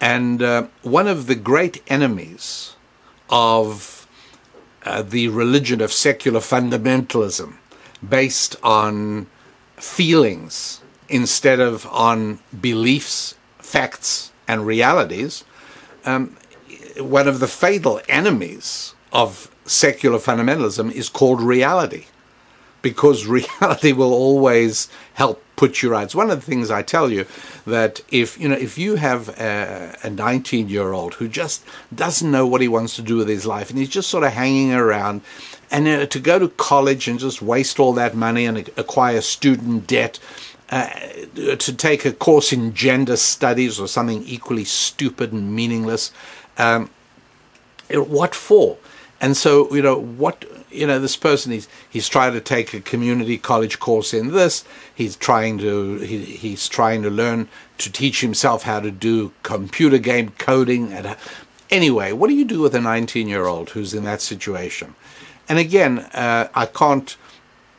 And 0.00 0.42
uh, 0.42 0.66
one 0.82 1.06
of 1.06 1.26
the 1.26 1.34
great 1.34 1.82
enemies 1.86 2.74
of 3.28 4.06
uh, 4.84 5.02
the 5.02 5.28
religion 5.28 5.80
of 5.80 5.92
secular 5.92 6.40
fundamentalism, 6.40 7.56
based 8.06 8.56
on 8.62 9.26
feelings 9.76 10.81
instead 11.12 11.60
of 11.60 11.86
on 11.86 12.40
beliefs, 12.58 13.36
facts, 13.58 14.32
and 14.48 14.66
realities, 14.66 15.44
um, 16.04 16.36
one 16.98 17.28
of 17.28 17.38
the 17.38 17.46
fatal 17.46 18.00
enemies 18.08 18.94
of 19.12 19.54
secular 19.64 20.18
fundamentalism 20.18 20.90
is 20.90 21.08
called 21.08 21.40
reality, 21.40 22.06
because 22.80 23.26
reality 23.38 23.92
will 23.92 24.12
always 24.12 24.88
help 25.14 25.42
put 25.54 25.82
you 25.82 25.90
right. 25.90 26.04
It's 26.04 26.14
one 26.14 26.30
of 26.30 26.40
the 26.40 26.46
things 26.46 26.70
I 26.70 26.82
tell 26.82 27.10
you 27.12 27.26
that 27.66 28.00
if 28.10 28.40
you 28.40 28.48
know 28.48 28.56
if 28.56 28.76
you 28.78 28.96
have 28.96 29.28
a 29.38 30.10
19 30.10 30.68
year 30.68 30.92
old 30.92 31.14
who 31.14 31.28
just 31.28 31.62
doesn't 31.94 32.28
know 32.28 32.46
what 32.46 32.62
he 32.62 32.68
wants 32.68 32.96
to 32.96 33.02
do 33.02 33.18
with 33.18 33.28
his 33.28 33.46
life 33.46 33.70
and 33.70 33.78
he's 33.78 33.88
just 33.88 34.08
sort 34.08 34.24
of 34.24 34.32
hanging 34.32 34.72
around 34.72 35.20
and 35.70 35.86
uh, 35.86 36.06
to 36.06 36.18
go 36.18 36.38
to 36.38 36.48
college 36.48 37.06
and 37.06 37.20
just 37.20 37.40
waste 37.40 37.78
all 37.78 37.92
that 37.92 38.16
money 38.16 38.44
and 38.44 38.68
acquire 38.76 39.20
student 39.20 39.86
debt 39.86 40.18
uh, 40.72 40.88
to 41.58 41.72
take 41.74 42.06
a 42.06 42.12
course 42.12 42.50
in 42.50 42.72
gender 42.72 43.16
studies 43.16 43.78
or 43.78 43.86
something 43.86 44.22
equally 44.24 44.64
stupid 44.64 45.30
and 45.30 45.54
meaningless. 45.54 46.10
Um, 46.56 46.88
what 47.90 48.34
for? 48.34 48.78
And 49.20 49.36
so, 49.36 49.72
you 49.74 49.82
know, 49.82 50.00
what, 50.00 50.46
you 50.70 50.86
know, 50.86 50.98
this 50.98 51.14
person, 51.14 51.52
he's, 51.52 51.68
he's 51.90 52.08
trying 52.08 52.32
to 52.32 52.40
take 52.40 52.72
a 52.72 52.80
community 52.80 53.36
college 53.36 53.80
course 53.80 54.14
in 54.14 54.32
this. 54.32 54.64
He's 54.94 55.14
trying 55.14 55.58
to, 55.58 55.98
he, 55.98 56.24
he's 56.24 56.66
trying 56.68 57.02
to 57.02 57.10
learn 57.10 57.48
to 57.76 57.92
teach 57.92 58.22
himself 58.22 58.62
how 58.62 58.80
to 58.80 58.90
do 58.90 59.32
computer 59.42 59.98
game 59.98 60.32
coding. 60.38 60.90
And, 60.90 61.16
anyway, 61.70 62.12
what 62.12 62.28
do 62.28 62.34
you 62.34 62.46
do 62.46 62.62
with 62.62 62.74
a 62.74 62.80
19 62.80 63.28
year 63.28 63.44
old 63.44 63.70
who's 63.70 63.92
in 63.92 64.04
that 64.04 64.22
situation? 64.22 64.94
And 65.50 65.58
again, 65.58 65.98
uh, 65.98 66.48
I 66.54 66.64
can't 66.64 67.14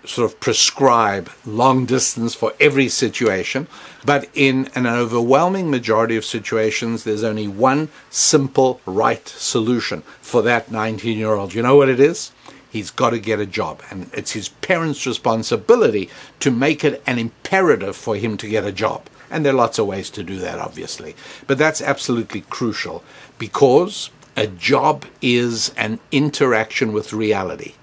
sort 0.06 0.30
of 0.30 0.40
prescribe 0.40 1.30
long 1.46 1.86
distance 1.86 2.36
for 2.36 2.54
every 2.60 2.90
situation, 2.90 3.68
but 4.06 4.30
in 4.34 4.70
an 4.76 4.86
overwhelming 4.86 5.70
majority 5.70 6.18
of 6.18 6.26
situations, 6.26 7.04
there's 7.04 7.24
only 7.24 7.48
one 7.48 7.90
simple 8.10 8.82
right 8.86 9.28
solution 9.28 10.02
for 10.22 10.42
that 10.42 10.72
19 10.72 11.18
year 11.18 11.34
old. 11.34 11.54
You 11.54 11.62
know 11.62 11.76
what 11.76 11.90
it 11.90 12.00
is? 12.00 12.32
He's 12.70 12.90
got 12.90 13.12
to 13.12 13.20
get 13.20 13.40
a 13.40 13.46
job, 13.46 13.84
and 13.92 14.10
it's 14.14 14.32
his 14.32 14.50
parents' 14.50 15.06
responsibility 15.06 16.10
to 16.40 16.50
make 16.50 16.84
it 16.84 17.04
an 17.06 17.20
imperative 17.20 17.96
for 17.96 18.16
him 18.16 18.36
to 18.38 18.48
get 18.48 18.66
a 18.66 18.72
job. 18.72 19.08
And 19.30 19.46
there 19.46 19.54
are 19.54 19.58
lots 19.58 19.78
of 19.78 19.88
ways 19.88 20.10
to 20.12 20.24
do 20.24 20.40
that, 20.40 20.60
obviously. 20.60 21.16
But 21.46 21.60
that's 21.60 21.82
absolutely 21.82 22.42
crucial 22.42 23.04
because 23.38 24.10
a 24.36 24.48
job 24.48 25.06
is 25.22 25.72
an 25.78 26.00
interaction 26.12 26.94
with 26.94 27.14
reality 27.14 27.74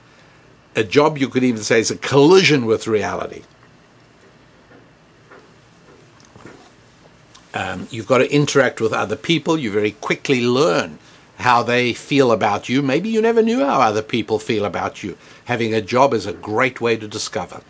a 0.77 0.85
job 0.85 1.19
you 1.19 1.29
could 1.29 1.45
even 1.45 1.63
say 1.63 1.81
is 1.81 1.91
a 1.91 1.97
collision 1.97 2.67
with 2.67 2.87
reality. 2.87 3.43
Um, 7.53 7.89
you've 7.91 8.07
got 8.07 8.19
to 8.19 8.33
interact 8.33 8.81
with 8.81 8.93
other 8.93 9.17
people. 9.17 9.59
You 9.59 9.73
very 9.73 9.93
quickly 9.93 10.41
learn 10.41 10.99
how 11.39 11.63
they 11.63 11.93
feel 11.93 12.31
about 12.31 12.69
you. 12.69 12.83
Maybe 12.83 13.09
you 13.09 13.21
never 13.21 13.43
knew 13.43 13.65
how 13.65 13.81
other 13.81 14.03
people 14.03 14.39
feel 14.39 14.65
about 14.65 15.03
you. 15.03 15.17
Having 15.47 15.75
a 15.75 15.81
job 15.81 16.15
is 16.15 16.27
a 16.27 16.33
great 16.33 16.81
way 16.81 16.97
to 16.97 17.09
discover. 17.09 17.63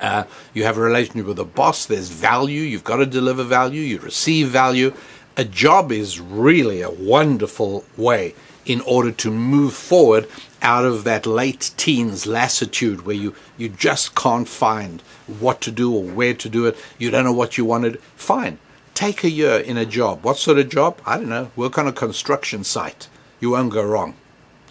Uh, 0.00 0.24
you 0.52 0.64
have 0.64 0.76
a 0.76 0.80
relationship 0.80 1.26
with 1.26 1.38
a 1.38 1.44
boss, 1.44 1.86
there's 1.86 2.08
value, 2.08 2.60
you've 2.60 2.84
got 2.84 2.96
to 2.96 3.06
deliver 3.06 3.42
value, 3.42 3.80
you 3.80 3.98
receive 4.00 4.48
value. 4.48 4.92
A 5.36 5.44
job 5.44 5.90
is 5.90 6.20
really 6.20 6.82
a 6.82 6.90
wonderful 6.90 7.84
way 7.96 8.34
in 8.66 8.80
order 8.82 9.10
to 9.12 9.30
move 9.30 9.74
forward 9.74 10.28
out 10.62 10.84
of 10.84 11.04
that 11.04 11.26
late 11.26 11.72
teens 11.76 12.26
lassitude 12.26 13.04
where 13.04 13.14
you, 13.14 13.34
you 13.58 13.68
just 13.68 14.14
can't 14.14 14.48
find 14.48 15.02
what 15.38 15.60
to 15.60 15.70
do 15.70 15.94
or 15.94 16.02
where 16.02 16.34
to 16.34 16.48
do 16.48 16.66
it. 16.66 16.76
You 16.98 17.10
don't 17.10 17.24
know 17.24 17.32
what 17.32 17.58
you 17.58 17.64
wanted. 17.64 18.00
Fine. 18.16 18.58
Take 18.94 19.24
a 19.24 19.30
year 19.30 19.58
in 19.58 19.76
a 19.76 19.84
job. 19.84 20.24
What 20.24 20.38
sort 20.38 20.58
of 20.58 20.68
job? 20.68 21.00
I 21.04 21.18
don't 21.18 21.28
know. 21.28 21.50
Work 21.56 21.78
on 21.78 21.86
a 21.86 21.92
construction 21.92 22.64
site. 22.64 23.08
You 23.40 23.50
won't 23.50 23.72
go 23.72 23.84
wrong. 23.84 24.14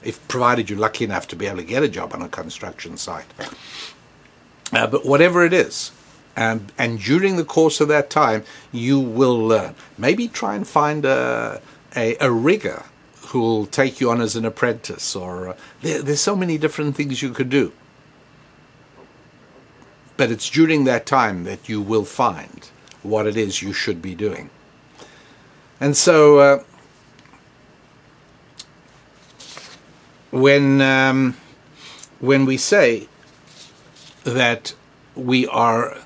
If 0.04 0.26
provided 0.28 0.70
you're 0.70 0.80
lucky 0.80 1.04
enough 1.04 1.28
to 1.30 1.36
be 1.36 1.46
able 1.46 1.58
to 1.58 1.64
get 1.64 1.84
a 1.84 1.88
job 1.88 2.14
on 2.14 2.22
a 2.22 2.30
construction 2.30 2.98
site. 2.98 3.28
Uh, 4.72 4.88
but 4.88 5.06
whatever 5.06 5.46
it 5.46 5.54
is, 5.54 5.92
and 6.36 6.72
and 6.78 7.00
during 7.00 7.36
the 7.36 7.46
course 7.46 7.80
of 7.80 7.88
that 7.90 8.10
time, 8.10 8.44
you 8.72 9.00
will 9.00 9.38
learn. 9.38 9.76
Maybe 9.98 10.28
try 10.28 10.56
and 10.56 10.68
find 10.68 11.06
a, 11.06 11.62
a, 11.96 12.18
a 12.20 12.32
rigger 12.32 12.84
who'll 13.34 13.66
take 13.66 14.00
you 14.00 14.12
on 14.12 14.22
as 14.22 14.36
an 14.36 14.46
apprentice, 14.46 15.16
or 15.16 15.50
uh, 15.50 15.58
there, 15.82 16.04
there's 16.04 16.22
so 16.22 16.36
many 16.36 16.56
different 16.56 16.96
things 16.96 17.24
you 17.24 17.32
could 17.32 17.50
do. 17.50 17.72
But 20.18 20.30
it's 20.30 20.52
during 20.52 20.84
that 20.84 21.08
time 21.08 21.44
that 21.44 21.68
you 21.68 21.82
will 21.82 22.06
find 22.06 22.70
what 23.02 23.26
it 23.26 23.36
is 23.36 23.64
you 23.64 23.74
should 23.74 24.04
be 24.04 24.14
doing. 24.14 24.52
And 25.80 25.98
so, 25.98 26.38
uh, 26.38 26.64
when 30.30 30.80
um, 30.82 31.36
when 32.20 32.46
we 32.46 32.56
say 32.58 33.08
that 34.26 34.76
we 35.16 35.48
are 35.48 35.98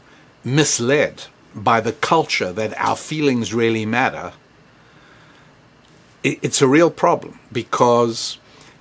misled 0.45 1.25
by 1.53 1.81
the 1.81 1.91
culture 1.91 2.53
that 2.53 2.73
our 2.79 2.95
feelings 2.95 3.53
really 3.53 3.85
matter, 3.85 4.31
it's 6.23 6.61
a 6.61 6.67
real 6.67 6.89
problem 6.89 7.39
because 7.51 8.37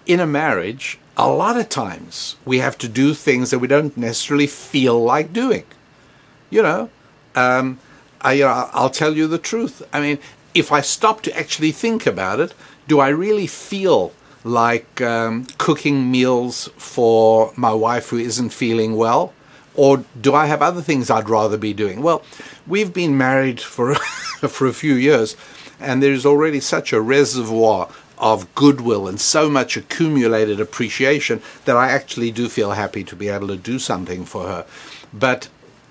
in 0.06 0.20
a 0.20 0.26
marriage, 0.26 0.98
a 1.16 1.28
lot 1.28 1.56
of 1.56 1.68
times 1.68 2.36
we 2.44 2.58
have 2.58 2.76
to 2.78 2.88
do 2.88 3.14
things 3.14 3.50
that 3.50 3.58
we 3.58 3.68
don't 3.68 3.96
necessarily 3.96 4.46
feel 4.46 5.02
like 5.02 5.32
doing. 5.32 5.64
You 6.50 6.62
know, 6.62 6.90
um, 7.34 7.78
I, 8.20 8.42
uh, 8.42 8.70
I'll 8.72 8.90
tell 8.90 9.16
you 9.16 9.26
the 9.26 9.38
truth. 9.38 9.82
I 9.92 10.00
mean, 10.00 10.18
if 10.54 10.72
I 10.72 10.80
stop 10.80 11.22
to 11.22 11.36
actually 11.36 11.72
think 11.72 12.06
about 12.06 12.40
it, 12.40 12.54
do 12.88 13.00
I 13.00 13.08
really 13.08 13.46
feel 13.46 14.12
like 14.44 15.00
um, 15.00 15.46
cooking 15.58 16.10
meals 16.10 16.68
for 16.76 17.52
my 17.56 17.72
wife 17.72 18.10
who 18.10 18.18
isn't 18.18 18.50
feeling 18.50 18.96
well? 18.96 19.32
Or 19.74 20.04
do 20.18 20.34
I 20.34 20.46
have 20.46 20.62
other 20.62 20.80
things 20.80 21.10
I'd 21.10 21.28
rather 21.28 21.58
be 21.58 21.74
doing? 21.74 22.00
Well, 22.00 22.22
we've 22.66 22.94
been 22.94 23.18
married 23.18 23.60
for, 23.60 23.94
for 24.48 24.66
a 24.66 24.72
few 24.72 24.94
years, 24.94 25.36
and 25.80 26.02
there's 26.02 26.26
already 26.26 26.60
such 26.60 26.92
a 26.92 27.00
reservoir 27.00 27.88
of 28.18 28.52
goodwill 28.54 29.06
and 29.06 29.20
so 29.20 29.50
much 29.50 29.76
accumulated 29.76 30.60
appreciation 30.60 31.42
that 31.64 31.76
I 31.76 31.90
actually 31.90 32.30
do 32.30 32.48
feel 32.48 32.72
happy 32.72 33.04
to 33.04 33.16
be 33.16 33.28
able 33.28 33.48
to 33.48 33.56
do 33.56 33.78
something 33.78 34.24
for 34.24 34.46
her. 34.46 34.66
But 35.12 35.48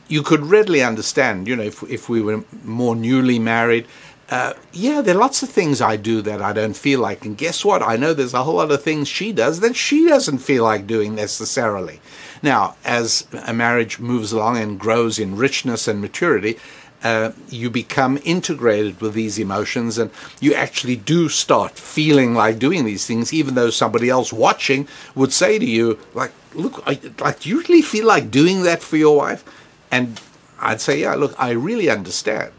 you 0.08 0.24
could 0.24 0.46
readily 0.46 0.82
understand, 0.82 1.48
you 1.48 1.56
know, 1.56 1.64
if, 1.64 1.84
if 1.84 2.10
we 2.10 2.22
were 2.22 2.44
more 2.64 2.96
newly 2.96 3.40
married, 3.40 3.86
uh, 4.30 4.54
yeah, 4.74 5.02
there 5.02 5.16
are 5.16 5.20
lots 5.20 5.44
of 5.44 5.50
things 5.50 5.82
I 5.82 5.98
do 5.98 6.22
that 6.24 6.42
I 6.42 6.52
don't 6.52 6.76
feel 6.76 7.00
like. 7.00 7.26
And 7.26 7.38
guess 7.38 7.64
what? 7.64 7.84
I 7.84 7.96
know 7.96 8.14
there's 8.14 8.34
a 8.34 8.44
whole 8.44 8.56
lot 8.56 8.72
of 8.72 8.82
things 8.82 9.08
she 9.08 9.32
does 9.32 9.60
that 9.60 9.76
she 9.76 10.08
doesn't 10.08 10.40
feel 10.40 10.64
like 10.64 10.88
doing 10.88 11.14
necessarily. 11.14 12.02
Now, 12.42 12.76
as 12.84 13.28
a 13.46 13.54
marriage 13.54 14.00
moves 14.00 14.32
along 14.32 14.58
and 14.58 14.80
grows 14.80 15.20
in 15.20 15.36
richness 15.36 15.88
and 15.88 16.02
maturity, 16.02 16.58
uh, 17.06 17.32
you 17.50 17.70
become 17.70 18.18
integrated 18.26 19.00
with 19.00 19.14
these 19.14 19.38
emotions 19.38 20.00
and 20.00 20.10
you 20.40 20.56
actually 20.56 20.96
do 20.96 21.30
start 21.30 21.78
feeling 21.78 22.34
like 22.34 22.58
doing 22.58 22.84
these 22.84 23.06
things, 23.06 23.32
even 23.32 23.54
though 23.54 23.70
somebody 23.70 24.10
else 24.10 24.34
watching 24.34 24.88
would 25.14 25.32
say 25.32 25.60
to 25.60 25.66
you, 25.66 26.00
like, 26.16 26.32
look, 26.56 26.82
I, 26.88 27.00
like, 27.20 27.42
do 27.42 27.50
you 27.50 27.62
really 27.62 27.84
feel 27.84 28.08
like 28.08 28.32
doing 28.32 28.64
that 28.64 28.82
for 28.82 28.98
your 28.98 29.16
wife? 29.16 29.44
And 29.92 30.20
I'd 30.60 30.82
say, 30.82 31.02
yeah, 31.02 31.14
look, 31.14 31.36
I 31.38 31.52
really 31.52 31.92
understand 31.92 32.52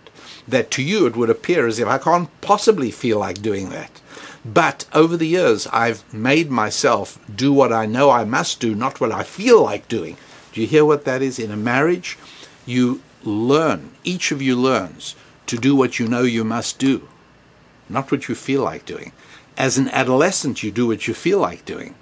that 0.46 0.70
to 0.70 0.82
you 0.82 1.06
it 1.06 1.16
would 1.16 1.28
appear 1.28 1.66
as 1.66 1.80
if 1.80 1.88
I 1.88 1.98
can't 1.98 2.30
possibly 2.40 2.92
feel 2.92 3.18
like 3.18 3.42
doing 3.42 3.70
that. 3.70 4.00
But 4.44 4.86
over 4.94 5.16
the 5.16 5.26
years, 5.26 5.66
I've 5.72 6.04
made 6.14 6.52
myself 6.52 7.18
do 7.34 7.52
what 7.52 7.72
I 7.72 7.86
know 7.86 8.12
I 8.12 8.22
must 8.22 8.60
do, 8.60 8.76
not 8.76 9.00
what 9.00 9.10
I 9.10 9.24
feel 9.24 9.64
like 9.64 9.88
doing. 9.88 10.16
Do 10.52 10.60
you 10.60 10.68
hear 10.68 10.84
what 10.84 11.04
that 11.04 11.20
is? 11.20 11.40
In 11.40 11.50
a 11.50 11.56
marriage, 11.56 12.16
you 12.64 13.02
learn, 13.30 13.90
each 14.04 14.32
of 14.32 14.40
you 14.40 14.56
learns 14.56 15.14
to 15.46 15.56
do 15.56 15.74
what 15.76 15.98
you 15.98 16.08
know 16.08 16.22
you 16.22 16.44
must 16.44 16.78
do, 16.78 17.08
not 17.88 18.10
what 18.10 18.28
you 18.28 18.34
feel 18.34 18.62
like 18.62 18.84
doing. 18.84 19.12
As 19.56 19.78
an 19.78 19.88
adolescent, 19.88 20.62
you 20.62 20.70
do 20.70 20.86
what 20.86 21.06
you 21.08 21.14
feel 21.14 21.38
like 21.38 21.64
doing. 21.64 21.94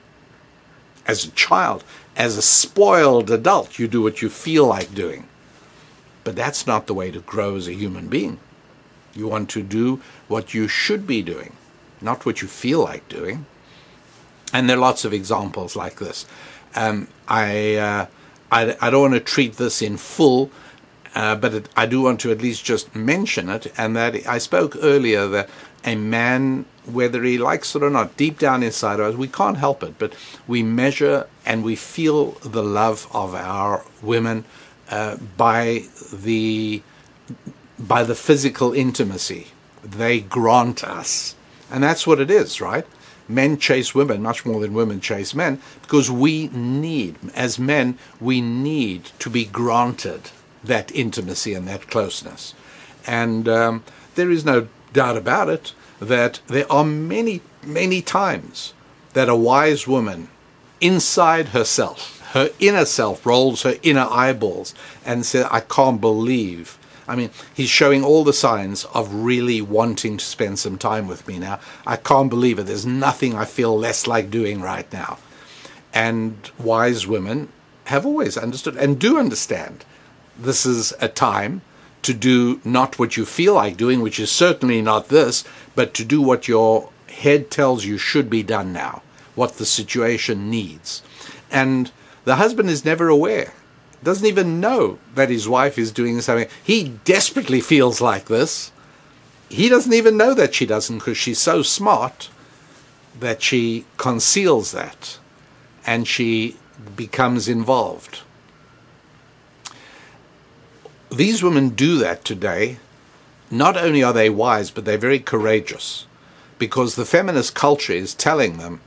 As 1.07 1.25
a 1.25 1.31
child, 1.31 1.85
as 2.17 2.37
a 2.37 2.43
spoiled 2.43 3.31
adult, 3.31 3.79
you 3.79 3.87
do 3.87 4.03
what 4.03 4.23
you 4.23 4.29
feel 4.29 4.67
like 4.67 4.95
doing. 4.95 5.29
But 6.25 6.37
that's 6.37 6.67
not 6.67 6.87
the 6.87 6.95
way 6.95 7.11
to 7.11 7.21
grow 7.21 7.57
as 7.57 7.69
a 7.69 7.75
human 7.75 8.09
being. 8.09 8.39
You 9.15 9.29
want 9.29 9.51
to 9.51 9.63
do 9.63 10.01
what 10.27 10.55
you 10.55 10.67
should 10.67 11.07
be 11.07 11.23
doing, 11.23 11.53
not 12.01 12.25
what 12.27 12.43
you 12.43 12.49
feel 12.49 12.81
like 12.81 13.09
doing. 13.09 13.47
And 14.53 14.69
there 14.69 14.77
are 14.77 14.81
lots 14.81 15.05
of 15.05 15.13
examples 15.13 15.77
like 15.77 15.99
this. 15.99 16.27
Um, 16.75 17.09
I, 17.29 17.77
uh, 17.77 18.07
I, 18.51 18.77
I 18.81 18.91
don't 18.91 19.03
want 19.03 19.15
to 19.15 19.21
treat 19.21 19.57
this 19.57 19.83
in 19.83 19.97
full, 19.97 20.51
uh, 21.15 21.37
but 21.37 21.55
it, 21.55 21.69
I 21.77 21.87
do 21.87 22.03
want 22.03 22.21
to 22.21 22.33
at 22.33 22.43
least 22.43 22.65
just 22.65 22.95
mention 22.95 23.49
it. 23.49 23.73
And 23.79 23.97
that 23.97 24.27
I 24.27 24.39
spoke 24.39 24.77
earlier 24.81 25.27
that 25.29 25.49
a 25.85 25.95
man, 25.95 26.65
whether 26.87 27.23
he 27.23 27.39
likes 27.39 27.75
it 27.77 27.83
or 27.83 27.91
not, 27.91 28.17
deep 28.17 28.39
down 28.39 28.63
inside 28.63 29.01
of 29.01 29.07
us, 29.07 29.15
we 29.15 29.29
can't 29.29 29.59
help 29.59 29.83
it, 29.83 29.99
but 29.99 30.15
we 30.47 30.63
measure 30.63 31.27
and 31.47 31.63
we 31.63 31.77
feel 31.77 32.33
the 32.43 32.63
love 32.63 33.07
of 33.13 33.35
our 33.35 33.85
women 34.03 34.45
uh, 34.91 35.17
by 35.37 35.85
the 36.13 36.83
by 37.79 38.05
the 38.05 38.15
physical 38.15 38.73
intimacy 38.73 39.49
they 39.83 40.21
grant 40.21 40.85
us. 40.85 41.35
And 41.71 41.83
that's 41.83 42.07
what 42.07 42.21
it 42.21 42.31
is, 42.31 42.61
right? 42.61 42.87
Men 43.29 43.59
chase 43.59 43.95
women 43.95 44.23
much 44.23 44.45
more 44.45 44.61
than 44.61 44.75
women 44.75 45.01
chase 45.01 45.35
men 45.35 45.61
because 45.83 46.11
we 46.11 46.49
need, 46.49 47.17
as 47.35 47.59
men, 47.59 47.99
we 48.21 48.41
need 48.41 49.07
to 49.19 49.31
be 49.31 49.45
granted 49.45 50.31
that 50.65 50.95
intimacy 50.95 51.55
and 51.55 51.69
that 51.69 51.89
closeness. 51.89 52.55
And 53.07 53.49
um, 53.49 53.85
there 54.15 54.31
is 54.31 54.45
no 54.45 54.69
doubt 54.93 55.17
about 55.17 55.49
it 55.49 55.73
that 56.01 56.41
there 56.47 56.71
are 56.71 56.85
many, 56.85 57.41
many 57.63 58.03
times 58.03 58.75
that 59.13 59.29
a 59.29 59.37
wise 59.37 59.87
woman 59.87 60.29
inside 60.81 61.49
herself 61.49 62.15
her 62.35 62.51
inner 62.59 62.85
self 62.85 63.25
rolls 63.25 63.63
her 63.63 63.77
inner 63.83 64.09
eyeballs 64.11 64.75
and 65.07 65.25
says, 65.25 65.47
I 65.53 65.61
can't 65.61 66.01
believe. 66.01 66.77
I 67.07 67.15
mean, 67.15 67.31
he's 67.55 67.69
showing 67.69 68.03
all 68.03 68.25
the 68.25 68.33
signs 68.33 68.85
of 68.87 69.15
really 69.15 69.63
wanting 69.63 70.17
to 70.17 70.25
spend 70.25 70.59
some 70.59 70.77
time 70.77 71.07
with 71.07 71.29
me 71.29 71.39
now. 71.39 71.61
I 71.87 71.97
can't 71.97 72.29
believe 72.29 72.59
it. 72.59 72.65
There's 72.65 72.85
nothing 72.85 73.37
I 73.37 73.45
feel 73.45 73.79
less 73.79 74.09
like 74.09 74.31
doing 74.31 74.61
right 74.61 74.93
now. 74.93 75.19
And 75.93 76.51
wise 76.59 77.07
women 77.07 77.51
have 77.85 78.05
always 78.05 78.37
understood 78.37 78.77
and 78.77 78.99
do 78.99 79.17
understand 79.17 79.85
this 80.39 80.67
is 80.67 80.93
a 81.01 81.09
time 81.09 81.63
to 82.03 82.13
do 82.13 82.61
not 82.65 82.99
what 82.99 83.17
you 83.17 83.25
feel 83.25 83.55
like 83.55 83.77
doing, 83.77 84.01
which 84.01 84.21
is 84.21 84.31
certainly 84.31 84.83
not 84.83 85.09
this, 85.09 85.45
but 85.75 85.95
to 85.95 86.05
do 86.05 86.21
what 86.21 86.49
your 86.49 86.91
head 87.09 87.51
tells 87.51 87.85
you 87.85 87.97
should 87.97 88.29
be 88.29 88.43
done 88.43 88.73
now, 88.73 89.03
what 89.35 89.55
the 89.55 89.65
situation 89.65 90.51
needs. 90.51 91.03
And 91.51 91.91
the 92.25 92.37
husband 92.37 92.69
is 92.69 92.85
never 92.85 93.09
aware, 93.09 93.55
doesn't 94.03 94.27
even 94.27 94.61
know 94.61 94.99
that 95.15 95.31
his 95.31 95.49
wife 95.49 95.79
is 95.79 95.93
doing 95.93 96.21
something. 96.21 96.49
He 96.63 96.91
desperately 97.05 97.61
feels 97.61 98.01
like 98.01 98.27
this. 98.27 98.71
He 99.49 99.69
doesn't 99.69 99.93
even 99.93 100.17
know 100.17 100.35
that 100.35 100.55
she 100.55 100.67
doesn't 100.67 100.99
because 100.99 101.17
she's 101.17 101.39
so 101.39 101.63
smart 101.63 102.29
that 103.19 103.41
she 103.41 103.87
conceals 103.97 104.73
that 104.73 105.19
and 105.87 106.07
she 106.07 106.57
becomes 106.97 107.49
involved. 107.49 108.21
These 111.15 111.43
women 111.45 111.71
do 111.71 111.99
that 111.99 112.25
today. 112.25 112.79
Not 113.51 113.77
only 113.77 114.03
are 114.03 114.13
they 114.13 114.31
wise, 114.31 114.71
but 114.73 114.85
they're 114.85 114.99
very 114.99 115.21
courageous 115.21 116.07
because 116.59 116.95
the 116.95 117.05
feminist 117.05 117.55
culture 117.55 117.93
is 117.93 118.15
telling 118.15 118.59
them 118.59 118.81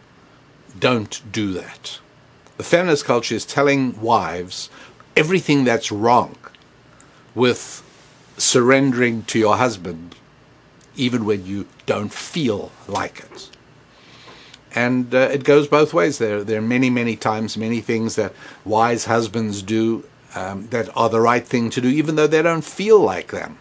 don't 0.77 1.21
do 1.31 1.53
that. 1.53 1.99
The 2.57 2.63
feminist 2.63 3.05
culture 3.05 3.35
is 3.35 3.45
telling 3.45 3.99
wives 4.01 4.69
everything 5.15 5.63
that's 5.63 5.91
wrong 5.91 6.35
with 7.33 7.83
surrendering 8.37 9.23
to 9.23 9.39
your 9.39 9.57
husband, 9.57 10.15
even 10.95 11.23
when 11.23 11.45
you 11.45 11.65
don't 11.85 12.11
feel 12.11 12.71
like 12.87 13.19
it. 13.19 13.49
And 14.75 15.13
uh, 15.15 15.29
it 15.31 15.43
goes 15.43 15.67
both 15.67 15.93
ways. 15.93 16.17
There, 16.17 16.43
there 16.43 16.59
are 16.59 16.61
many, 16.61 16.89
many 16.89 17.15
times, 17.15 17.57
many 17.57 17.79
things 17.79 18.15
that 18.15 18.33
wise 18.65 19.05
husbands 19.05 19.61
do 19.61 20.03
um, 20.37 20.67
that 20.67 20.87
are 20.95 21.09
the 21.09 21.19
right 21.19 21.45
thing 21.45 21.69
to 21.71 21.81
do, 21.81 21.89
even 21.89 22.15
though 22.15 22.27
they 22.27 22.41
don't 22.41 22.63
feel 22.63 22.99
like 22.99 23.31
them. 23.31 23.57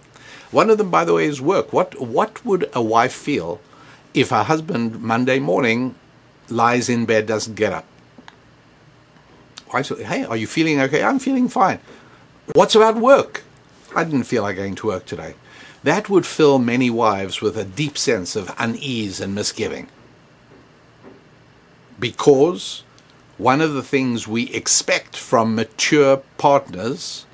One 0.50 0.68
of 0.70 0.78
them, 0.78 0.90
by 0.90 1.04
the 1.04 1.14
way, 1.14 1.24
is 1.26 1.40
work. 1.40 1.72
What, 1.72 2.00
what 2.00 2.44
would 2.44 2.68
a 2.72 2.82
wife 2.82 3.12
feel 3.12 3.60
if 4.12 4.30
her 4.30 4.44
husband 4.44 5.00
Monday 5.00 5.38
morning 5.38 5.94
lies 6.48 6.88
in 6.88 7.06
bed, 7.06 7.26
doesn't 7.26 7.54
get 7.54 7.72
up? 7.72 7.86
I 9.72 9.82
said, 9.82 10.00
hey, 10.00 10.24
are 10.24 10.36
you 10.36 10.46
feeling 10.46 10.80
okay? 10.80 11.02
I'm 11.02 11.18
feeling 11.18 11.48
fine. 11.48 11.80
What's 12.54 12.74
about 12.74 12.96
work? 12.96 13.42
I 13.94 14.04
didn't 14.04 14.24
feel 14.24 14.42
like 14.42 14.56
going 14.56 14.76
to 14.76 14.86
work 14.86 15.06
today. 15.06 15.34
That 15.82 16.08
would 16.08 16.26
fill 16.26 16.58
many 16.58 16.90
wives 16.90 17.40
with 17.40 17.56
a 17.56 17.64
deep 17.64 17.96
sense 17.98 18.36
of 18.36 18.54
unease 18.58 19.20
and 19.20 19.34
misgiving. 19.34 19.88
Because 21.98 22.82
one 23.38 23.60
of 23.60 23.74
the 23.74 23.82
things 23.82 24.26
we 24.26 24.50
expect 24.52 25.16
from 25.16 25.54
mature 25.54 26.18
partners 26.38 27.26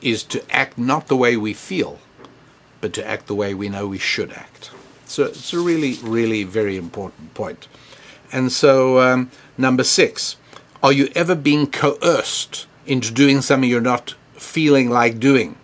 is 0.00 0.22
to 0.24 0.42
act 0.50 0.78
not 0.78 1.08
the 1.08 1.16
way 1.16 1.36
we 1.36 1.52
feel, 1.52 1.98
but 2.80 2.92
to 2.94 3.06
act 3.06 3.26
the 3.26 3.34
way 3.34 3.54
we 3.54 3.68
know 3.68 3.86
we 3.86 3.98
should 3.98 4.32
act. 4.32 4.70
So 5.04 5.24
it's 5.24 5.52
a 5.52 5.60
really, 5.60 5.94
really 6.02 6.42
very 6.42 6.76
important 6.76 7.34
point. 7.34 7.68
And 8.32 8.50
so, 8.50 9.00
um, 9.00 9.30
number 9.58 9.84
six, 9.84 10.36
are 10.82 10.92
you 10.92 11.10
ever 11.14 11.34
being 11.34 11.66
coerced 11.66 12.66
into 12.86 13.12
doing 13.12 13.42
something 13.42 13.68
you're 13.68 13.80
not 13.82 14.14
feeling 14.34 14.88
like 14.88 15.20
doing? 15.20 15.56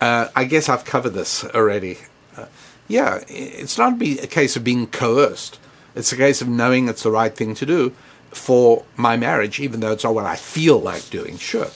Uh, 0.00 0.28
I 0.34 0.44
guess 0.44 0.68
I've 0.68 0.84
covered 0.84 1.10
this 1.10 1.44
already. 1.44 1.98
Uh, 2.36 2.46
yeah, 2.88 3.22
it's 3.28 3.78
not 3.78 3.98
be 3.98 4.18
a 4.18 4.26
case 4.26 4.56
of 4.56 4.64
being 4.64 4.88
coerced. 4.88 5.60
It's 5.94 6.12
a 6.12 6.16
case 6.16 6.42
of 6.42 6.48
knowing 6.48 6.88
it's 6.88 7.04
the 7.04 7.10
right 7.10 7.34
thing 7.34 7.54
to 7.54 7.64
do 7.64 7.94
for 8.30 8.84
my 8.96 9.16
marriage, 9.16 9.60
even 9.60 9.80
though 9.80 9.92
it's 9.92 10.04
not 10.04 10.14
what 10.14 10.24
I 10.24 10.36
feel 10.36 10.78
like 10.78 11.10
doing. 11.10 11.36
Sure, 11.38 11.68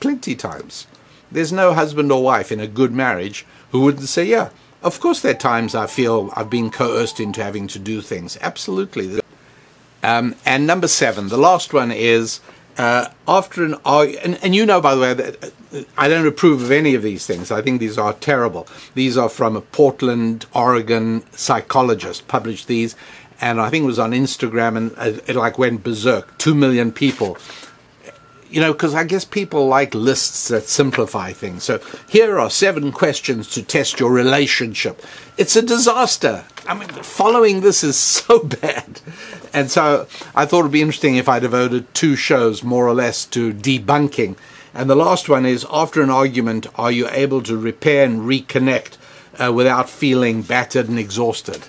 plenty 0.00 0.34
times. 0.34 0.86
There's 1.30 1.52
no 1.52 1.74
husband 1.74 2.12
or 2.12 2.22
wife 2.22 2.52
in 2.52 2.60
a 2.60 2.66
good 2.66 2.92
marriage 2.92 3.46
who 3.72 3.80
wouldn't 3.80 4.08
say, 4.08 4.24
"Yeah, 4.24 4.50
of 4.82 5.00
course." 5.00 5.20
There 5.20 5.32
are 5.32 5.38
times 5.38 5.74
I 5.74 5.86
feel 5.86 6.30
I've 6.34 6.50
been 6.50 6.70
coerced 6.70 7.20
into 7.20 7.42
having 7.42 7.66
to 7.68 7.78
do 7.78 8.00
things. 8.00 8.38
Absolutely. 8.40 9.20
Um, 10.02 10.34
and 10.44 10.66
number 10.66 10.86
seven, 10.86 11.28
the 11.28 11.38
last 11.38 11.72
one 11.72 11.90
is 11.90 12.40
uh, 12.76 13.08
after 13.26 13.64
an 13.64 13.76
and, 13.84 14.38
and 14.42 14.54
you 14.54 14.66
know 14.66 14.80
by 14.80 14.94
the 14.94 15.00
way 15.00 15.14
that 15.14 15.44
uh, 15.44 15.82
I 15.96 16.08
don't 16.08 16.26
approve 16.26 16.62
of 16.62 16.70
any 16.70 16.94
of 16.94 17.02
these 17.02 17.26
things. 17.26 17.50
I 17.50 17.62
think 17.62 17.80
these 17.80 17.98
are 17.98 18.12
terrible. 18.14 18.66
These 18.94 19.16
are 19.16 19.28
from 19.28 19.56
a 19.56 19.60
Portland, 19.60 20.46
Oregon 20.54 21.22
psychologist 21.32 22.28
published 22.28 22.66
these, 22.66 22.96
and 23.44 23.60
I 23.60 23.68
think 23.68 23.82
it 23.82 23.86
was 23.86 23.98
on 23.98 24.12
Instagram, 24.12 24.74
and 24.78 24.94
uh, 24.96 25.20
it 25.26 25.36
like 25.36 25.58
went 25.58 25.84
berserk. 25.84 26.38
Two 26.38 26.54
million 26.54 26.90
people. 26.90 27.36
You 28.48 28.62
know, 28.62 28.72
because 28.72 28.94
I 28.94 29.04
guess 29.04 29.26
people 29.26 29.66
like 29.66 29.94
lists 29.94 30.48
that 30.48 30.62
simplify 30.62 31.32
things. 31.32 31.62
So 31.62 31.78
here 32.08 32.38
are 32.38 32.48
seven 32.48 32.90
questions 32.90 33.50
to 33.50 33.62
test 33.62 34.00
your 34.00 34.12
relationship. 34.12 35.02
It's 35.36 35.56
a 35.56 35.62
disaster. 35.62 36.44
I 36.66 36.72
mean, 36.72 36.88
following 36.88 37.60
this 37.60 37.84
is 37.84 37.96
so 38.16 38.44
bad. 38.44 39.02
And 39.52 39.70
so 39.70 40.06
I 40.34 40.46
thought 40.46 40.60
it'd 40.60 40.72
be 40.72 40.80
interesting 40.80 41.16
if 41.16 41.28
I 41.28 41.38
devoted 41.38 41.92
two 41.92 42.16
shows 42.16 42.62
more 42.62 42.88
or 42.88 42.94
less 42.94 43.26
to 43.26 43.52
debunking. 43.52 44.36
And 44.72 44.88
the 44.88 44.96
last 44.96 45.28
one 45.28 45.44
is 45.44 45.66
after 45.70 46.00
an 46.00 46.10
argument, 46.10 46.66
are 46.76 46.90
you 46.90 47.10
able 47.10 47.42
to 47.42 47.58
repair 47.58 48.06
and 48.06 48.22
reconnect 48.22 48.96
uh, 49.38 49.52
without 49.52 49.90
feeling 49.90 50.40
battered 50.40 50.88
and 50.88 50.98
exhausted? 50.98 51.68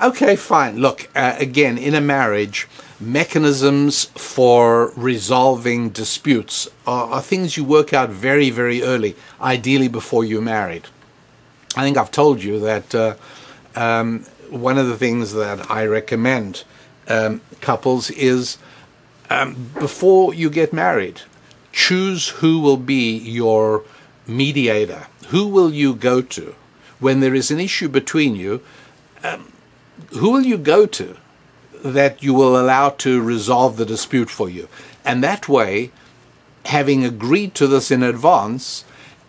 Okay, 0.00 0.36
fine. 0.36 0.78
Look, 0.78 1.08
uh, 1.16 1.36
again, 1.38 1.78
in 1.78 1.94
a 1.94 2.02
marriage, 2.02 2.68
mechanisms 3.00 4.04
for 4.14 4.92
resolving 4.94 5.88
disputes 5.88 6.68
are, 6.86 7.06
are, 7.12 7.22
things 7.22 7.56
you 7.56 7.64
work 7.64 7.94
out 7.94 8.10
very, 8.10 8.50
very 8.50 8.82
early, 8.82 9.16
ideally 9.40 9.88
before 9.88 10.22
you're 10.22 10.42
married. 10.42 10.84
I 11.76 11.82
think 11.82 11.96
I've 11.96 12.10
told 12.10 12.42
you 12.42 12.60
that 12.60 12.94
uh, 12.94 13.14
um, 13.74 14.24
one 14.50 14.76
of 14.76 14.86
the 14.86 14.98
things 14.98 15.32
that 15.32 15.70
I 15.70 15.86
recommend 15.86 16.64
um, 17.08 17.40
couples 17.62 18.10
is 18.10 18.58
um, 19.30 19.70
before 19.78 20.34
you 20.34 20.50
get 20.50 20.74
married, 20.74 21.22
choose 21.72 22.28
who 22.28 22.60
will 22.60 22.76
be 22.76 23.16
your 23.16 23.82
mediator. 24.26 25.06
Who 25.28 25.48
will 25.48 25.72
you 25.72 25.94
go 25.94 26.20
to 26.20 26.54
when 27.00 27.20
there 27.20 27.34
is 27.34 27.50
an 27.50 27.60
issue 27.60 27.88
between 27.88 28.36
you? 28.36 28.60
Um, 29.24 29.52
who 30.16 30.30
will 30.30 30.42
you 30.42 30.58
go 30.58 30.86
to 30.86 31.16
that 31.84 32.22
you 32.22 32.34
will 32.34 32.60
allow 32.60 32.90
to 32.90 33.20
resolve 33.20 33.76
the 33.76 33.86
dispute 33.86 34.30
for 34.30 34.48
you? 34.48 34.68
And 35.04 35.22
that 35.22 35.48
way, 35.48 35.92
having 36.64 37.04
agreed 37.04 37.54
to 37.56 37.66
this 37.66 37.90
in 37.90 38.02
advance, 38.02 38.84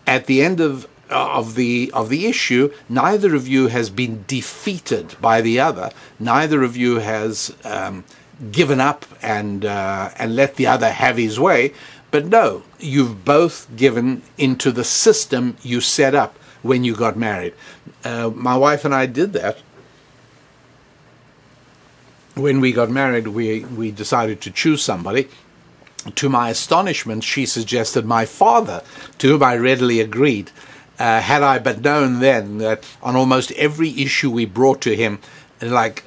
at 0.06 0.26
the 0.26 0.42
end 0.42 0.60
of 0.60 0.88
of 1.10 1.56
the 1.56 1.90
of 1.94 2.10
the 2.10 2.26
issue, 2.26 2.74
neither 2.90 3.36
of 3.36 3.48
you 3.48 3.68
has 3.68 3.90
been 3.90 4.26
defeated 4.28 5.16
by 5.22 5.42
the 5.42 5.60
other. 5.60 5.92
Neither 6.20 6.64
of 6.64 6.76
you 6.76 7.00
has 7.00 7.56
um, 7.64 8.04
given 8.52 8.80
up 8.80 9.06
and 9.22 9.66
uh, 9.66 10.10
and 10.18 10.36
let 10.36 10.56
the 10.56 10.68
other 10.68 10.92
have 10.92 11.18
his 11.18 11.40
way. 11.40 11.74
But 12.12 12.26
no, 12.26 12.64
you've 12.80 13.24
both 13.26 13.68
given 13.76 14.22
into 14.38 14.72
the 14.72 14.84
system 14.84 15.58
you 15.62 15.82
set 15.82 16.16
up 16.16 16.38
when 16.62 16.84
you 16.84 16.96
got 16.96 17.18
married. 17.18 17.54
Uh, 18.04 18.32
my 18.34 18.58
wife 18.58 18.86
and 18.86 18.96
I 18.96 19.06
did 19.06 19.34
that 19.34 19.60
when 22.40 22.60
we 22.60 22.72
got 22.72 22.90
married, 22.90 23.28
we, 23.28 23.66
we 23.66 23.92
decided 23.92 24.42
to 24.42 24.52
choose 24.52 24.82
somebody. 24.82 25.28
To 26.16 26.30
my 26.30 26.50
astonishment, 26.50 27.24
she 27.24 27.46
suggested 27.46 28.06
my 28.06 28.26
father, 28.26 28.82
to 29.18 29.28
whom 29.28 29.44
I 29.44 29.58
readily 29.58 30.00
agreed. 30.00 30.52
Uh, 31.00 31.22
had 31.22 31.44
I 31.44 31.60
but 31.60 31.82
known 31.82 32.20
then 32.20 32.58
that 32.60 32.84
on 33.04 33.16
almost 33.16 33.52
every 33.52 33.90
issue 34.02 34.32
we 34.32 34.46
brought 34.46 34.82
to 34.82 34.96
him, 34.96 35.20
like 35.62 36.04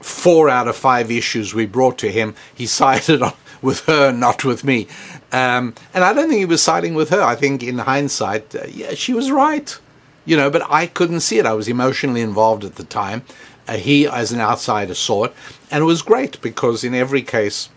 four 0.00 0.48
out 0.48 0.68
of 0.68 0.76
five 0.76 1.10
issues 1.10 1.52
we 1.52 1.66
brought 1.66 1.98
to 1.98 2.10
him, 2.10 2.34
he 2.54 2.66
sided 2.80 3.22
on, 3.22 3.32
with 3.60 3.80
her, 3.86 4.12
not 4.12 4.44
with 4.44 4.64
me. 4.64 4.86
Um, 5.32 5.74
and 5.92 6.04
I 6.04 6.12
don't 6.12 6.28
think 6.28 6.38
he 6.38 6.44
was 6.44 6.62
siding 6.62 6.94
with 6.94 7.10
her. 7.10 7.22
I 7.22 7.34
think 7.34 7.62
in 7.62 7.78
hindsight, 7.78 8.54
uh, 8.54 8.66
yeah, 8.68 8.94
she 8.94 9.12
was 9.12 9.30
right. 9.30 9.78
You 10.24 10.36
know, 10.36 10.50
but 10.50 10.62
I 10.68 10.86
couldn't 10.86 11.20
see 11.20 11.38
it. 11.38 11.46
I 11.46 11.52
was 11.52 11.68
emotionally 11.68 12.20
involved 12.20 12.64
at 12.64 12.76
the 12.76 12.84
time. 12.84 13.22
Uh, 13.68 13.76
he, 13.76 14.06
as 14.06 14.32
an 14.32 14.40
outsider, 14.40 14.94
saw 14.94 15.24
it, 15.24 15.34
and 15.70 15.82
it 15.82 15.86
was 15.86 16.02
great 16.02 16.40
because 16.40 16.84
in 16.84 16.94
every 16.94 17.22
case, 17.22 17.68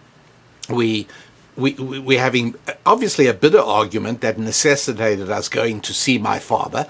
we 0.69 1.07
we, 1.55 1.73
we 1.73 1.99
we're 1.99 2.19
having 2.19 2.55
obviously 2.85 3.27
a 3.27 3.33
bitter 3.33 3.59
argument 3.59 4.21
that 4.21 4.37
necessitated 4.37 5.29
us 5.29 5.49
going 5.49 5.81
to 5.81 5.93
see 5.93 6.17
my 6.17 6.39
father. 6.39 6.87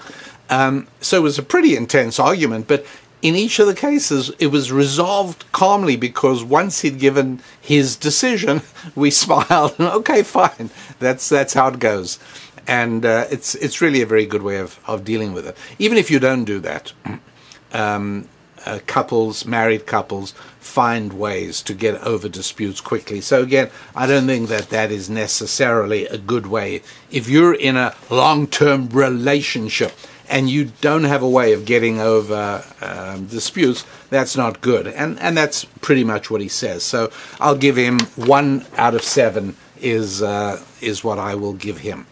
Um, 0.48 0.88
so 1.00 1.18
it 1.18 1.22
was 1.22 1.38
a 1.38 1.42
pretty 1.42 1.76
intense 1.76 2.18
argument, 2.18 2.66
but 2.66 2.84
in 3.22 3.36
each 3.36 3.58
of 3.58 3.66
the 3.66 3.74
cases, 3.74 4.32
it 4.38 4.46
was 4.46 4.72
resolved 4.72 5.44
calmly 5.52 5.96
because 5.96 6.42
once 6.42 6.80
he'd 6.80 6.98
given 6.98 7.40
his 7.60 7.96
decision, 7.96 8.62
we 8.94 9.10
smiled 9.24 9.74
and 9.78 9.88
okay, 9.88 10.22
fine, 10.22 10.70
that's 10.98 11.28
that's 11.28 11.54
how 11.54 11.68
it 11.68 11.78
goes, 11.78 12.18
and 12.66 13.04
uh, 13.04 13.26
it's 13.30 13.54
it's 13.56 13.80
really 13.80 14.02
a 14.02 14.06
very 14.06 14.26
good 14.26 14.42
way 14.42 14.58
of, 14.58 14.78
of 14.86 15.04
dealing 15.04 15.32
with 15.32 15.46
it. 15.46 15.56
Even 15.78 15.98
if 15.98 16.10
you 16.10 16.18
don't 16.18 16.44
do 16.44 16.60
that, 16.60 16.92
um, 17.72 18.28
uh, 18.66 18.80
couples, 18.86 19.44
married 19.44 19.86
couples, 19.86 20.32
find 20.58 21.14
ways 21.14 21.62
to 21.62 21.74
get 21.74 21.94
over 22.02 22.28
disputes 22.28 22.80
quickly. 22.80 23.20
So 23.20 23.42
again, 23.42 23.70
I 23.94 24.06
don't 24.06 24.26
think 24.26 24.48
that 24.48 24.70
that 24.70 24.90
is 24.90 25.08
necessarily 25.10 26.06
a 26.06 26.18
good 26.18 26.46
way. 26.46 26.82
If 27.10 27.28
you're 27.28 27.54
in 27.54 27.76
a 27.76 27.94
long-term 28.10 28.90
relationship 28.90 29.92
and 30.28 30.48
you 30.48 30.72
don't 30.80 31.04
have 31.04 31.22
a 31.22 31.28
way 31.28 31.52
of 31.52 31.64
getting 31.64 32.00
over 32.00 32.64
um, 32.80 33.26
disputes, 33.26 33.84
that's 34.10 34.36
not 34.36 34.60
good. 34.60 34.86
And 34.86 35.18
and 35.18 35.36
that's 35.36 35.64
pretty 35.80 36.04
much 36.04 36.30
what 36.30 36.40
he 36.40 36.48
says. 36.48 36.82
So 36.82 37.10
I'll 37.40 37.56
give 37.56 37.76
him 37.76 37.98
one 38.16 38.66
out 38.76 38.94
of 38.94 39.02
seven 39.02 39.56
is 39.80 40.22
uh, 40.22 40.62
is 40.80 41.02
what 41.02 41.18
I 41.18 41.34
will 41.34 41.54
give 41.54 41.78
him. 41.78 42.06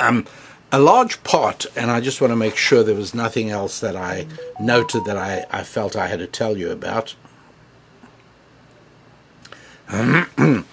Um, 0.00 0.26
a 0.72 0.80
large 0.80 1.22
part, 1.22 1.66
and 1.76 1.90
I 1.90 2.00
just 2.00 2.22
want 2.22 2.30
to 2.30 2.36
make 2.36 2.56
sure 2.56 2.82
there 2.82 2.94
was 2.94 3.14
nothing 3.14 3.50
else 3.50 3.78
that 3.80 3.94
I 3.94 4.26
noted 4.58 5.04
that 5.04 5.18
I, 5.18 5.44
I 5.50 5.64
felt 5.64 5.94
I 5.94 6.06
had 6.06 6.18
to 6.20 6.26
tell 6.26 6.56
you 6.56 6.70
about. 6.70 7.14
um, 9.90 10.64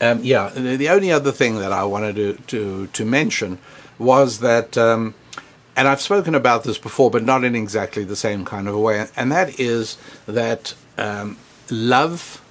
yeah, 0.00 0.48
the, 0.48 0.88
only 0.88 1.12
other 1.12 1.30
thing 1.30 1.58
that 1.60 1.70
I 1.70 1.84
wanted 1.84 2.16
to, 2.16 2.34
to, 2.48 2.86
to 2.88 3.04
mention 3.04 3.58
was 4.00 4.40
that, 4.40 4.76
um, 4.76 5.14
and 5.76 5.86
I've 5.86 6.00
spoken 6.00 6.34
about 6.34 6.64
this 6.64 6.78
before, 6.78 7.08
but 7.12 7.22
not 7.22 7.44
in 7.44 7.54
exactly 7.54 8.02
the 8.02 8.16
same 8.16 8.44
kind 8.44 8.66
of 8.66 8.74
a 8.74 8.80
way, 8.80 9.06
and 9.16 9.30
that 9.30 9.60
is 9.60 9.96
that 10.26 10.74
um, 10.98 11.36
love 11.70 12.42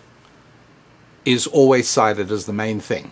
is 1.25 1.45
always 1.47 1.89
cited 1.89 2.31
as 2.31 2.45
the 2.45 2.53
main 2.53 2.79
thing. 2.79 3.11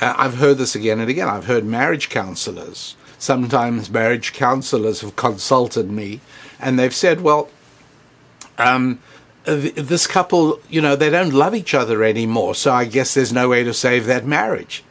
Uh, 0.00 0.14
I've 0.16 0.36
heard 0.36 0.58
this 0.58 0.74
again 0.74 1.00
and 1.00 1.08
again. 1.10 1.28
I've 1.28 1.46
heard 1.46 1.64
marriage 1.64 2.08
counselors. 2.08 2.96
Sometimes 3.18 3.90
marriage 3.90 4.32
counselors 4.32 5.00
have 5.00 5.16
consulted 5.16 5.90
me 5.90 6.20
and 6.60 6.78
they've 6.78 6.94
said, 6.94 7.20
well, 7.22 7.48
um, 8.58 9.00
th- 9.44 9.74
this 9.74 10.06
couple, 10.06 10.60
you 10.68 10.80
know, 10.80 10.96
they 10.96 11.10
don't 11.10 11.32
love 11.32 11.54
each 11.54 11.74
other 11.74 12.04
anymore, 12.04 12.54
so 12.54 12.72
I 12.72 12.84
guess 12.84 13.14
there's 13.14 13.32
no 13.32 13.48
way 13.48 13.64
to 13.64 13.74
save 13.74 14.06
that 14.06 14.26
marriage. 14.26 14.84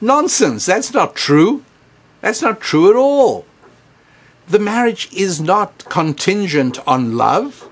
Nonsense. 0.00 0.66
That's 0.66 0.92
not 0.92 1.14
true. 1.14 1.64
That's 2.20 2.42
not 2.42 2.60
true 2.60 2.90
at 2.90 2.96
all. 2.96 3.44
The 4.48 4.58
marriage 4.58 5.12
is 5.12 5.40
not 5.40 5.84
contingent 5.86 6.78
on 6.86 7.16
love. 7.16 7.68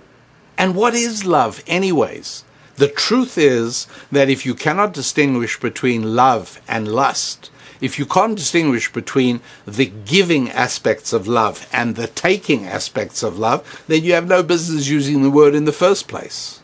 And 0.59 0.75
what 0.75 0.95
is 0.95 1.25
love, 1.25 1.63
anyways? 1.67 2.45
The 2.77 2.89
truth 2.89 3.39
is 3.39 3.87
that 4.13 4.29
if 4.29 4.45
you 4.45 4.55
cannot 4.55 4.93
distinguish 4.93 5.59
between 5.59 6.15
love 6.15 6.61
and 6.69 6.89
lust, 6.89 7.51
if 7.81 7.99
you 7.99 8.07
can't 8.07 8.37
distinguish 8.37 8.93
between 8.93 9.41
the 9.67 9.87
giving 9.87 10.51
aspects 10.51 11.13
of 11.13 11.29
love 11.29 11.69
and 11.73 11.97
the 11.97 12.07
taking 12.07 12.67
aspects 12.67 13.23
of 13.23 13.39
love, 13.39 13.85
then 13.89 14.03
you 14.03 14.13
have 14.15 14.29
no 14.29 14.43
business 14.43 14.89
using 14.89 15.23
the 15.23 15.31
word 15.31 15.55
in 15.55 15.65
the 15.65 15.73
first 15.73 16.09
place. 16.09 16.61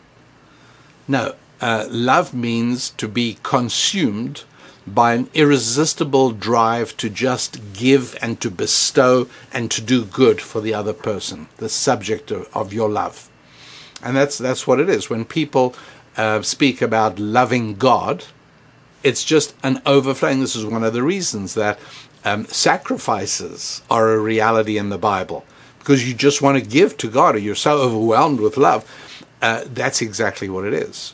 No, 1.07 1.35
uh, 1.61 1.85
love 1.89 2.33
means 2.33 2.89
to 2.91 3.07
be 3.07 3.37
consumed, 3.43 4.43
by 4.85 5.13
an 5.13 5.29
irresistible 5.33 6.31
drive 6.31 6.95
to 6.97 7.09
just 7.09 7.73
give 7.73 8.17
and 8.21 8.39
to 8.41 8.51
bestow 8.51 9.27
and 9.51 9.71
to 9.71 9.81
do 9.81 10.03
good 10.03 10.41
for 10.41 10.61
the 10.61 10.73
other 10.73 10.93
person, 10.93 11.47
the 11.57 11.69
subject 11.69 12.31
of, 12.31 12.49
of 12.55 12.73
your 12.73 12.89
love. 12.89 13.29
And 14.03 14.17
that's, 14.17 14.37
that's 14.37 14.67
what 14.67 14.81
it 14.81 14.89
is. 14.89 15.09
When 15.09 15.23
people 15.23 15.73
uh, 16.17 16.41
speak 16.41 16.81
about 16.81 17.19
loving 17.19 17.75
God, 17.75 18.25
it's 19.03 19.23
just 19.23 19.55
an 19.63 19.81
overflowing. 19.85 20.39
This 20.39 20.55
is 20.55 20.65
one 20.65 20.83
of 20.83 20.93
the 20.93 21.03
reasons 21.03 21.53
that 21.55 21.79
um, 22.23 22.45
sacrifices 22.45 23.81
are 23.89 24.13
a 24.13 24.19
reality 24.19 24.77
in 24.77 24.89
the 24.89 24.97
Bible 24.97 25.45
because 25.79 26.07
you 26.07 26.13
just 26.13 26.41
want 26.41 26.57
to 26.57 26.69
give 26.69 26.95
to 26.97 27.09
God 27.09 27.35
or 27.35 27.39
you're 27.39 27.55
so 27.55 27.79
overwhelmed 27.79 28.39
with 28.39 28.55
love. 28.55 28.89
Uh, 29.41 29.63
that's 29.65 30.01
exactly 30.01 30.47
what 30.47 30.63
it 30.63 30.73
is. 30.73 31.13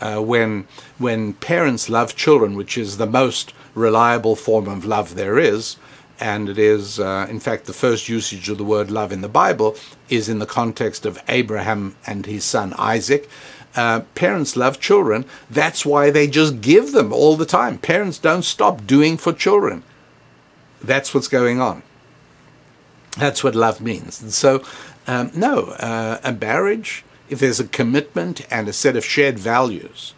Uh, 0.00 0.20
when 0.20 0.68
when 0.98 1.32
parents 1.32 1.88
love 1.88 2.14
children, 2.14 2.54
which 2.54 2.78
is 2.78 2.98
the 2.98 3.06
most 3.06 3.52
reliable 3.74 4.36
form 4.36 4.68
of 4.68 4.84
love 4.84 5.14
there 5.14 5.38
is, 5.38 5.76
and 6.20 6.48
it 6.48 6.58
is, 6.58 7.00
uh, 7.00 7.26
in 7.28 7.40
fact, 7.40 7.64
the 7.64 7.72
first 7.72 8.08
usage 8.08 8.48
of 8.48 8.58
the 8.58 8.64
word 8.64 8.90
love 8.90 9.12
in 9.12 9.20
the 9.20 9.28
Bible 9.28 9.76
is 10.08 10.28
in 10.28 10.38
the 10.38 10.46
context 10.46 11.04
of 11.04 11.22
Abraham 11.28 11.96
and 12.06 12.26
his 12.26 12.44
son 12.44 12.74
Isaac. 12.78 13.28
Uh, 13.76 14.00
parents 14.14 14.56
love 14.56 14.80
children. 14.80 15.26
That's 15.50 15.84
why 15.84 16.10
they 16.10 16.26
just 16.26 16.60
give 16.62 16.92
them 16.92 17.12
all 17.12 17.36
the 17.36 17.46
time. 17.46 17.78
Parents 17.78 18.18
don't 18.18 18.42
stop 18.42 18.86
doing 18.86 19.18
for 19.18 19.32
children. 19.32 19.82
That's 20.82 21.14
what's 21.14 21.28
going 21.28 21.60
on. 21.60 21.82
That's 23.18 23.44
what 23.44 23.54
love 23.54 23.80
means. 23.80 24.22
And 24.22 24.32
so, 24.32 24.62
um, 25.06 25.30
no, 25.34 25.70
uh, 25.78 26.20
a 26.24 26.32
marriage, 26.32 27.04
if 27.28 27.38
there's 27.38 27.60
a 27.60 27.68
commitment 27.68 28.46
and 28.50 28.68
a 28.68 28.72
set 28.72 28.96
of 28.96 29.04
shared 29.04 29.38
values 29.38 30.14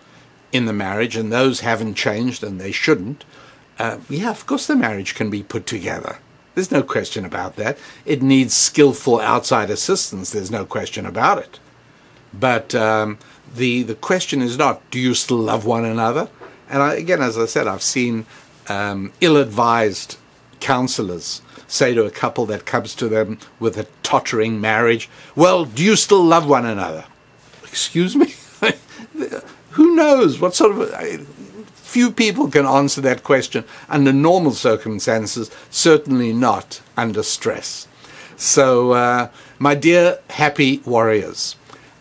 in 0.53 0.67
the 0.67 0.73
marriage, 0.73 1.17
and 1.17 1.33
those 1.33 1.61
haven't 1.61 1.95
changed 1.95 2.43
and 2.43 2.61
they 2.61 2.73
shouldn't, 2.73 3.25
uh, 3.79 3.99
yeah, 4.09 4.31
of 4.31 4.47
course 4.47 4.67
the 4.67 4.77
marriage 4.77 5.15
can 5.15 5.31
be 5.31 5.43
put 5.43 5.67
together. 5.67 6.19
There's 6.55 6.73
no 6.73 6.83
question 6.83 7.25
about 7.25 7.57
that. 7.57 7.79
It 8.05 8.21
needs 8.21 8.53
skillful 8.53 9.21
outside 9.21 9.71
assistance. 9.71 10.31
There's 10.31 10.51
no 10.51 10.65
question 10.65 11.07
about 11.07 11.39
it. 11.39 11.61
But 12.35 12.75
um, 12.75 13.19
the 13.55 13.83
the 13.83 13.95
question 13.95 14.43
is 14.43 14.59
not, 14.59 14.89
do 14.91 14.99
you 14.99 15.15
still 15.15 15.39
love 15.39 15.65
one 15.65 15.85
another? 15.85 16.29
And 16.69 16.83
I, 16.83 16.95
again, 16.95 17.23
as 17.23 17.39
I 17.39 17.47
said, 17.47 17.67
I've 17.67 17.83
seen 17.83 18.27
um, 18.69 19.13
ill-advised 19.21 20.19
counselors 20.61 21.41
say 21.67 21.95
to 21.95 22.05
a 22.05 22.11
couple 22.11 22.47
that 22.47 22.65
comes 22.65 22.95
to 22.97 23.09
them 23.09 23.39
with 23.61 23.77
a 23.77 23.87
tottering 24.03 24.61
marriage, 24.61 25.09
Well, 25.37 25.65
do 25.65 25.85
you 25.85 25.97
still 25.97 26.25
love 26.25 26.49
one 26.49 26.67
another? 26.67 27.05
Excuse 27.63 28.17
me? 28.17 28.35
Who 29.73 29.95
knows? 29.95 30.41
What 30.41 30.55
sort 30.55 30.73
of. 30.73 31.29
few 31.75 32.11
people 32.11 32.51
can 32.51 32.67
answer 32.67 33.01
that 33.01 33.23
question 33.23 33.65
under 33.89 34.13
normal 34.13 34.53
circumstances, 34.53 35.51
certainly 35.71 36.33
not 36.33 36.83
under 36.97 37.23
stress. 37.23 37.87
So, 38.37 38.93
uh, 38.93 39.31
my 39.59 39.75
dear 39.75 40.19
happy 40.31 40.79
warriors, 40.85 41.57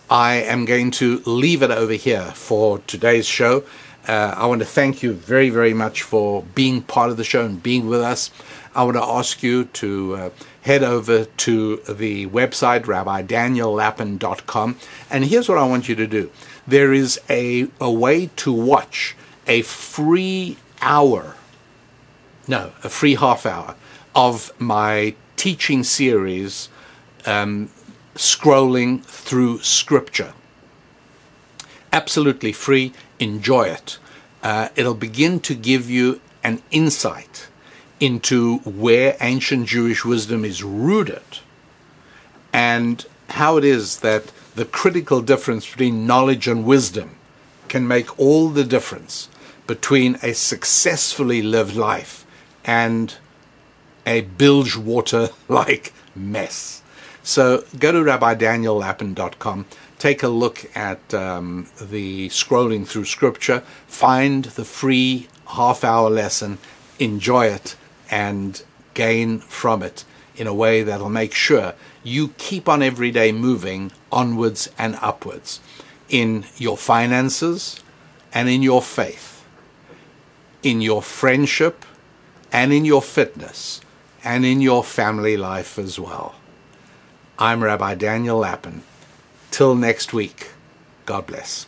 I 0.10 0.36
am 0.36 0.64
going 0.64 0.92
to 0.92 1.22
leave 1.26 1.62
it 1.62 1.72
over 1.72 1.94
here 1.94 2.32
for 2.34 2.80
today's 2.80 3.26
show. 3.26 3.64
Uh, 4.08 4.34
I 4.38 4.46
want 4.46 4.62
to 4.62 4.66
thank 4.66 5.04
you 5.04 5.12
very, 5.12 5.50
very 5.50 5.74
much 5.74 6.02
for 6.02 6.44
being 6.56 6.82
part 6.82 7.10
of 7.10 7.18
the 7.18 7.26
show 7.26 7.44
and 7.44 7.62
being 7.62 7.88
with 7.88 8.00
us. 8.00 8.32
I 8.74 8.84
want 8.84 8.96
to 8.96 9.04
ask 9.04 9.44
you 9.44 9.66
to 9.66 10.16
uh, 10.16 10.30
head 10.62 10.82
over 10.82 11.26
to 11.26 11.78
the 11.90 12.28
website, 12.28 12.84
rabbidaniellapin.com. 12.84 14.78
And 15.10 15.26
here's 15.26 15.50
what 15.50 15.58
I 15.58 15.68
want 15.68 15.90
you 15.90 15.96
to 15.96 16.08
do 16.08 16.32
there 16.66 16.94
is 16.94 17.20
a, 17.30 17.68
a 17.82 17.92
way 17.92 18.30
to 18.38 18.54
watch 18.54 19.16
a 19.46 19.62
free 19.64 20.58
hour, 20.82 21.36
no, 22.48 22.72
a 22.82 22.90
free 22.90 23.16
half 23.16 23.46
hour 23.46 23.76
of 24.16 24.54
my 24.58 25.16
teaching 25.36 25.84
series, 25.84 26.70
um, 27.26 27.70
Scrolling 28.18 29.04
Through 29.04 29.60
Scripture. 29.60 30.34
Absolutely 31.94 32.52
free. 32.52 32.94
Enjoy 33.20 33.64
it. 33.64 34.00
Uh, 34.44 34.70
it'll 34.76 34.94
begin 34.94 35.40
to 35.42 35.56
give 35.56 35.90
you 35.90 36.20
an 36.44 36.62
insight 36.72 37.48
into 38.00 38.58
where 38.60 39.18
ancient 39.22 39.68
Jewish 39.68 40.04
wisdom 40.06 40.46
is 40.46 40.64
rooted 40.64 41.40
and 42.54 43.06
how 43.30 43.58
it 43.58 43.64
is 43.64 44.00
that 44.00 44.32
the 44.56 44.66
critical 44.66 45.22
difference 45.22 45.70
between 45.70 46.08
knowledge 46.08 46.48
and 46.48 46.66
wisdom 46.66 47.16
can 47.68 47.88
make 47.88 48.18
all 48.20 48.50
the 48.50 48.64
difference 48.64 49.30
between 49.68 50.18
a 50.24 50.34
successfully 50.34 51.42
lived 51.42 51.76
life 51.76 52.26
and 52.64 53.16
a 54.06 54.22
bilge 54.22 54.76
water 54.76 55.30
like 55.48 55.94
mess. 56.16 56.77
So 57.28 57.66
go 57.78 57.92
to 57.92 57.98
rabbidaniellapin.com, 57.98 59.66
take 60.00 60.24
a 60.24 60.30
look 60.30 60.66
at 60.74 61.14
um, 61.14 61.68
the 61.78 62.30
scrolling 62.30 62.88
through 62.88 63.04
scripture, 63.04 63.64
find 63.86 64.46
the 64.46 64.64
free 64.64 65.28
half 65.48 65.84
hour 65.84 66.10
lesson, 66.10 66.58
enjoy 67.00 67.48
it 67.48 67.76
and 68.10 68.64
gain 68.94 69.40
from 69.40 69.84
it 69.84 70.06
in 70.38 70.48
a 70.48 70.54
way 70.54 70.84
that'll 70.84 71.10
make 71.10 71.34
sure 71.34 71.74
you 72.02 72.30
keep 72.38 72.70
on 72.70 72.82
every 72.82 73.12
day 73.12 73.34
moving 73.34 73.92
onwards 74.10 74.70
and 74.78 74.98
upwards 75.02 75.60
in 76.08 76.46
your 76.56 76.78
finances 76.78 77.84
and 78.34 78.48
in 78.48 78.64
your 78.64 78.82
faith, 78.82 79.44
in 80.64 80.80
your 80.80 81.02
friendship 81.02 81.84
and 82.54 82.72
in 82.72 82.86
your 82.86 83.02
fitness 83.02 83.82
and 84.24 84.46
in 84.46 84.62
your 84.62 84.82
family 84.82 85.36
life 85.36 85.78
as 85.78 86.00
well. 86.00 86.37
I'm 87.40 87.64
Rabbi 87.64 87.94
Daniel 87.94 88.40
Lapin. 88.40 88.82
Till 89.52 89.76
next 89.76 90.12
week, 90.12 90.54
God 91.06 91.28
bless. 91.28 91.68